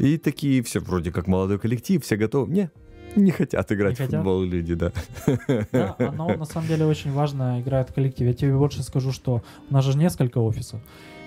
[0.00, 2.50] и такие все вроде как молодой коллектив, все готовы.
[2.52, 2.70] Не,
[3.18, 4.20] не хотят играть Не в хотят?
[4.20, 4.92] футбол люди, да.
[5.72, 8.30] Да, оно на самом деле очень важно играет в коллективе.
[8.30, 10.80] Я тебе больше скажу, что у нас же несколько офисов.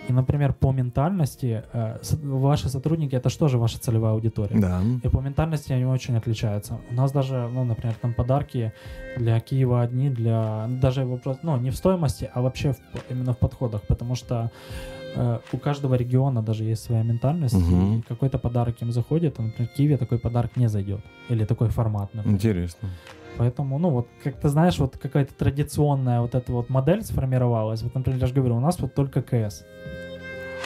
[0.09, 4.59] И, например, по ментальности э, ваши сотрудники это что же ваша целевая аудитория?
[4.59, 4.81] Да.
[5.03, 6.79] И по ментальности они очень отличаются.
[6.89, 8.73] У нас даже, ну, например, там подарки
[9.17, 12.77] для Киева одни, для даже вопрос, ну, не в стоимости, а вообще в-
[13.11, 14.49] именно в подходах, потому что
[15.15, 17.99] э, у каждого региона даже есть своя ментальность, Мгм.
[17.99, 21.69] и какой-то подарок им заходит, а, например, в Киеве такой подарок не зайдет, или такой
[21.69, 22.37] формат, например.
[22.37, 22.89] Интересно.
[23.37, 27.81] Поэтому, ну, вот, как ты знаешь, вот какая-то традиционная вот эта вот модель сформировалась.
[27.83, 29.63] Вот, например, я же говорю, у нас вот только КС.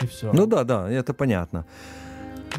[0.01, 0.31] И все.
[0.34, 1.65] Ну да, да, это понятно.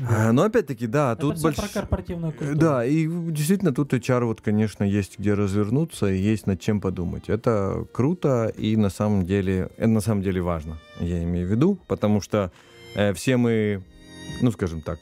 [0.09, 2.59] А, Но опять-таки, да, Это тут больш- про корпоративную культуру.
[2.59, 7.29] Да, и действительно тут HR вот, конечно, есть где развернуться и есть над чем подумать.
[7.29, 11.79] Это круто и на самом деле, это на самом деле важно, я имею в виду,
[11.87, 12.51] потому что
[12.95, 13.83] э, все мы,
[14.43, 14.99] ну, скажем так,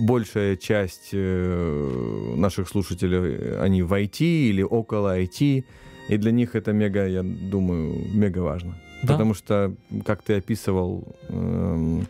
[0.00, 5.64] большая часть э, наших слушателей, э, они в IT или около IT,
[6.08, 8.76] и для них это мега, я думаю, мега важно.
[9.02, 9.12] Да.
[9.12, 9.74] Потому что,
[10.04, 12.06] как ты описывал, эм,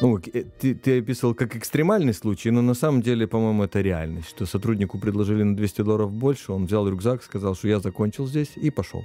[0.00, 4.28] ну, э, ты, ты описывал как экстремальный случай, но на самом деле, по-моему, это реальность,
[4.30, 8.52] что сотруднику предложили на 200 долларов больше, он взял рюкзак, сказал, что я закончил здесь
[8.56, 9.04] и пошел.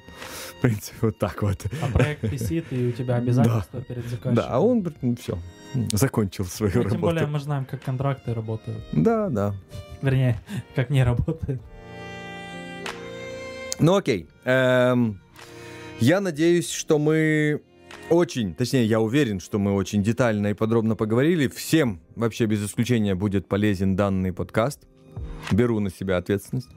[0.58, 1.66] В принципе, вот так вот.
[1.82, 4.36] А проект висит, и у тебя обязательства перед заказчиком.
[4.36, 4.86] Да, а он
[5.20, 5.38] все,
[5.92, 6.96] закончил свою Ну, работу.
[6.96, 8.84] тем более мы знаем, как контракты работают.
[8.92, 9.54] Да, да.
[10.02, 10.42] Вернее,
[10.76, 11.62] как не работают.
[13.80, 14.28] Ну окей.
[14.46, 15.20] Эм,
[16.00, 17.62] я надеюсь, что мы
[18.10, 21.48] очень, точнее, я уверен, что мы очень детально и подробно поговорили.
[21.48, 24.88] Всем, вообще без исключения, будет полезен данный подкаст.
[25.52, 26.70] Беру на себя ответственность.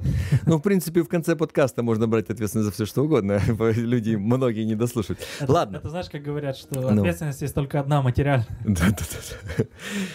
[0.47, 3.40] Ну, в принципе, в конце подкаста можно брать ответственность за все, что угодно.
[3.77, 5.20] Люди, многие не дослушают.
[5.40, 5.77] Это- Ладно.
[5.78, 7.01] Это знаешь, как говорят, что Ну.
[7.01, 8.47] ответственность есть только одна материальная.
[8.65, 9.65] Да, да, да, да.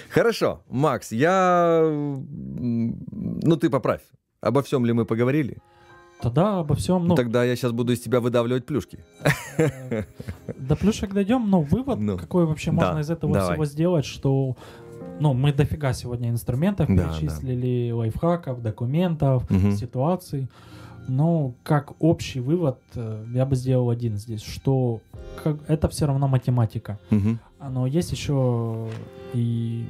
[0.10, 1.82] Хорошо, Макс, я...
[1.92, 4.02] Ну, ты поправь.
[4.42, 5.58] Обо всем ли мы поговорили?
[6.22, 9.00] Тогда обо всем, ну, Тогда я сейчас буду из тебя выдавливать плюшки.
[10.58, 13.54] до плюшек дойдем, но вывод, Ну, какой вообще да, можно из этого давай.
[13.54, 14.56] всего сделать, что
[15.20, 19.72] ну, мы дофига сегодня инструментов Да, перечислили, лайфхаков, документов, Мгм.
[19.74, 20.50] ситуаций.
[21.08, 25.00] Но как общий вывод э, я бы сделал один здесь, что
[25.44, 26.98] как- это все равно математика.
[27.12, 27.40] Мгм.
[27.70, 28.88] Но есть еще
[29.34, 29.86] и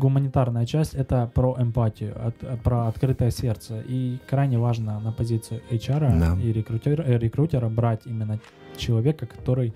[0.00, 3.82] гуманитарная часть, это про эмпатию, от- э, про открытое сердце.
[3.88, 6.36] И крайне важно на позицию HR Да.
[6.40, 8.38] и рекрутера, э, рекрутера брать именно
[8.76, 9.72] человека, который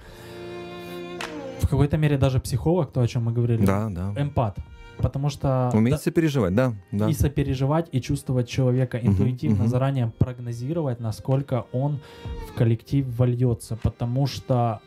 [1.61, 4.15] в какой-то мере даже психолог, то, о чем мы говорили, Да, да.
[4.17, 4.57] эмпат.
[5.01, 7.09] Потому что Умеет сопереживать, да, да.
[7.09, 9.69] и сопереживать, и чувствовать человека интуитивно, мгм.
[9.69, 12.01] заранее прогнозировать, насколько он
[12.49, 13.77] в коллектив вольется.
[13.77, 14.81] Потому что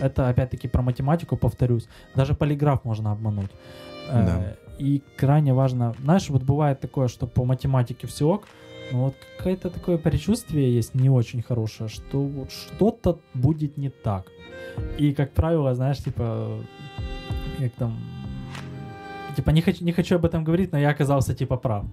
[0.00, 1.88] это опять-таки про математику, повторюсь.
[2.14, 3.50] Даже полиграф можно обмануть.
[4.10, 4.56] Э, Да.
[4.78, 8.48] И крайне важно, знаешь, вот бывает такое, что по математике все ок,
[8.90, 14.26] но вот какое-то такое предчувствие есть не очень хорошее, что вот что-то будет не так.
[14.98, 16.58] И, как правило, знаешь, типа,
[17.58, 17.96] как там,
[19.36, 21.84] типа, не хочу, не хочу об этом говорить, но я оказался, типа, прав.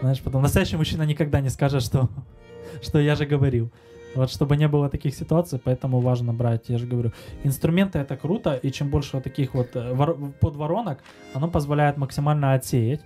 [0.00, 2.08] Знаешь, потом настоящий мужчина никогда не скажет, что,
[2.82, 3.70] что я же говорил.
[4.14, 7.12] Вот чтобы не было таких ситуаций, поэтому важно брать, я же говорю,
[7.44, 10.98] инструменты это круто, и чем больше вот таких вот э, вор- подворонок,
[11.34, 13.00] оно позволяет максимально отсеять.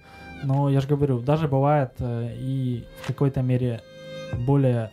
[0.44, 3.80] Но я же говорю, даже бывает э, и в какой-то мере
[4.46, 4.90] более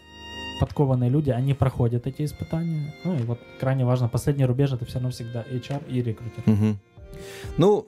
[0.59, 2.93] подкованные люди, они проходят эти испытания.
[3.03, 6.43] Ну и вот крайне важно, последний рубеж это все равно всегда HR и рекрутер.
[6.45, 6.79] Мгм.
[7.57, 7.87] Ну,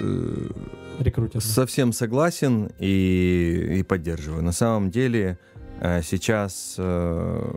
[0.00, 1.40] э.
[1.40, 4.42] Совсем согласен и, и поддерживаю.
[4.42, 5.38] На самом деле
[5.80, 7.52] э, сейчас, э,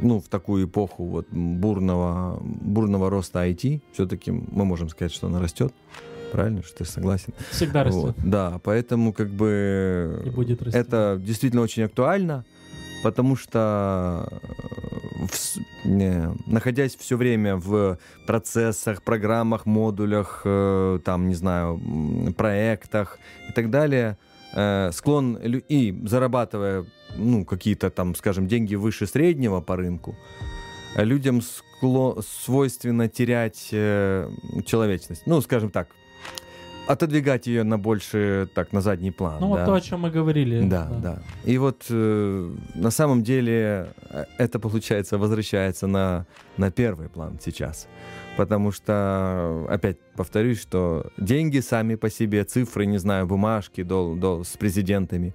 [0.00, 5.40] ну, в такую эпоху вот бурного, бурного роста IT, все-таки мы можем сказать, что она
[5.40, 5.72] растет.
[6.32, 7.34] Правильно, что ты согласен?
[7.50, 8.02] Всегда растет.
[8.02, 10.78] Вот, да, поэтому как бы и будет расти.
[10.78, 12.44] это действительно очень актуально,
[13.02, 14.40] потому что
[15.26, 21.80] в, не, находясь все время в процессах, программах, модулях, э, там, не знаю,
[22.36, 23.18] проектах
[23.48, 24.16] и так далее,
[24.54, 26.84] э, склон и зарабатывая,
[27.16, 30.16] ну, какие-то там, скажем, деньги выше среднего по рынку,
[30.96, 34.30] людям скло, свойственно терять э,
[34.64, 35.22] человечность.
[35.26, 35.88] Ну, скажем так,
[36.86, 39.38] отодвигать ее на больше, так, на задний план.
[39.40, 39.58] Ну, да?
[39.58, 40.62] вот то, о чем мы говорили.
[40.68, 40.98] Да, да.
[40.98, 41.22] да.
[41.44, 46.26] И вот э, на самом деле э, это, получается, возвращается на,
[46.56, 47.88] на первый план сейчас.
[48.36, 54.44] Потому что, опять повторюсь, что деньги сами по себе, цифры, не знаю, бумажки дол, дол,
[54.44, 55.34] с президентами,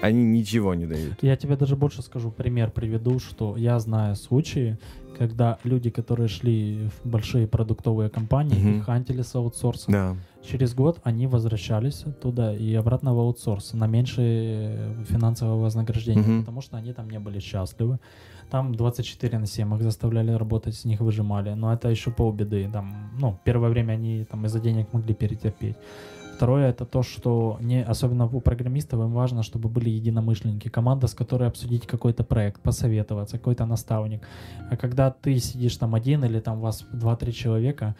[0.00, 1.22] они ничего не дают.
[1.22, 4.76] Я тебе даже больше скажу, пример приведу, что я знаю случаи,
[5.16, 8.78] когда люди, которые шли в большие продуктовые компании, угу.
[8.78, 9.92] их хантили с аутсорсом.
[9.92, 10.16] Да.
[10.42, 16.40] Через год они возвращались туда и обратно в аутсорс на меньшее финансовое вознаграждение, угу.
[16.40, 17.98] потому что они там не были счастливы.
[18.50, 21.54] Там 24 на 7 их заставляли работать, с них выжимали.
[21.54, 22.68] Но это еще полбеды.
[22.70, 25.76] Там, ну, первое время они там из-за денег могли перетерпеть.
[26.42, 31.14] Второе это то, что не, особенно у программистов им важно, чтобы были единомышленники, команда, с
[31.14, 34.22] которой обсудить какой-то проект, посоветоваться, какой-то наставник.
[34.68, 37.94] А когда ты сидишь там один или там у вас 2-3 человека,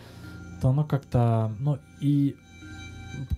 [0.61, 2.35] то оно как-то, ну и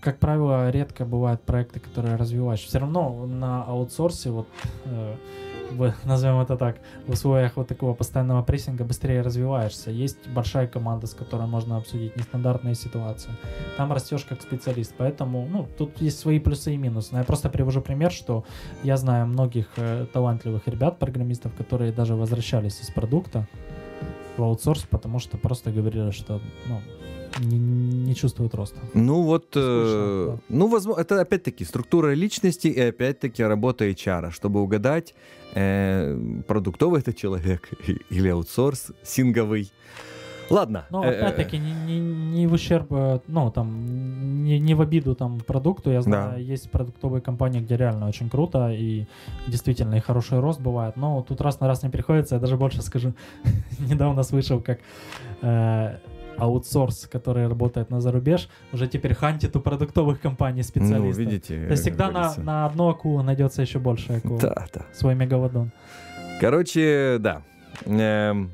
[0.00, 2.60] как правило, редко бывают проекты, которые развиваешь.
[2.60, 4.48] Все равно на аутсорсе вот
[4.86, 5.16] э,
[5.70, 6.76] в, назовем это так,
[7.06, 9.90] в условиях вот такого постоянного прессинга быстрее развиваешься.
[9.90, 13.30] Есть большая команда, с которой можно обсудить нестандартные ситуации.
[13.76, 17.08] Там растешь как специалист, поэтому, ну, тут есть свои плюсы и минусы.
[17.12, 18.44] Но я просто привожу пример, что
[18.82, 23.46] я знаю многих э, талантливых ребят, программистов, которые даже возвращались из продукта
[24.36, 26.80] в аутсорс, потому что просто говорили, что, ну,
[27.40, 28.78] не, не чувствуют роста.
[28.94, 30.38] Ну вот, э, да.
[30.48, 35.14] ну возможно, это опять-таки структура личности и опять-таки работа HR, чтобы угадать,
[35.54, 37.70] э, продуктовый это человек
[38.10, 39.70] или аутсорс синговый.
[40.50, 40.84] Ладно.
[40.90, 45.14] Но э, опять-таки не, не, не в ущерб, э, ну там, не, не в обиду
[45.14, 45.90] там продукту.
[45.90, 46.36] Я знаю, да.
[46.36, 49.06] есть продуктовые компании, где реально очень круто и
[49.46, 50.96] действительно и хороший рост бывает.
[50.96, 52.34] Но тут раз на раз не приходится.
[52.34, 53.14] Я даже больше скажу.
[53.78, 54.80] Недавно слышал, как
[55.42, 55.96] э,
[56.38, 61.24] аутсорс, который работает на зарубеж, уже теперь хантит у продуктовых компаний специалистов.
[61.24, 61.66] Ну, видите.
[61.66, 64.38] То есть всегда на, на одну акулу найдется еще больше акул.
[64.38, 64.86] Да, да.
[64.92, 65.70] Свой мегалодон.
[66.40, 67.42] Короче, да.
[67.86, 68.50] Эм,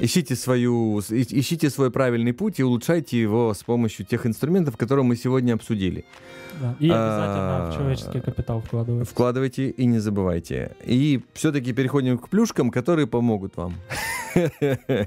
[0.00, 5.16] ищите, свою, ищите свой правильный путь и улучшайте его с помощью тех инструментов, которые мы
[5.16, 6.04] сегодня обсудили.
[6.60, 6.76] Да.
[6.78, 9.10] И обязательно а, в человеческий капитал вкладывайте.
[9.10, 10.76] Вкладывайте и не забывайте.
[10.84, 13.74] И все-таки переходим к плюшкам, которые помогут вам.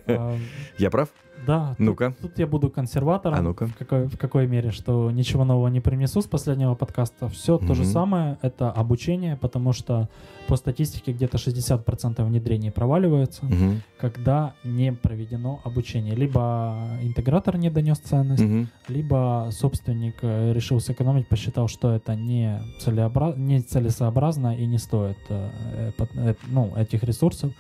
[0.08, 0.38] А,
[0.78, 1.10] Я прав?
[1.48, 1.76] Да.
[1.78, 2.12] Ну-ка.
[2.12, 3.40] Тут, тут я буду консерватором.
[3.40, 3.68] А ну-ка.
[3.68, 7.30] В какой, в какой мере, что ничего нового не принесу с последнего подкаста.
[7.30, 7.68] Все mm-hmm.
[7.68, 8.38] то же самое.
[8.42, 10.10] Это обучение, потому что
[10.48, 13.78] по статистике где-то 60% внедрений проваливаются, mm-hmm.
[13.98, 16.16] когда не проведено обучение.
[16.16, 18.68] Либо интегратор не донес ценность, mm-hmm.
[18.90, 23.34] либо собственник э, решил сэкономить, посчитал, что это не, целеобра...
[23.36, 27.52] не целесообразно и не стоит э, э, ну, этих ресурсов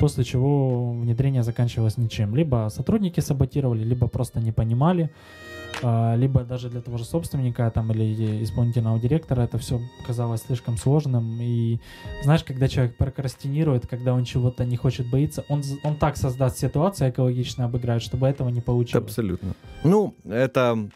[0.00, 2.34] после чего внедрение заканчивалось ничем.
[2.34, 5.10] Либо сотрудники саботировали, либо просто не понимали,
[5.82, 10.76] а, либо даже для того же собственника там, или исполнительного директора это все казалось слишком
[10.76, 11.38] сложным.
[11.40, 11.78] И
[12.22, 17.10] знаешь, когда человек прокрастинирует, когда он чего-то не хочет боиться, он, он так создаст ситуацию
[17.10, 19.04] экологично обыграет, чтобы этого не получилось.
[19.04, 19.54] Абсолютно.
[19.84, 20.88] Ну, это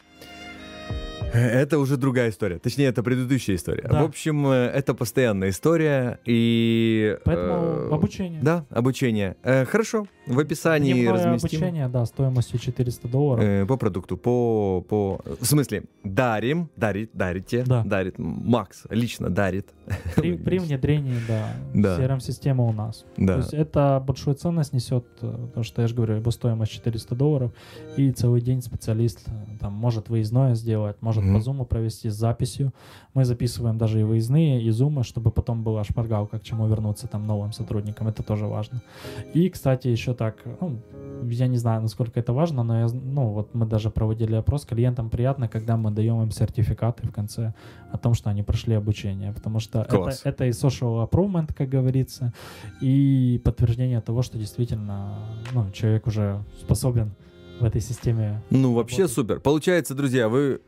[1.33, 2.59] это уже другая история.
[2.59, 3.87] Точнее, это предыдущая история.
[3.89, 4.01] Да.
[4.01, 6.19] В общем, э, это постоянная история.
[6.25, 8.41] И, Поэтому э, обучение.
[8.41, 9.35] Да, обучение.
[9.43, 10.07] Э, хорошо.
[10.27, 11.59] В описании Дневное разместим.
[11.59, 13.43] обучение, да, стоимостью 400 долларов.
[13.43, 15.21] Э, по продукту, по, по...
[15.39, 17.83] В смысле, дарим, дарит, дарите, да.
[17.83, 18.17] дарит.
[18.17, 19.69] Макс лично дарит.
[20.15, 21.99] При, при внедрении, да, да.
[21.99, 23.05] CRM-система у нас.
[23.17, 23.33] Да.
[23.33, 27.15] То есть это большую ценность несет, э, потому что я же говорю, его стоимость 400
[27.15, 27.51] долларов,
[27.95, 29.25] и целый день специалист
[29.59, 31.33] там может выездное сделать, может mm-hmm.
[31.35, 32.73] по зуму провести с записью.
[33.13, 37.27] Мы записываем даже и выездные, и зумы, чтобы потом была шпаргалка, к чему вернуться там
[37.27, 38.07] новым сотрудникам.
[38.07, 38.81] Это тоже важно.
[39.33, 40.79] И, кстати, еще так, ну,
[41.23, 45.09] я не знаю, насколько это важно, но я, ну, вот мы даже проводили опрос, клиентам
[45.09, 47.53] приятно, когда мы даем им сертификаты в конце
[47.91, 52.33] о том, что они прошли обучение, потому что это, это и social improvement, как говорится,
[52.81, 55.15] и подтверждение того, что действительно
[55.53, 57.11] ну, человек уже способен
[57.59, 58.41] в этой системе.
[58.49, 59.39] Ну, вообще супер.
[59.39, 60.61] Получается, друзья, вы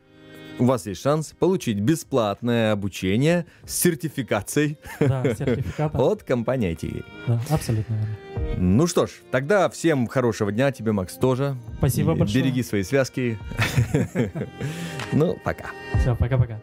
[0.58, 5.22] у вас есть шанс получить бесплатное обучение с сертификацией Да,
[5.92, 7.04] от компании ITV.
[7.26, 8.16] Да, абсолютно верно.
[8.56, 11.56] Ну что ж, тогда всем хорошего дня, тебе, Макс, тоже.
[11.78, 12.42] Спасибо большое.
[12.42, 13.38] Береги свои связки.
[15.10, 15.70] Ну, пока.
[15.98, 16.60] Все, пока-пока.